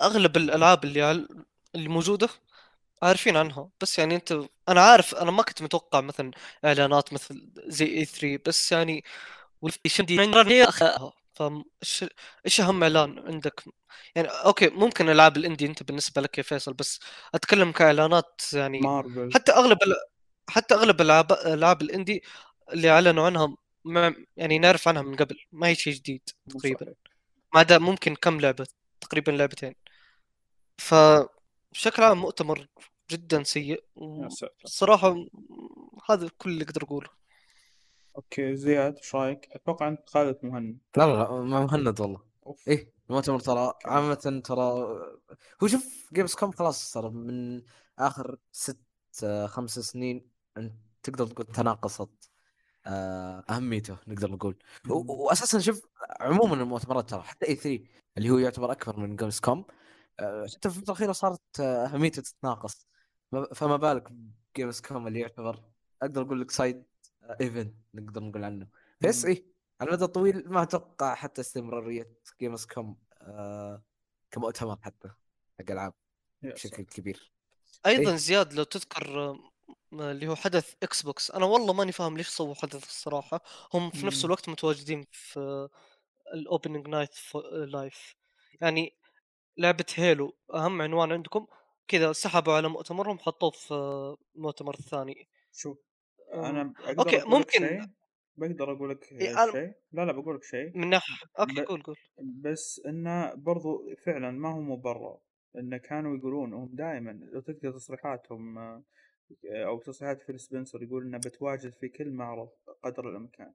[0.00, 1.26] أغلب الألعاب اللي.
[1.74, 2.28] اللي موجودة
[3.02, 3.68] عارفين عنها.
[3.80, 4.38] بس يعني أنت
[4.68, 6.30] أنا عارف أنا ما كنت متوقع مثلا
[6.64, 9.04] إعلانات مثل زي E3 بس يعني
[9.86, 10.16] شمدي
[11.34, 12.04] فايش
[12.46, 13.64] إيش أهم إعلان عندك؟
[14.14, 17.00] يعني okay ممكن ألعاب ال indie أنت بالنسبة لك يا فيصل بس
[17.34, 19.78] أتكلم كإعلانات يعني مارفل حتى أغلب.
[20.48, 22.22] حتى أغلب العاب ألعاب ال indie
[22.72, 26.94] اللي أعلنوا عنها ما يعني نعرف عنها من قبل ما هي شيء جديد تقريبا.
[27.54, 28.66] ما عدا ممكن كم لعبة
[29.00, 29.74] تقريبا لعبتين.
[30.78, 30.94] ف
[31.72, 32.66] بشكل عام مؤتمر
[33.10, 33.84] جدا سيء
[34.64, 35.16] الصراحه
[36.10, 37.21] هذا كل اللي أقدر أقوله.
[38.16, 40.78] okay زياد إيش رأيك؟ أتوقع أنت خالد مهند.
[40.96, 42.20] لا لا مع مهند والله.
[42.46, 42.68] أوف.
[42.68, 44.14] إيه المؤتمر ترى عامة
[44.44, 44.62] ترى
[45.62, 47.62] هو شوف Gamescom خلاص ترى من
[47.98, 48.80] آخر ست
[49.24, 50.72] آه، خمس سنين انت
[51.02, 52.30] تقدر تقول تناقصت
[52.86, 54.58] آه، أهميته نقدر نقول.
[54.88, 55.86] واساسا شوف
[56.20, 57.84] عموما المؤتمرات ترى حتى E3
[58.18, 59.64] اللي هو يعتبر أكبر من Gamescom
[60.20, 62.86] آه، حتى في الفترة الأخيرة صارت أهميته تتناقص.
[63.32, 64.12] ما- فما بالك
[64.54, 65.62] ب Gamescom اللي يعتبر
[66.02, 66.84] أقدر أقول لك side
[67.40, 68.68] event نقدر نقول عنه
[69.00, 69.24] بس.
[69.24, 69.46] إيه
[69.80, 73.82] على المدى الطويل ما أتوقع حتى استمرارية Gamescom آه
[74.30, 75.08] كمؤتمر حتى
[75.58, 75.94] حق العاب
[76.42, 76.82] بشكل.
[76.82, 77.32] كبير
[77.86, 78.16] أيضا إيه.
[78.16, 79.36] زياد لو تذكر
[79.92, 83.40] اللي هو حدث Xbox أنا والله ماني فاهم ليش سووا حدث الصراحة
[83.74, 84.24] هم في نفس.
[84.24, 85.68] الوقت متواجدين في
[86.34, 87.14] ال Opening Night
[87.52, 88.14] Live
[88.60, 88.96] يعني
[89.58, 91.46] لعبة Halo أهم عنوان عندكم
[91.88, 93.74] كذا سحبوا على مؤتمرهم حطوه في
[94.36, 95.91] المؤتمر الثاني شوف أم،
[96.34, 97.86] أنا أقدر okay ممكن
[98.36, 99.72] بقدر أقول لك أنا- شيء.
[99.92, 100.78] لا لا بقول لك شيء.
[100.78, 101.96] من ناحية okay ب- قول قول.
[102.22, 105.18] بس إنه برضو فعلا ما هو مبرر
[105.58, 108.82] إنه كانوا يقولون هم دائما لو تذكر تصريحاتهم آه،
[109.50, 112.48] أو تصريحات Phil Spencer يقول إنه بتواجد في كل معرض
[112.82, 113.52] قدر الإمكان.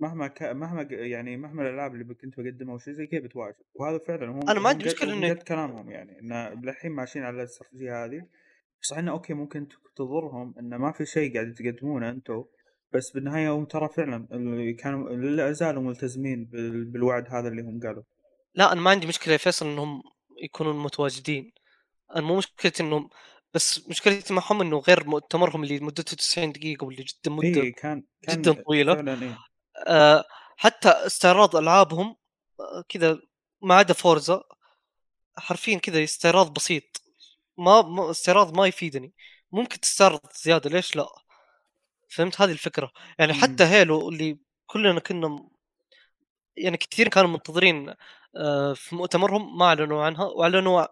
[0.00, 0.42] مهما ك...
[0.42, 3.56] مهما يعني مهما الألعاب اللي كنت بقدمها أو شيء زي كذا بتواجد.
[3.74, 4.84] وهذا فعلا هم أنا ما عندي.
[4.84, 8.26] مشكله انه كلامهم يعني إنه للحين ماشيين على الاستراتيجيه هذه.
[8.80, 12.44] صح إنه okay ممكن تضرهم انه ما في شيء قاعد تقدمونه أنتم
[12.94, 16.84] بس بالنهاية هم ترى فعلا اللي كانوا لا زالوا ملتزمين بال...
[16.84, 18.02] بالوعد هذا اللي هم قالوا.
[18.54, 20.02] لا أنا ما عندي مشكلة يا فيصل إنهم
[20.42, 21.52] يكونون متواجدين.
[22.16, 23.10] أنا مو مشكلتي إنهم
[23.54, 28.04] بس مشكلتي معهم إنه غير مؤتمرهم اللي مدته 90 دقيقة واللي جدا مدة اي كان
[28.22, 28.94] كان جدا طويلة.
[28.94, 29.34] فعلا اي
[29.86, 30.24] آه
[30.56, 32.16] حتى استعراض ألعابهم
[32.60, 33.18] آه كذا
[33.62, 34.42] ما عدا فورزا
[35.36, 37.03] حرفيا كذا استعراض بسيط.
[37.58, 39.12] ما, ما استعراض ما يفيدني
[39.52, 41.06] ممكن تستعرض زيادة ليش لا
[42.08, 43.32] فهمت هذه الفكرة يعني.
[43.34, 45.48] حتى هيلو اللي كلنا كنا
[46.56, 47.94] يعني كثير كانوا منتظرين
[48.36, 50.86] آه، في مؤتمرهم ما أعلنوا عنها وأعلنوا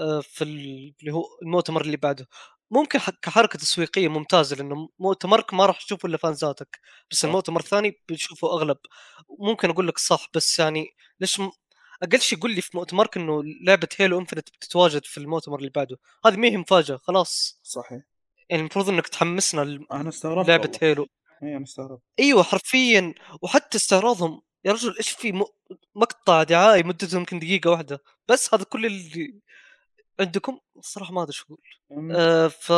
[0.00, 2.28] آه، في ال- اللي هو المؤتمر اللي بعده
[2.70, 6.80] ممكن كحركة تسويقية ممتازة لأنه مؤتمرك ما راح تشوفه إلا فانزاتك
[7.10, 7.24] بس.
[7.24, 8.76] المؤتمر الثاني بتشوفه أغلب
[9.38, 10.86] ممكن أقول لك صح بس يعني
[11.20, 11.40] ليش.
[12.02, 15.98] أقل شيء قول لي في مؤتمرك إنه لعبة هيلو انفنت بتتواجد في المؤتمر اللي بعده.
[16.26, 17.60] هذه ما هي مفاجأة خلاص.
[17.62, 18.02] صحيح.
[18.48, 19.62] يعني المفروض إنك تحمسنا
[19.92, 20.78] أنا استغربت لعبة والله.
[20.82, 21.06] هيلو
[21.42, 22.02] اي أنا استغربت.
[22.18, 23.14] أيوه حرفيا.
[23.42, 25.44] وحتى استعراضهم يا رجل إيش في م...
[25.94, 28.02] مقطع دعائي مدته يمكن دقيقة واحدة.
[28.28, 29.34] بس هذا كل اللي
[30.20, 32.12] عندكم الصراحة ما أدري شو أقول.
[32.16, 32.72] أه ف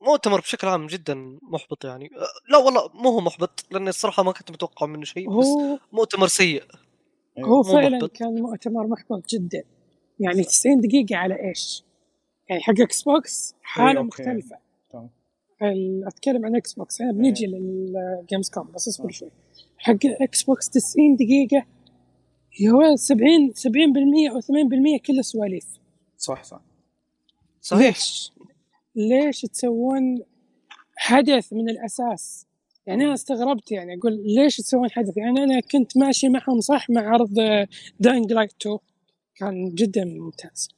[0.00, 2.10] مؤتمر بشكل عام جدا محبط يعني.
[2.16, 5.46] أه لا والله مو هو محبط لأني الصراحة ما كنت متوقع منه شيء بس
[5.92, 6.64] مؤتمر سيء.
[7.38, 8.12] هو مو فعلا محبط.
[8.16, 9.62] كان مؤتمر محبط جدا
[10.20, 11.84] يعني 90 دقيقة على إيش؟
[12.48, 14.06] يعني حق Xbox حالة okay.
[14.06, 14.58] مختلفة.
[15.62, 19.10] ال- أتكلم عن Xbox أنا بنجي لل Gamescom بس أصبر.
[19.10, 19.30] شوي
[19.78, 21.66] حق Xbox 90 دقيقة
[22.72, 25.66] هو 70 70% أو 80% كله سواليف
[26.18, 26.60] صح صح
[27.60, 28.32] صحيح ليش؟
[28.96, 30.22] ليش تسوون
[30.96, 32.46] حدث من الأساس؟
[32.86, 37.08] يعني أنا استغربت يعني أقول ليش تسوون حدث؟ يعني أنا كنت ماشي معهم صح مع
[37.08, 37.34] عرض
[38.00, 38.78] Dying Light 2
[39.36, 40.68] كان جدا ممتاز.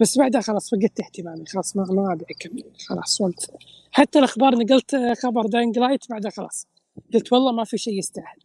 [0.00, 1.46] بس بعدها خلاص فقدت اهتمامي.
[1.46, 2.64] خلاص ما ما أبي أكمل.
[2.88, 3.50] خلاص وقف
[3.92, 6.66] حتى الأخبار نقلت خبر Dying Light بعدها خلاص
[7.14, 8.38] قلت والله ما في شيء يستاهل.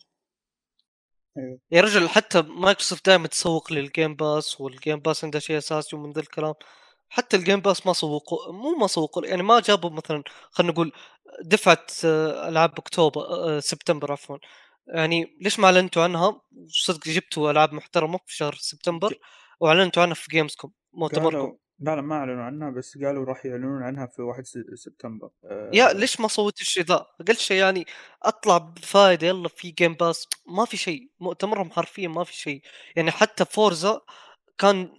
[1.38, 1.60] أيوة.
[1.72, 5.96] يا رجل حتى مايكروسوفت دائما تسوق لل Game Pass وال Game Pass عنده شيء أساسي
[5.96, 6.54] ومن ذا الكلام.
[7.10, 10.92] حتى ال Game Pass ما سوقوا مو ما سوقوا يعني ما جابوا مثلا خلينا نقول
[11.46, 14.38] دفعة آه، ألعاب أكتوبر آه، سبتمبر عفوا.
[14.88, 19.14] يعني ليش ما أعلنتوا عنها؟ صدق جبتوا ألعاب محترمة في شهر سبتمبر
[19.60, 20.72] وأعلنتوا عنها في Gamescom.
[20.94, 25.30] مؤتمركم لا لا ما أعلنوا عنها بس قالوا راح يعلنون عنها في 1 س- سبتمبر
[25.46, 27.86] آه، يا ليش ما سووا الشيء ذا؟ أقل شيء يعني
[28.24, 32.62] أطلع بفائده يلا في Game Pass ما في شيء مؤتمرهم حرفيا ما في شيء.
[32.96, 34.02] يعني حتى Forza
[34.58, 34.90] كان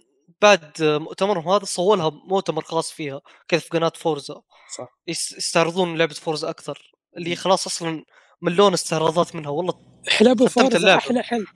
[0.41, 4.41] بعد مؤتمرهم هذا سووا لها مؤتمر خاص فيها كذا في قناة Forza.
[4.77, 4.87] صح.
[5.07, 6.91] يس- يستعرضون لعبة Forza أكثر.
[7.17, 8.03] اللي خلاص أصلا
[8.41, 9.49] ملون استعراضات منها.
[9.49, 9.73] والله
[10.07, 10.97] حلب اللعبة.
[10.97, 11.47] أحلى حلب.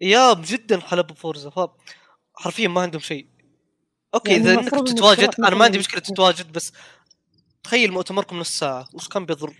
[0.00, 1.50] يا جدا حلب Forza.
[1.50, 1.60] ف
[2.34, 3.26] حرفيا ما عندهم شيء.
[4.14, 6.72] okay يعني إذا إنك تتواجد أنا ما عندي مثلاً- مشكلة تتواجد بس
[7.62, 8.88] تخيل مؤتمركم نص ساعة.
[8.94, 9.54] وش كان بيضر؟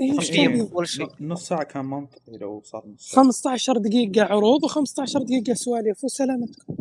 [0.00, 1.08] إيه، كان ولا شيء.
[1.20, 3.24] نص ساعة كان منطقي لو صار نص ساعة.
[3.24, 6.04] 15 دقيقة عروض و15 دقيقة سواليف.
[6.04, 6.76] وسلامتكم.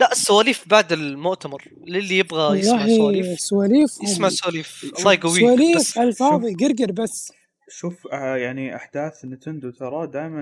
[0.00, 4.92] لا السواليف بعد المؤتمر للي يبغى يسمع سواليف سواليف يسمع سواليف.
[4.98, 5.40] الله يقويك.
[5.44, 7.32] سواليف بس على الفاضي قرقر بس.
[7.72, 10.40] شوف آه، يعني أحداث Nintendo ترى دائما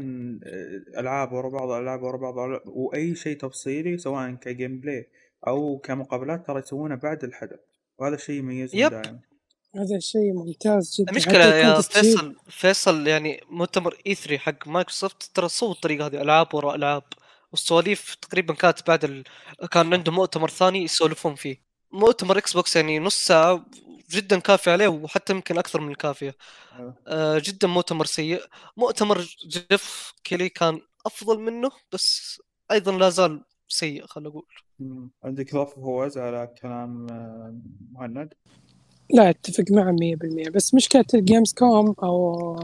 [0.99, 5.07] ألعاب ورا بعض ألعاب ورا بعض ورا- وأي شيء تفصيلي سواء ك gameplay
[5.47, 7.59] أو كمقابلات ترى يسوونه بعد الحدث.
[7.99, 8.91] وهذا الشيء يميزهم yep.
[8.91, 9.19] دائما
[9.77, 11.11] هذا شيء ممتاز جدا.
[11.13, 11.81] المشكلة يا.
[11.81, 17.03] فيصل فيصل يعني مؤتمر E3 حق مايكروسوفت ترى سووا الطريقة هذه ألعاب وراء ألعاب.
[17.53, 19.25] والسواليف تقريبا كانت بعد ال...
[19.71, 21.63] كان عندهم مؤتمر ثاني يسولفون فيه.
[21.93, 23.67] مؤتمر Xbox يعني نص ساعة
[24.11, 26.35] جدا كافي عليه وحتى يمكن أكثر من الكافية.
[26.79, 26.95] أيوه.
[27.07, 28.43] آه جدا مؤتمر سيء.
[28.77, 32.39] مؤتمر Geoff Keighley كان أفضل منه بس
[32.71, 34.47] أيضا لا زال سيء خلينا نقول.
[34.79, 35.11] مم.
[35.25, 37.55] عندك اضافه فواز على كلام آه،
[37.93, 38.35] مهند؟
[39.11, 39.97] لا أتفق معه
[40.47, 42.57] 100% بس مشكلة ال Gamescom أو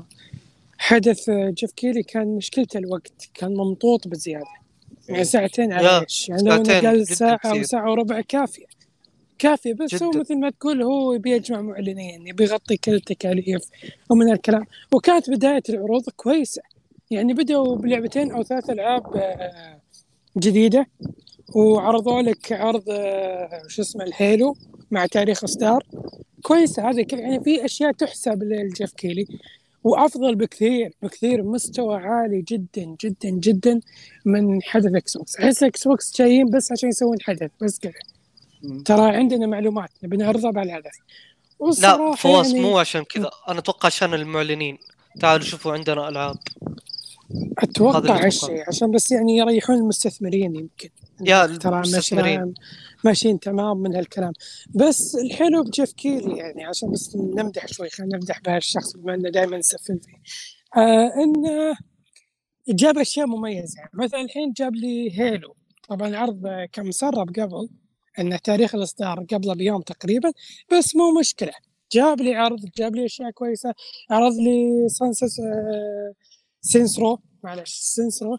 [0.79, 4.64] حدث Geoff Keighley كان مشكلته الوقت كان ممطوط بزيادة.
[5.09, 7.63] يعني ساعتين على يا، إيش يعني لو إنه قال ساعة أو كثير.
[7.63, 8.65] ساعة وربع كافية.
[9.39, 10.21] كافية بس هو جداً.
[10.21, 13.63] مثل ما تقول هو يبي يجمع معلنين يبي يغطي كل التكاليف
[14.11, 14.65] ومن الكلام.
[14.93, 16.63] وكانت بداية العروض كويسة.
[17.11, 19.81] يعني بدأوا بلعبتين أو ثلاث ألعاب آه،
[20.39, 20.87] جديدة.
[21.55, 24.57] وعرضوا لك عرض آه، شو اسمه الهيلو
[24.91, 25.87] مع تاريخ اصدار
[26.43, 29.27] كويسة هذه كل- يعني في أشياء تحسب للجيف كيلي
[29.85, 33.81] وأفضل بكثير بكثير مستوى عالي جدا جدا جدا
[34.25, 37.93] من حدث Xbox أحس Xbox جايين بس عشان يسوون حدث بس كذا.
[38.85, 40.93] ترى عندنا معلومات نبي نعرضها بعد الحدث.
[41.81, 43.31] لا فواز يعني مو عشان كذا.
[43.49, 44.79] أنا أتوقع عشان المعلنين.
[45.21, 46.39] تعالوا شوفوا عندنا ألعاب.
[47.59, 48.25] أتوقع.
[48.27, 50.89] هالشيء عشان بس يعني يريحون المستثمرين يمكن.
[51.21, 52.39] يا ترى المستثمرين.
[52.41, 52.55] ماشيين
[53.05, 54.33] ماشيين تمام من هالكلام.
[54.75, 59.31] بس الحلو ب Geoff Keighley يعني عشان بس نمدح شوي خلينا نمدح بهالشخص بما إنه
[59.31, 60.23] دائما نسفل فيه.
[60.83, 61.77] آه انه
[62.69, 63.79] جاب أشياء مميزة.
[63.79, 65.55] يعني مثلا الحين جاب لي Halo.
[65.89, 67.69] طبعا العرض كان مسرب قبل
[68.19, 70.33] انه تاريخ الإصدار قبله بيوم تقريبا
[70.73, 71.53] بس مو مشكلة.
[71.93, 73.75] جاب لي عرض جاب لي أشياء كويسة.
[74.11, 76.13] عرض لي Saints آه
[76.65, 78.39] Saints Row معلش Saints Row.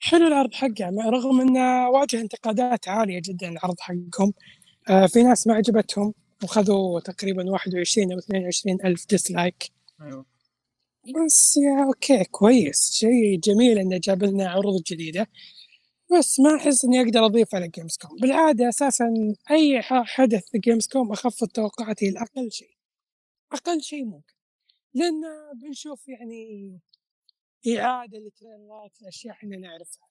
[0.00, 4.32] حلو العرض حقه رغم إنه واجه انتقادات عالية جدا العرض حقهم.
[4.90, 6.14] آه في ناس ما عجبتهم
[6.44, 9.70] وخذوا تقريبا 21 أو 22 ألف dislike
[10.02, 10.26] أيوه.
[11.26, 12.92] بس يا okay كويس.
[12.92, 15.26] شيء جميل إنه جاب لنا عروض جديدة.
[16.18, 19.06] بس ما أحس إني أقدر أضيف على Gamescom بالعادة أساسا
[19.50, 22.76] أي حدث في Gamescom اخفض توقعاتي لاقل شيء.
[23.52, 24.34] أقل شيء ممكن.
[24.94, 25.22] لأن
[25.62, 26.78] بنشوف يعني
[27.68, 30.08] إعادة ل trailer ات الأشياء إحنا نعرفها.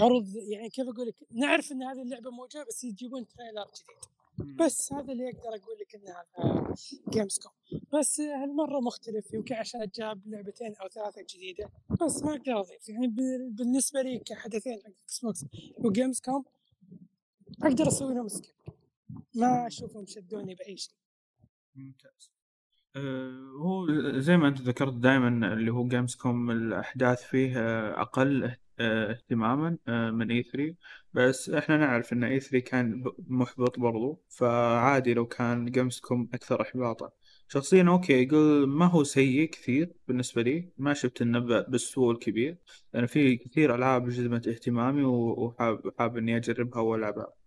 [0.00, 4.56] عروض يعني كيف أقول لك نعرف إن هذه اللعبة موجودة بس يجيبون trailer جديد.
[4.56, 6.74] بس هذا اللي أقدر أقول لك انه هذا
[7.08, 7.52] Gamescom
[8.00, 11.70] بس هالمرة مختلف يمكن عشان جاب لعبتين أو ثلاثة جديدة.
[12.06, 13.06] بس ما أقدر أضيف يعني
[13.50, 15.44] بالنسبة لي كحدثين حق Xbox
[15.78, 16.44] و Gamescom
[17.62, 18.54] أقدر أسوي لهم skip
[19.34, 20.94] ما أشوفهم شدوني بأي شيء.
[21.74, 22.33] ممتاز.
[22.96, 23.86] هو
[24.20, 28.44] زي ما انت ذكرت دائما اللي هو Gamescom الأحداث فيه آه، أقل
[28.80, 30.76] آه، اهتماما آه، من E3
[31.12, 34.22] بس إحنا نعرف إن E3 كان محبط برضو.
[34.28, 37.10] فعادي لو كان Gamescom أكثر احباطا.
[37.48, 40.72] شخصيا okay يقول ما هو سيء كثير بالنسبة لي.
[40.78, 42.58] ما شفت إنه بالسوء الكبير
[42.94, 47.43] لأن في كثير ألعاب جذبت اهتمامي وحاب حاب إني أجربها وألعبها.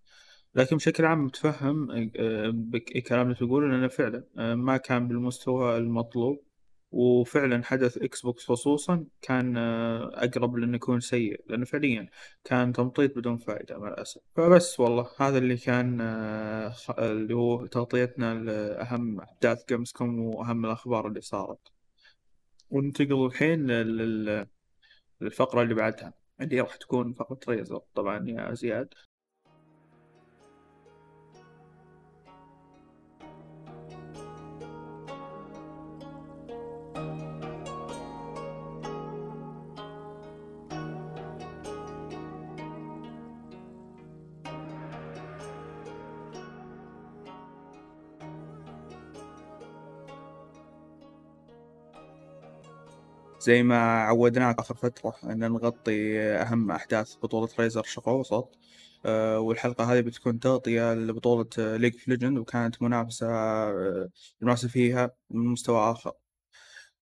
[0.56, 5.78] لكن بشكل عام متفهم آه، بك- الكلام اللي تقوله لأنه فعلا آه، ما كان بالمستوى
[5.78, 6.44] المطلوب
[6.92, 12.10] وفعلا حدث Xbox خصوصا كان آه، أقرب لأنه يكون سيء لأنه فعليا
[12.44, 14.22] كان تمطيط بدون فائده مع الأسف.
[14.36, 16.02] فبس والله هذا اللي كان
[17.00, 21.60] اللي هو تغطيتنا لأهم أحداث Gamescom وأهم الأخبار اللي صارت.
[22.70, 24.48] وننتقل الحين لل- لل-
[25.22, 28.94] للفقرة اللي بعدها اللي راح تكون فقرة Razer طبعا يا زياد.
[53.48, 58.58] زي ما عودناك آخر فترة أن نغطي أهم أحداث بطولة Razer الشرق الأوسط.
[59.06, 61.48] آه، والحلقة هذه بتكون تغطية لبطولة
[61.78, 64.10] League of Legends وكانت منافسة آه،
[64.42, 66.12] المنافسة فيها من مستوى آخر.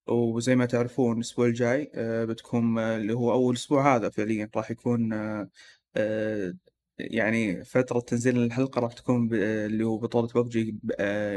[0.08, 5.14] وزي ما تعرفون الأسبوع الجاي آه، بتكون اللي هو أول أسبوع هذا فعليا راح يكون
[7.00, 10.76] يعني فترة تنزيل الحلقة راح تكون اللي هو بطولة ببجي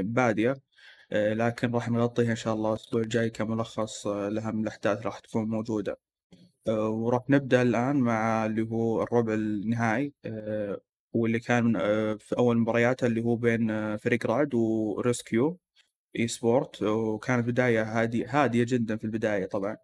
[0.03, 0.68] بادية.
[1.13, 5.99] لكن راح نغطيها إن شاء الله الأسبوع الجاي كملخص لأهم الأحداث راح تكون موجودة.
[6.69, 10.81] آه، وراح نبدأ الآن مع اللي هو الربع النهائي آه،
[11.13, 15.59] واللي كان آه، في أول مبارياته اللي هو بين فريق رعد و
[16.19, 19.77] Rescue Esport وكانت بداية هادية هادية جدا في البداية طبعا.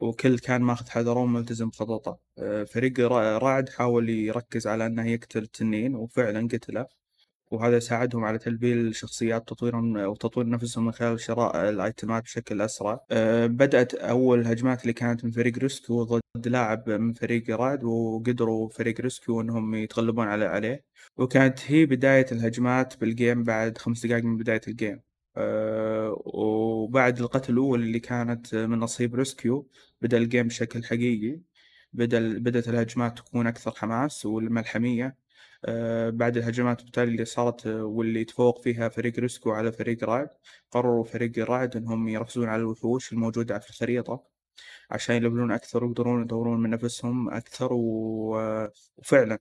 [0.00, 2.18] وكل كان ماخذ حذره وملتزم بخططه
[2.66, 3.00] فريق
[3.38, 6.86] رعد حاول يركز على إنه يقتل التنين وفعلا قتله.
[7.50, 12.60] وهذا يساعدهم على تلبيل الشخصيات تطويرهم وتطوير نفسهم من خلال شراء ال item ات بشكل
[12.62, 13.00] أسرع.
[13.10, 18.68] أه بدأت أول هجمات اللي كانت من فريق Rescue ضد لاعب من فريق رعد وقدروا
[18.68, 20.84] فريق Rescue إنهم يتغلبون على عليه.
[21.16, 25.00] وكانت هي بداية الهجمات بال game بعد خمس دقائق من بداية ال game.
[25.36, 29.68] أه وبعد القتل الأول اللي كانت من نصيب Rescue
[30.02, 31.40] بدأ ال game بشكل حقيقي.
[31.92, 35.06] بدأ بدأت الهجمات تكون أكثر حماس والملحمية.
[35.06, 35.27] آه،
[36.10, 40.28] بعد الهجمات بالتالي اللي صارت آه، واللي تفوق فيها فريق Rescue على فريق رعد
[40.70, 44.24] قرروا فريق رعد إنهم يركزون على الوحوش الموجودة في الخريطة
[44.90, 48.36] عشان يلبلون أكثر ويقدرون يطورون من نفسهم أكثر و...
[48.96, 49.38] وفعلا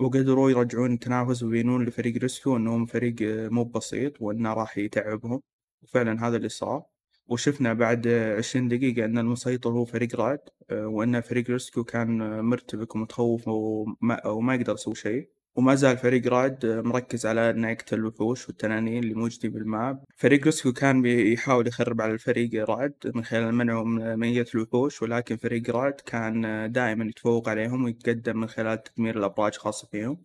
[0.00, 5.42] وقدروا يرجعون التنافس ويبينون لفريق Rescue إنهم فريق آه، مو بسيط وإنه راح يتعبهم.
[5.82, 6.84] وفعلا هذا اللي صار.
[7.28, 10.40] وشفنا بعد عشرين دقيقة أن المسيطر هو فريق رعد
[10.72, 15.37] وأن فريق Rescue كان مرتبك ومتخوف وما, وما يقدر يسوي شيء.
[15.54, 20.04] وما زال فريق رعد مركز على انه يقتل الوحوش والتنانين اللي موجودين بال map.
[20.16, 25.36] فريق Rescue كان بيحاول يخرب على الفريق رعد من خلال منعهم من مية الوحوش ولكن
[25.36, 30.18] فريق رعد كان دائما يتفوق عليهم ويتقدم من خلال تدمير الأبراج خاصة فيهم.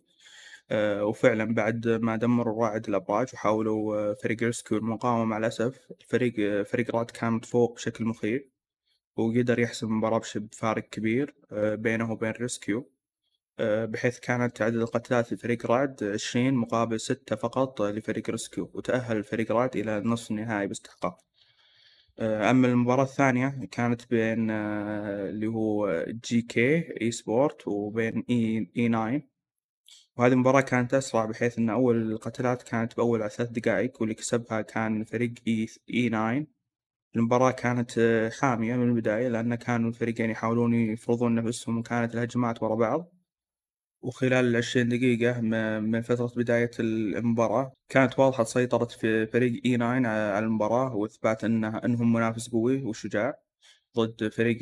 [0.70, 5.78] آه، وفعلا بعد ما دمروا رعد الأبراج وحاولوا فريق Rescue المقاومة مع الأسف
[6.08, 8.42] فريق فريق رعد كان متفوق بشكل مخيف
[9.16, 12.93] وقدر يحسم المباراة بفارق كبير آه، بينه وبين Rescue آه،
[13.60, 19.76] بحيث كانت عدد القتلات لفريق رعد 20 مقابل 6 فقط لفريق Rescue وتأهل الفريق رعد
[19.76, 21.18] إلى النصف النهائي باستحقاق.
[22.18, 29.22] آه، أما المباراة الثانية كانت بين آه، اللي هو GK Esport وبين اي اي 9
[30.16, 35.04] وهذه المباراة كانت أسرع بحيث أن أول القتلات كانت بأول ثلاث دقائق واللي كسبها كان
[35.04, 36.46] فريق اي اي 9
[37.16, 37.92] المباراة كانت
[38.40, 43.13] حامية من البداية لأن كانوا الفريقين يحاولون يفرضون نفسهم وكانت الهجمات ورا بعض.
[44.04, 45.40] وخلال العشرين دقيقة
[45.80, 49.86] من فترة بداية المباراة كانت واضحة سيطرة في فريق اي 9
[50.34, 53.34] على المباراة وإثبات إنه إنهم منافس قوي وشجاع
[53.96, 54.58] ضد فريق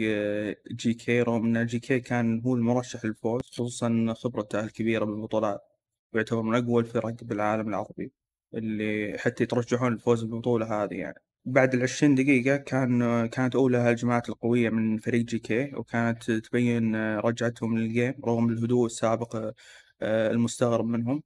[0.73, 5.61] GK رغم إن GK كان هو المرشح للفوز خصوصا خبرته الكبيرة بالبطولات
[6.15, 8.13] ويعتبر من أقوى الفرق بالعالم العربي
[8.55, 11.23] اللي حتى يترشحون للفوز بالبطولة هذه يعني.
[11.45, 17.91] بعد العشرين دقيقة كان كانت أولى الهجمات القوية من فريق GK وكانت تبين رجعتهم لل
[17.91, 19.37] game رغم الهدوء السابق
[20.03, 21.23] آه، المستغرب منهم.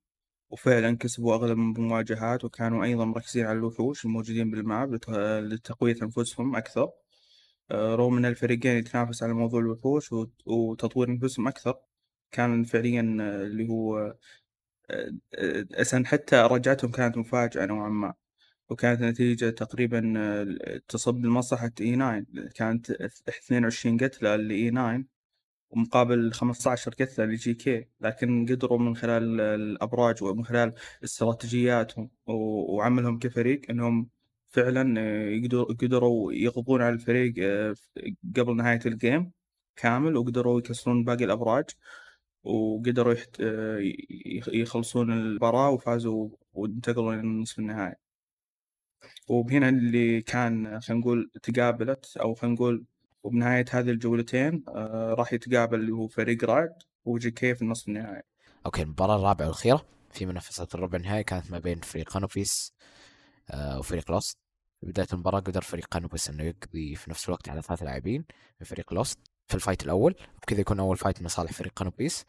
[0.51, 4.95] وفعلا كسبوا أغلب المواجهات وكانوا أيضا مركزين على الوحوش الموجودين بالماب
[5.53, 6.91] لتقوية أنفسهم أكثر.
[7.71, 10.11] آه، رغم أن الفريقين يتنافس على موضوع الوحوش
[10.47, 11.75] وتطوير أنفسهم أكثر
[12.33, 14.15] كان فعليا اللي هو
[15.75, 18.15] أساسا حتى رجعتهم كانت مفاجأة نوعا ما.
[18.71, 22.25] وكانت النتيجة تقريبا آه، تصب لمصلحة اي 9
[22.55, 25.05] كانت 22 قتلة لاي 9
[25.71, 30.75] ومقابل 15 قتلة لجي كي لكن قدروا من خلال الأبراج ومن خلال
[31.05, 34.09] استراتيجياتهم وعملهم كفريق إنهم
[34.47, 35.41] فعلا آه،
[35.81, 37.75] قدروا يغضبون على الفريق آه،
[38.37, 39.33] قبل نهاية الجيم
[39.77, 41.65] كامل وقدروا يكسرون باقي الأبراج
[42.45, 43.15] وقدروا
[44.53, 48.06] يخلصون المباراة وفازوا وانتقلوا للنصف النهائي.
[49.29, 52.85] وهنا اللي كان خلينا نقول تقابلت أو خلينا نقول
[53.23, 56.73] وبنهاية هذه الجولتين آه راح يتقابل اللي هو فريق رعد
[57.05, 58.23] و GK في النصف النهائي.
[58.67, 62.73] okay المباراة الرابعة والأخيرة في منافسة الربع النهائي كانت ما بين فريق Anubis
[63.51, 64.39] آه وفريق Lost.
[64.81, 68.25] في بداية المباراة قدر فريق Anubis إنه يقضي في نفس الوقت على ثلاث لاعبين
[68.61, 72.25] من فريق Lost في ال fight الأول وبكذا يكون أول fight من صالح فريق Anubis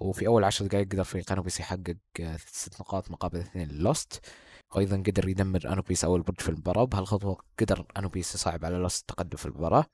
[0.00, 4.26] وفي أول عشر دقائق قدر فريق Anubis يحقق آه، ست نقاط مقابل اثنين Lost
[4.74, 9.36] وأيضا قدر يدمر Anubis أول برج في المباراة وبهالخطوه قدر Anubis يصعب على Lost التقدم
[9.36, 9.84] في المباراة.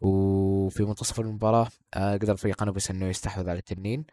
[0.00, 4.04] وفي منتصف المباراة آه، قدر فريق Anubis إنه يستحوذ على التنين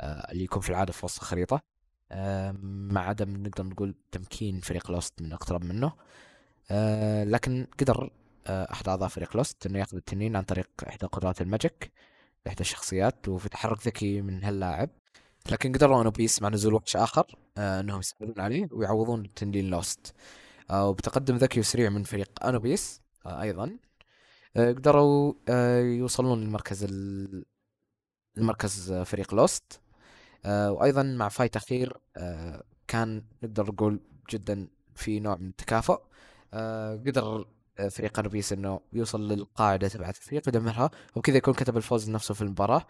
[0.00, 1.62] آه، اللي يكون في العادة في وسط الخريطة.
[2.12, 5.92] آه، مع عدم نقدر نقول تمكين فريق Lost من الاقتراب منه.
[7.24, 8.10] لكن قدر
[8.48, 11.92] أحد أعضاء فريق Lost إنه ياخذ التنين عن طريق إحدى قدرات ال magic
[12.46, 14.90] لاحدى الشخصيات وفي تحرك ذكي من هاللاعب.
[15.50, 20.14] لكن قدروا Anubis مع نزول وحش آخر آه، إنهم يستمرون عليه ويعوضون التنين Lost
[20.70, 23.76] آه، وبتقدم ذكي وسريع من فريق Anubis آه، أيضا.
[24.56, 27.44] آه، قدروا آه، يوصلون للمركز ال-
[28.38, 29.80] المركز آه، فريق Lost
[30.44, 34.00] آه، وأيضا مع fight أخير آه، كان نقدر نقول
[34.30, 35.98] جدا في نوع من التكافؤ.
[36.54, 37.46] آه، قدر
[37.90, 42.86] فريق Anubis إنه يوصل للقاعدة تبعت الفريق يدمرها وبكذا يكون كتب الفوز لنفسه في المباراة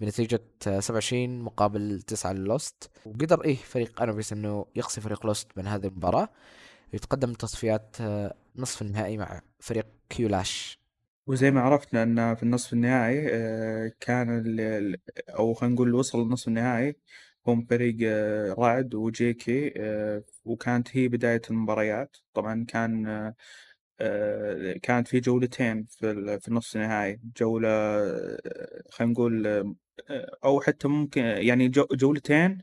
[0.00, 2.90] بنتيجة آه، 27 مقابل 9 لل Lost.
[3.06, 6.28] وقدر إيه فريق Anubis إنه يقصي فريق Lost من هذه المباراة
[6.92, 10.78] يتقدم تصفيات آه، نصف النهائي مع فريق كيولاش.
[11.26, 14.44] وزي ما عرفنا ان في النصف النهائي آه، كان
[15.28, 16.96] أو خلينا نقول وصل للنصف النهائي
[17.46, 19.72] هم فريق آه، رعد وجيكي
[20.44, 22.16] وكانت هي بداية المباريات.
[22.34, 23.06] طبعا كان
[24.82, 27.20] كانت في جولتين في في النصف النهائي.
[27.36, 28.38] جولة آه،
[28.90, 29.74] خلينا نقول آه،
[30.44, 32.58] أو حتى ممكن يعني جو- جولتين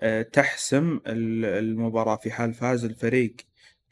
[0.00, 3.36] آه، تحسم ال- المباراة في حال فاز الفريق.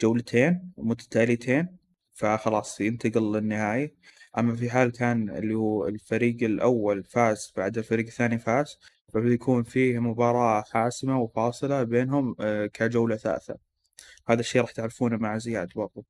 [0.00, 1.76] جولتين متتاليتين
[2.14, 3.94] فخلاص ينتقل للنهائي.
[4.38, 8.78] أما في حال كان اللي هو الفريق الأول فاز بعد الفريق الثاني فاز
[9.14, 13.56] فبيكون فيه مباراة حاسمة وفاصلة بينهم آه، كجولة ثالثة.
[14.28, 16.04] هذا الشيء راح تعرفونه مع زياد برضو.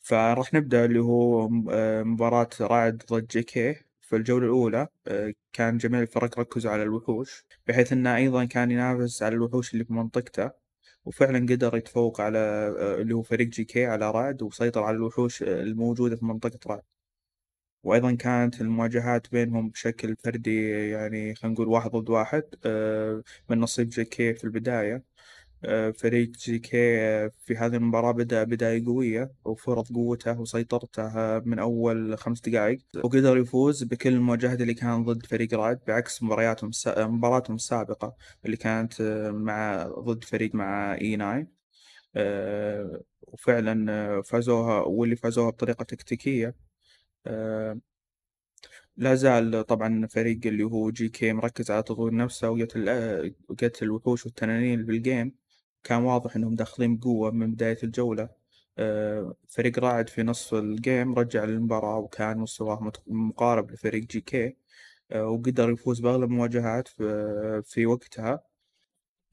[0.00, 4.88] فراح نبدأ اللي هو آه، مباراة رعد ضد جي كي في الجولة الأولى.
[5.06, 9.84] آه، كان جميع الفرق ركزوا على الوحوش بحيث أنه أيضا كان ينافس على الوحوش اللي
[9.84, 10.50] في منطقته
[11.04, 16.16] وفعلا قدر يتفوق على آه، اللي هو فريق GK على رعد وسيطر على الوحوش الموجودة
[16.16, 16.82] في منطقة رعد
[17.82, 22.44] وأيضا كانت المواجهات بينهم بشكل فردي يعني خلينا نقول واحد ضد واحد
[23.50, 25.04] من نصيب GK في البداية.
[25.92, 32.18] فريق GK آه، في هذه المباراة بدأ بداية قوية وفرض قوته وسيطرته آه، من أول
[32.18, 38.16] خمس دقائق وقدر يفوز بكل المواجهات اللي كان ضد فريق رعد بعكس مبارياتهم مباراتهم السابقة
[38.44, 41.46] اللي كانت آه، مع ضد فريق مع اي 9
[42.16, 46.54] آه، وفعلا فازوها واللي فازوها بطريقة تكتيكية
[48.96, 55.01] لا زال طبعا فريق اللي هو GK مركز على تطوير نفسه وقتل الوحوش والتنانين بال
[55.01, 55.40] game.
[55.84, 58.28] كان واضح إنهم داخلين بقوة من بداية الجولة.
[58.78, 64.56] آه، فريق رعد في نصف ال game رجع للمباراة وكان مستواه مقارب لفريق GK.
[65.12, 66.88] آه، وقدر يفوز بأغلب المواجهات
[67.64, 68.42] في وقتها.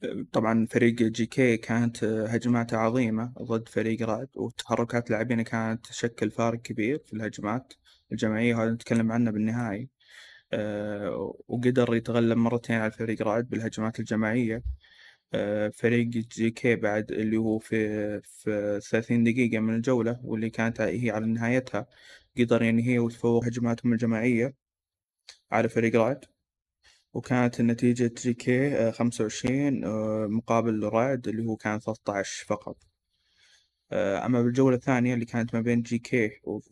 [0.04, 6.62] آه، طبعا فريق GK كانت هجماته عظيمة ضد فريق رعد وتحركات لاعبينه كانت تشكل فارق
[6.62, 7.72] كبير في الهجمات
[8.12, 8.54] الجماعية.
[8.54, 9.88] وهذا نتكلم عنه بالنهائي
[11.48, 14.56] وقدر يتغلب مرتين على فريق رعد بالهجمات الجماعية.
[14.56, 14.62] آه،
[15.72, 21.26] فريق GK بعد اللي هو في في 30 دقيقة من الجولة واللي كانت هي على
[21.26, 21.86] نهايتها
[22.38, 24.54] قدر ينهي ويتفوق هجماتهم الجماعية
[25.52, 26.24] على فريق رعد
[27.14, 32.76] وكانت النتيجة GK آه، 25 آه، مقابل رعد اللي هو كان 13 فقط.
[33.92, 36.30] آه، أما بالجولة الثانية اللي كانت ما بين GK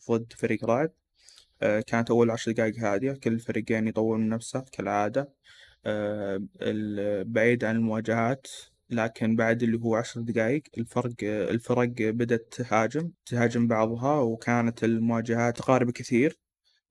[0.09, 0.93] وضد فريق رعد
[1.63, 5.21] آه، كانت أول عشر دقائق هادية كل الفريقين يطورون من نفسه كالعادة.
[5.23, 5.33] آه، ال-
[7.25, 8.47] بعيد عن المواجهات
[8.91, 15.91] لكن بعد اللي هو عشر دقائق الفرق الفرق بدأت تهاجم تهاجم بعضها وكانت المواجهات تقارب
[15.91, 16.39] كثير.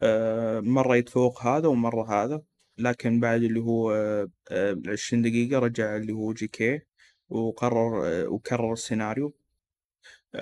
[0.01, 2.41] آه، مرة يتفوق هذا ومرة هذا
[2.77, 6.81] لكن بعد اللي هو آه، آه، عشرين دقيقة رجع اللي هو GK
[7.29, 9.27] وقرر آه، وكرر السيناريو.
[9.27, 9.44] آه،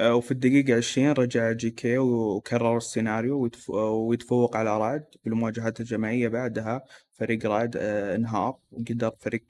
[0.02, 6.84] وفي الدقيقة عشرين رجع GK وكرر السيناريو ويتف- ويتفوق على رعد بالمواجهات الجماعية بعدها.
[7.12, 9.44] فريق رعد آه، انهار وقدر فريق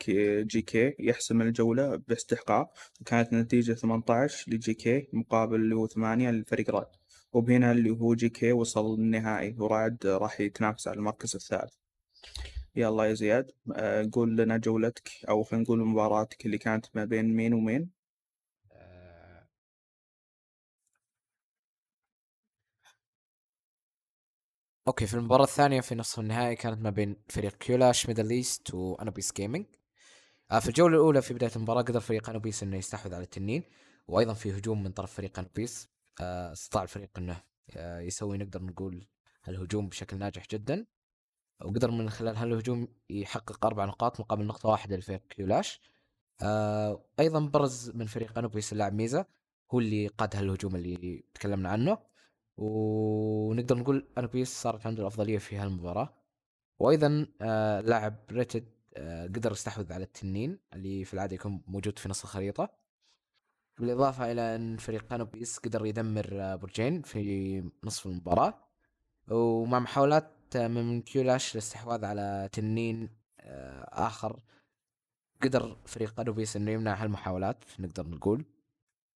[0.48, 2.74] GK يحسم الجولة باستحقاق.
[3.02, 6.88] وكانت النتيجة 18 ل GK مقابل اللي هو 8 لفريق رعد
[7.34, 11.74] وبهنا اللي هو GK وصل للنهائي ورعد راح يتنافس على المركز الثالث.
[12.76, 17.36] يلا يا زياد آه، قول لنا جولتك أو خلينا نقول مباراتك اللي كانت ما بين
[17.36, 18.03] مين ومين.
[24.88, 28.82] okay في المباراة الثانية في نصف النهائي كانت ما بين فريق QLASH Middle East و
[28.82, 29.66] Anubis Gaming
[30.52, 33.64] آه، في الجولة الأولى في بداية المباراة قدر فريق Anubis إنه يستحوذ على التنين
[34.08, 35.90] وأيضا في هجوم من طرف فريق Anubis
[36.22, 37.44] آه، استطاع الفريق إنه
[37.78, 39.08] آه، يسوي نقدر نقول
[39.44, 40.86] هالهجوم بشكل ناجح جدا.
[41.62, 45.82] وقدر من خلال هالهجوم يحقق أربع نقاط مقابل نقطة واحدة لفريق QLASH.
[47.20, 49.26] أيضا برز من فريق Anubis اللاعب ميزا
[49.72, 51.98] هو اللي قاد هالهجوم اللي تكلمنا عنه.
[52.58, 56.14] ونقدر نقول Anubis صارت عنده الأفضلية في هالمباراة.
[56.80, 62.10] وأيضا آه، لاعب ريتد آه، قدر يستحوذ على التنين اللي في العادة يكون موجود في
[62.10, 62.70] نص الخريطة.
[63.80, 68.54] بالإضافة إلى أن فريق كانوبيس قدر يدمر آه، برجين في نصف المباراة.
[69.32, 73.10] ومع محاولات من كيولاش للاستحواذ على تنين
[73.90, 74.40] آخر
[75.44, 78.46] قدر فريق كانوبيس إنه يمنع هالمحاولات نقدر نقول.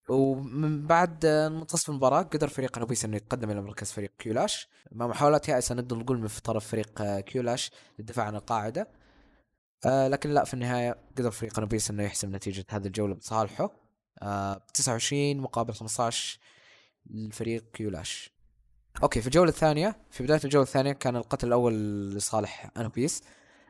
[0.09, 4.67] ومن بعد منتصف المباراة قدر فريق كانوبيس أنه يتقدم إلى مركز فريق كيولاش.
[4.91, 8.87] مع محاولات يائسة نقدر نقول من طرف فريق آه، كيولاش للدفاع عن القاعدة.
[9.85, 13.71] آه لكن لا في النهاية قدر فريق Anubis أنه يحسم نتيجة هذه الجولة بصالحه.
[14.21, 16.39] آه 29 مقابل 15
[17.09, 18.31] لفريق QLASH.
[19.03, 21.73] okay في الجولة الثانية في بداية الجولة الثانية كان القتل الأول
[22.15, 23.21] لصالح Anubis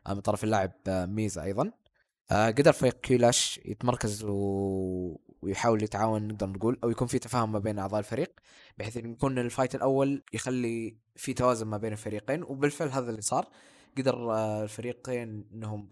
[0.07, 1.71] آه من طرف اللاعب آه ميزا أيضا.
[2.31, 5.26] آه قدر فريق QLASH يتمركز و...
[5.41, 8.39] ويحاول يتعاون نقدر نقول أو يكون في تفاهم ما بين أعضاء الفريق
[8.77, 13.47] بحيث يكون ال fight الأول يخلي في توازن ما بين الفريقين وبالفعل هذا اللي صار.
[13.97, 15.89] قدر آه الفريقين إنهم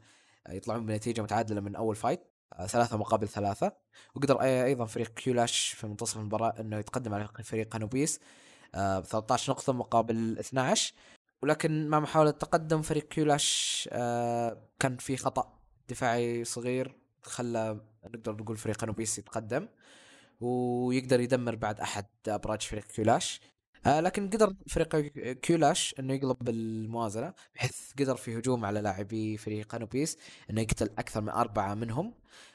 [0.49, 2.23] يطلعون بنتيجة متعادلة من أول fight
[2.53, 3.72] آه ثلاثة مقابل ثلاثة.
[4.15, 8.19] وقدر أي- أيضا فريق QLASH في منتصف المباراة إنه يتقدم على فريق Anubis
[8.76, 10.93] آه ب 13 نقطة مقابل 12
[11.43, 15.59] ولكن مع محاولة تقدم فريق QLASH آه كان في خطأ
[15.89, 19.68] دفاعي صغير خلى نقدر نقول فريق Anubis يتقدم
[20.41, 23.41] ويقدر يدمر بعد أحد أبراج فريق QLASH.
[23.86, 24.95] آه لكن قدر فريق
[25.31, 30.17] QLASH إنه يقلب الموازنه بحيث قدر في هجوم على لاعبي فريق Anubis
[30.49, 32.14] إنه يقتل أكثر من أربعة منهم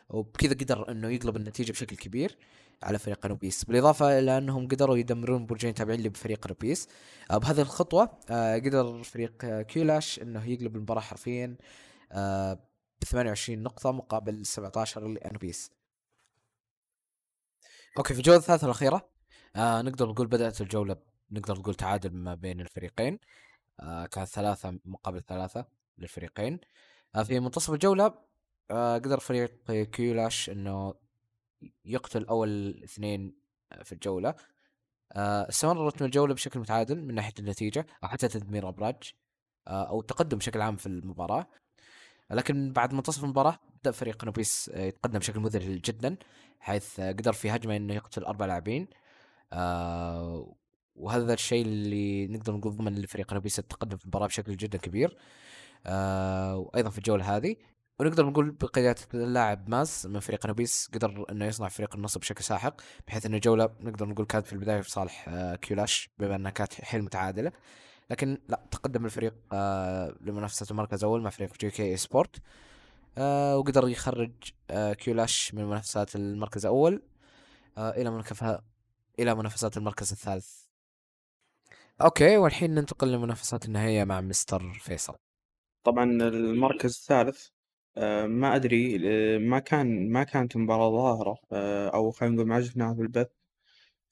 [0.08, 2.36] وبكذا قدر إنه يقلب النتيجة بشكل كبير
[2.82, 6.88] على فريق Anubis بالإضافة إلى إنهم قدروا يدمرون برجين تابعين بفريق Anubis
[7.30, 11.56] آه بهذه الخطوة آه قدر فريق QLASH إنه يقلب المباراة حرفيا
[12.12, 12.58] آه
[13.00, 15.70] ب 28 نقطة مقابل 17 ل Anubis
[17.98, 19.10] okay في الجولة الثالثة الأخيرة
[19.56, 20.96] آه نقدر نقول بدأت الجولة
[21.30, 23.18] نقدر نقول تعادل ما بين الفريقين
[23.80, 25.66] آه كانت ثلاثة مقابل ثلاثة
[25.98, 26.60] للفريقين.
[27.14, 28.14] آه في منتصف الجولة
[28.70, 30.94] آه قدر فريق QLASH إنه
[31.84, 33.36] يقتل أول اثنين
[33.84, 34.34] في الجولة.
[35.12, 39.12] آه استمرت من الجولة بشكل متعادل من ناحية النتيجة أو حتى تدمير أبراج
[39.68, 41.46] آه أو التقدم بشكل عام في المباراة.
[42.30, 46.16] لكن بعد منتصف المباراة بدأ فريق Anubis آه، يتقدم بشكل مذهل جدا
[46.60, 48.88] حيث آه، قدر في هجمة إنه يقتل أربع لاعبين.
[49.52, 50.54] آه
[50.96, 55.18] وهذا الشيء اللي نقدر نقول ضمن لفريق Anubis التقدم في المباراة بشكل جدا كبير.
[56.56, 57.56] وأيضا في الجولة هذه
[58.00, 62.80] ونقدر نقول بقيادة اللاعب ماز من فريق Anubis قدر إنه يصنع فريق النصر بشكل ساحق
[63.06, 65.30] بحيث ان الجولة نقدر نقول كانت في البداية في صالح
[65.62, 67.52] QLASH بما إنها كانت حيل متعادلة.
[68.10, 72.36] لكن لا تقدم الفريق آه لمنافسة المركز الأول مع فريق GK Esports
[73.18, 74.32] آه وقدر يخرج
[74.70, 77.02] آه كيولاش من منافسات المركز الأول
[77.78, 78.60] آه إلى منافسة
[79.18, 80.70] إلى منافسات المركز الثالث.
[82.00, 85.14] أوكي والحين ننتقل لمنافسات النهائية مع مستر فيصل.
[85.84, 87.48] طبعا المركز الثالث
[87.96, 89.00] آه، ما أدري
[89.36, 93.39] آه، ما كان ما كانت مباراة ظاهرة آه، أو خلينا نقول ما شفناها في البث.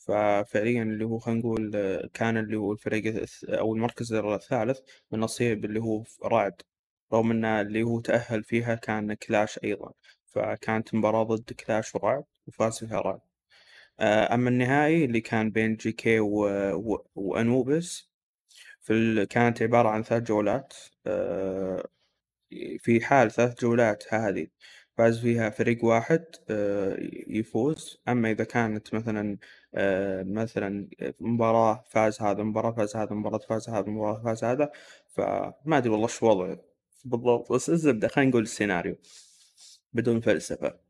[0.09, 1.71] ففعليا اللي هو خلينا نقول
[2.15, 4.81] كان اللي هو الفريق أو المركز الثالث
[5.13, 6.63] من نصيب اللي هو رعد
[7.13, 9.93] رغم ان اللي هو تأهل فيها كان كلاش أيضا.
[10.27, 13.21] فكانت مباراة ضد كلاش ورعد وفاز فيها رعد
[14.01, 16.47] آه، أما النهائي اللي كان بين جي كي و...
[16.77, 17.07] و...
[17.15, 18.11] وانوبس
[18.81, 19.25] في ال...
[19.25, 20.75] كانت عبارة عن ثلاث جولات.
[21.07, 21.85] آه،
[22.79, 24.47] في حال ثلاث جولات هذه
[24.99, 26.97] فاز فيها فريق واحد آه،
[27.29, 28.03] يفوز.
[28.09, 29.39] أما إذا كانت مثلا
[29.75, 30.89] آه، مثلا
[31.21, 34.71] مباراة فاز هذا مباراة فاز هذا مباراة فاز هذا مباراة فاز هذا
[35.09, 36.59] فما أدري والله شو وضعه
[37.05, 38.97] بالضبط بس الزبدة خلينا نقول السيناريو
[39.93, 40.88] بدون فلسفة.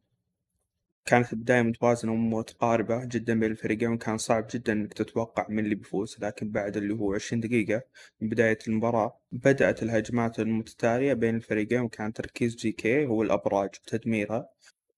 [1.09, 6.17] كانت البداية متوازنة ومتقاربة جدا بين الفريقين وكان صعب جدا إنك تتوقع من اللي بيفوز
[6.21, 7.83] لكن بعد اللي هو 20 دقيقة
[8.21, 14.49] من بداية المباراة بدأت الهجمات المتتالية بين الفريقين وكان تركيز GK هو الأبراج وتدميرها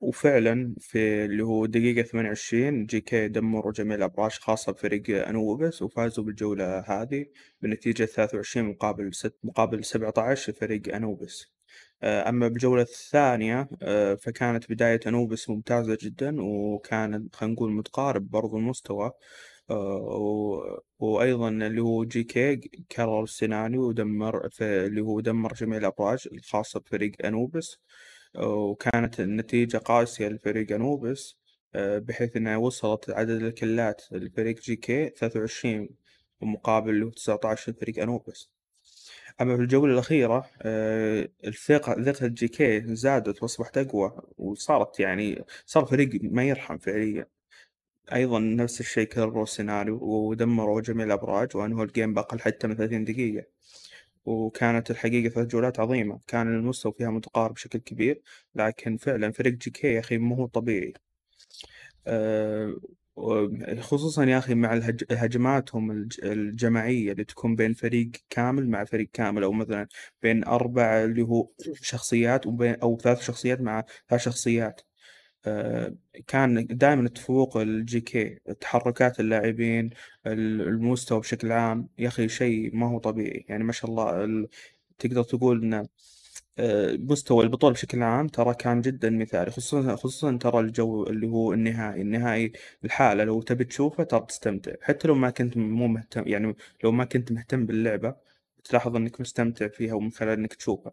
[0.01, 6.79] وفعلا في اللي هو دقيقة 28 GK دمروا جميع الأبراج خاصة بفريق Anubis وفازوا بالجولة
[6.79, 7.27] هذه
[7.63, 11.60] بنتيجة 23 مقابل 6 مقابل 17 لفريق Anubis
[12.03, 19.13] أما بالجولة الثانية آه، فكانت بداية Anubis ممتازة جدا وكان خلينا نقول متقارب برضو المستوى
[19.71, 22.57] آه، وأيضا اللي هو GK
[22.93, 27.79] كرر السيناريو ودمر اللي هو دمر جميع الأبراج الخاصة بفريق Anubis
[28.37, 31.37] آه، وكانت النتيجة قاسية لفريق Anubis
[31.75, 35.89] آه، بحيث أنها وصلت عدد الكلات لفريق GK 23
[36.41, 38.51] ومقابل اللي هو 19 لفريق Anubis.
[39.41, 46.11] أما في الجولة الأخيرة آه، الثقة ثقة GK زادت وأصبحت أقوى وصارت يعني صار فريق
[46.23, 47.27] ما يرحم فعليا.
[48.15, 53.05] أيضا نفس الشيء كرروا السيناريو ودمروا جميع الأبراج وأنهوا ال game بأقل حتى من 30
[53.05, 53.47] دقيقة.
[54.25, 56.21] وكانت الحقيقة ثلاث جولات عظيمة.
[56.27, 58.23] كان المستوى فيها متقارب بشكل كبير
[58.55, 60.95] لكن فعلا فريق GK يا أخي مو طبيعي.
[62.07, 62.75] آه،
[63.81, 64.75] خصوصا يا أخي مع
[65.11, 69.89] هجماتهم الج- الجماعية اللي تكون بين فريق كامل مع فريق كامل أو مثلا
[70.23, 74.81] بين أربع اللي هو شخصيات وبين أو ثلاث شخصيات مع ثلاث شخصيات.
[75.47, 75.95] آه،
[76.27, 79.91] كان دائما تفوق الجي كي تحركات اللاعبين
[80.27, 81.89] ال- المستوى بشكل عام.
[81.99, 83.45] يا أخي شيء ما هو طبيعي.
[83.49, 84.49] يعني ما شاء الله ال-
[84.99, 85.87] تقدر تقول إن آه،
[86.99, 92.03] مستوى البطولة بشكل عام ترى كان جدا مثالي خصوصا خصوصا ترى الجو اللي هو النهائي
[92.03, 92.53] النهائي
[92.85, 97.05] الحالة لو تبي تشوفه ترى تستمتع حتى لو ما كنت مو مهتم يعني لو ما
[97.05, 98.15] كنت مهتم باللعبة
[98.65, 100.93] تلاحظ إنك مستمتع فيها ومن خلال إنك تشوفها.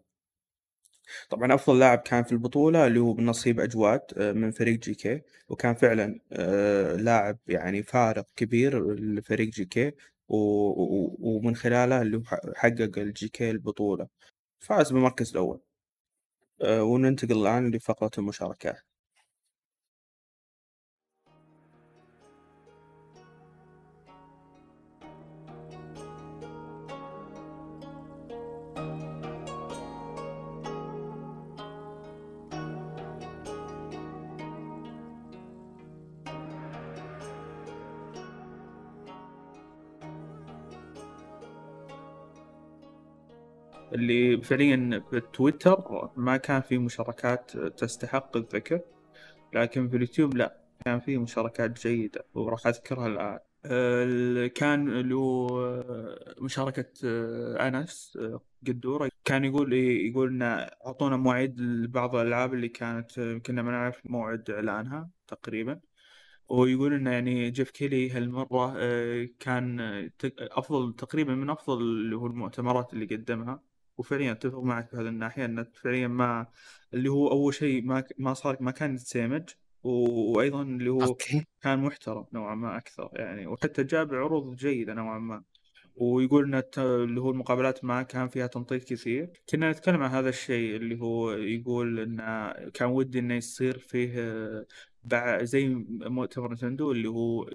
[1.30, 5.74] طبعا أفضل لاعب كان في البطولة اللي هو بنصيب أجواد آه، من فريق GK وكان
[5.74, 9.92] فعلا آه، لاعب يعني فارق كبير لفريق GK
[10.28, 12.22] ومن خلاله اللي
[12.56, 14.08] حقق ال GK البطولة.
[14.58, 15.60] فاز بالمركز الأول.
[16.62, 18.87] آه، وننتقل الآن لفقرة المشاركات.
[43.98, 48.80] اللي فعليا في تويتر ما كان في مشاركات تستحق الذكر
[49.54, 53.38] لكن في اليوتيوب لا كان في مشاركات جيدة وراح أذكرها الآن.
[54.48, 59.10] كان هو آه، مشاركة آه، أنس آه، قدورة.
[59.24, 60.42] كان يقول إيه يقول إن
[60.86, 65.80] أعطونا مواعيد لبعض الألعاب اللي كانت كنا ما نعرف موعد إعلانها تقريبا.
[66.48, 68.74] ويقول إنه يعني جيف كيلي هالمرة
[69.40, 69.80] كان
[70.38, 73.67] أفضل تقريبا من أفضل اللي هو المؤتمرات اللي قدمها.
[73.98, 76.46] وفعليا أتفق معك في هذه الناحية إنه فعليا ما
[76.94, 79.42] اللي هو أول شيء ما ما صار ما كان يتسامج
[79.82, 81.44] و- وأيضا اللي هو أوكي.
[81.62, 85.42] كان محترم نوعا ما أكثر يعني وحتى جاب عروض جيدة نوعا ما.
[85.96, 89.30] ويقول إن اللي هو المقابلات معه كان فيها تنطيط كثير.
[89.50, 94.12] كنا نتكلم عن هذا الشيء اللي هو يقول انه كان ودي إنه يصير فيه
[95.42, 97.50] زي مؤتمر Nintendo اللي هو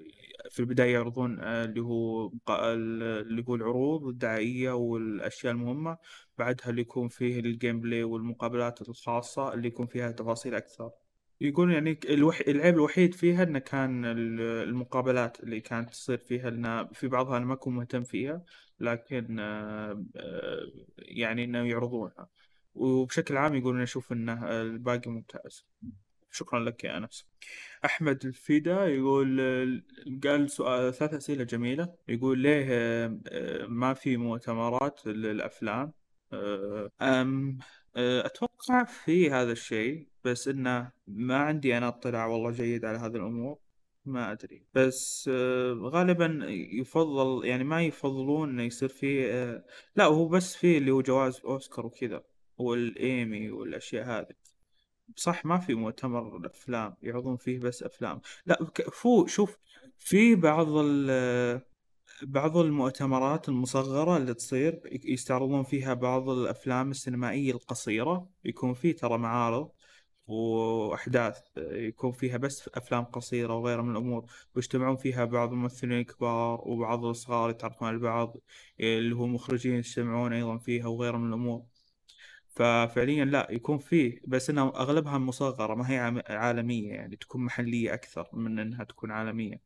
[0.50, 5.98] في البداية يعرضون آه، اللي هو اللي هو العروض الدعائية والأشياء المهمة.
[6.38, 10.90] بعدها اللي يكون فيه ال gameplay والمقابلات الخاصة اللي يكون فيها تفاصيل أكثر.
[11.40, 12.40] يقول يعني الوح...
[12.48, 17.44] العيب الوحيد فيها إنه كان ال- المقابلات اللي كانت تصير فيها إنه في بعضها أنا
[17.46, 18.44] ما أكون مهتم فيها
[18.80, 20.60] لكن آه، آه،
[20.98, 22.28] يعني إنه يعرضونها.
[22.74, 25.66] وبشكل عام يقول أنا أشوف إنه الباقي ممتاز.
[26.34, 27.26] شكرا لك يا أنس.
[27.84, 29.40] أحمد الفيدا يقول
[30.24, 31.94] قال سؤال ثلاث أسئلة جميلة.
[32.08, 35.92] يقول ليه آه، آه، ما في مؤتمرات للأفلام؟
[36.32, 37.58] آه، أم
[37.96, 43.58] أتوقع في هذا الشيء بس إنه ما عندي أنا اطلاع والله جيد على هذه الأمور.
[44.04, 44.66] ما أدري.
[44.74, 45.30] بس
[45.82, 49.64] غالبا يفضل يعني ما يفضلون إنه يصير فيه
[49.96, 52.22] لا هو بس فيه اللي هو جوائز أوسكار وكذا
[52.58, 54.43] والإيمي والأشياء هذه.
[55.16, 58.20] صح ما في مؤتمر الأفلام يعرضون فيه بس أفلام.
[58.46, 58.58] لا
[58.92, 59.58] فو شوف
[59.98, 60.68] في بعض
[62.22, 68.28] بعض المؤتمرات المصغرة اللي تصير يستعرضون فيها بعض الأفلام السينمائية القصيرة.
[68.44, 69.70] يكون في ترى معارض
[70.26, 74.24] وأحداث يكون فيها بس أفلام قصيرة وغيرها من الأمور.
[74.54, 78.36] ويجتمعون فيها بعض الممثلين الكبار وبعض الصغار يتعرفون على بعض
[78.80, 81.62] اللي هو مخرجين يجتمعون أيضا فيها وغيرها من الأمور.
[82.54, 88.28] ففعليا لا يكون فيه بس انها أغلبها مصغرة ما هي عالمية يعني تكون محلية أكثر
[88.32, 89.60] من إنها تكون عالمية.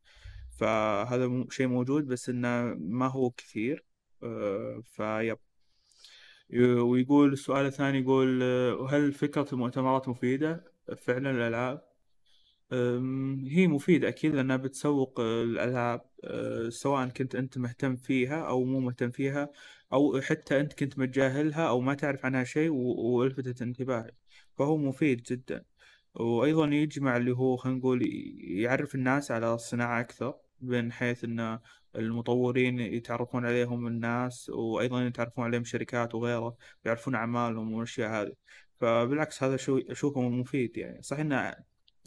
[0.57, 3.85] فهذا شيء موجود بس إنه ما هو كثير.
[4.23, 5.37] آه، فيب
[6.53, 11.88] ويقول السؤال الثاني يقول آه، هل فكرة المؤتمرات مفيدة؟ فعلا الألعاب
[13.47, 18.79] هي مفيدة أكيد لأنها بتسوق آه، الألعاب آه، سواء كنت أنت مهتم فيها أو مو
[18.79, 19.49] مهتم فيها
[19.93, 24.15] أو حتى أنت كنت متجاهلها أو ما تعرف عنها شيء ولفتت انتباهك
[24.57, 25.65] فهو مفيد جدا.
[26.15, 28.01] وأيضا يجمع اللي هو خلينا نقول
[28.41, 31.59] يعرف الناس على الصناعة أكثر من حيث أن
[31.95, 38.33] المطورين يتعرفون عليهم الناس وأيضا يتعرفون عليهم شركات وغيره يعرفون أعمالهم والأشياء هذه.
[38.79, 41.01] فبالعكس هذا شو أشوفه مفيد يعني.
[41.01, 41.55] صحيح أن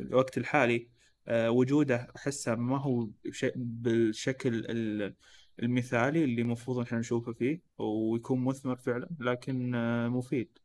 [0.01, 0.89] الوقت الحالي
[1.29, 3.09] آه، وجوده أحسه ما هو
[3.57, 5.15] بالشكل ال-
[5.63, 10.59] المثالي اللي المفروض إحنا نشوفه فيه ويكون مثمر فعلا لكن آه، مفيد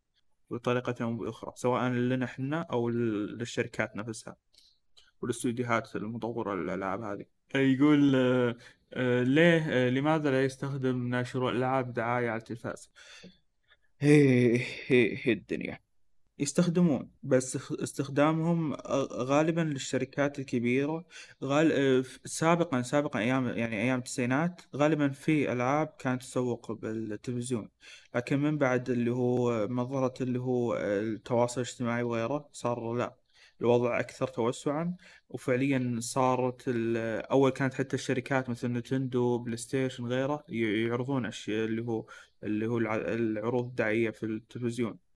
[0.51, 4.35] بطريقة أو بأخرى سواء لنا إحنا أو لل- للشركات نفسها
[5.21, 7.25] والاستوديوهات المطورة للألعاب هذه.
[7.55, 8.15] يقول
[8.93, 12.89] آه، ليه لماذا لا يستخدم ناشر الألعاب دعاية على التلفاز؟
[13.99, 15.79] هي هي هي الدنيا.
[16.39, 18.73] يستخدمون بس استخدامهم
[19.13, 21.05] غالبا للشركات الكبيرة
[21.43, 21.71] غال...
[21.71, 27.69] آه، سابقا سابقا أيام يعني أيام التسعينات غالبا في ألعاب كانت تسوق بالتلفزيون
[28.15, 33.15] لكن من بعد اللي هو منظرة اللي هو التواصل الاجتماعي وغيره صار لا
[33.61, 34.95] الوضع أكثر توسعا
[35.29, 36.63] وفعليا صارت.
[37.31, 42.05] أول كانت حتى الشركات مثل Nintendo PlayStation غيره يعرضون أشياء اللي هو
[42.43, 45.06] اللي هو الع- العروض الدعائية في التلفزيون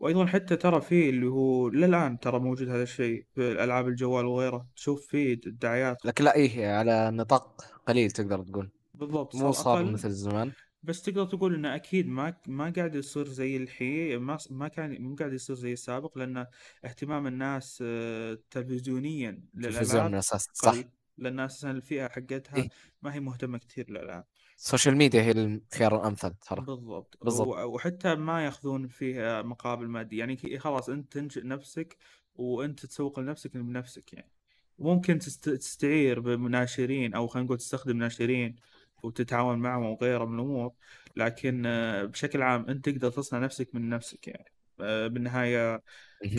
[0.00, 4.66] وأيضا حتى ترى في اللي هو للآن ترى موجود هذا الشيء في العاب الجوال وغيره.
[4.76, 6.06] تشوف فيه الدعايات.
[6.06, 8.70] لكن لا إيه على نطاق قليل تقدر تقول.
[8.94, 10.52] بالضبط مو صار مثل زمان.
[10.82, 15.14] بس تقدر تقول إنه أكيد ما ما قاعد يصير زي الحين ما ما كان مو
[15.14, 16.46] قاعد يصير زي السابق لأن
[16.84, 20.70] اهتمام الناس آه، تلفزيونيا تلفزيون للألعاب الأساس صح.
[20.70, 20.88] قليل.
[21.18, 22.68] لأن أساسا الفئة حقتها إيه.
[23.02, 24.24] ما هي مهتمة كثير للالعاب
[24.60, 26.60] ال social media هي الخيار الامثل ترى.
[26.60, 27.18] بالضبط.
[27.22, 27.48] بالضبط.
[27.48, 30.16] وحتى ما ياخذون فيها مقابل مادي.
[30.16, 31.96] يعني خلاص أنت تنشئ نفسك
[32.34, 34.30] وأنت تسوق لنفسك بنفسك يعني.
[34.78, 38.56] ممكن تست- تستعير بناشرين أو خلينا نقول تستخدم ناشرين
[39.02, 40.72] وتتعاون معهم وغيره من الأمور
[41.16, 44.52] لكن آه، بشكل عام أنت تقدر تصنع نفسك من نفسك يعني.
[44.80, 45.82] آه، بالنهاية.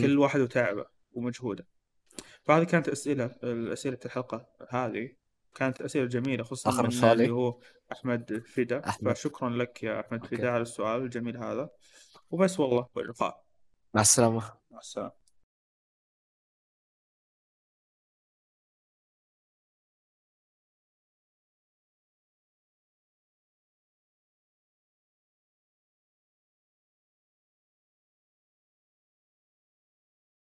[0.00, 1.66] كل واحد وتعبه ومجهوده.
[2.44, 5.21] فهذه كانت أسئلة اسئله الحلقة هذه.
[5.54, 7.58] كانت أسئلة جميلة خصوصا آخر من؟ اللي هو
[7.92, 9.12] أحمد فدا أحمد.
[9.12, 10.36] فشكرا لك يا أحمد أوكي.
[10.36, 11.70] فدا على السؤال الجميل هذا
[12.30, 13.44] وبس والله واللقاء
[13.94, 15.21] مع السلامة مع السلامة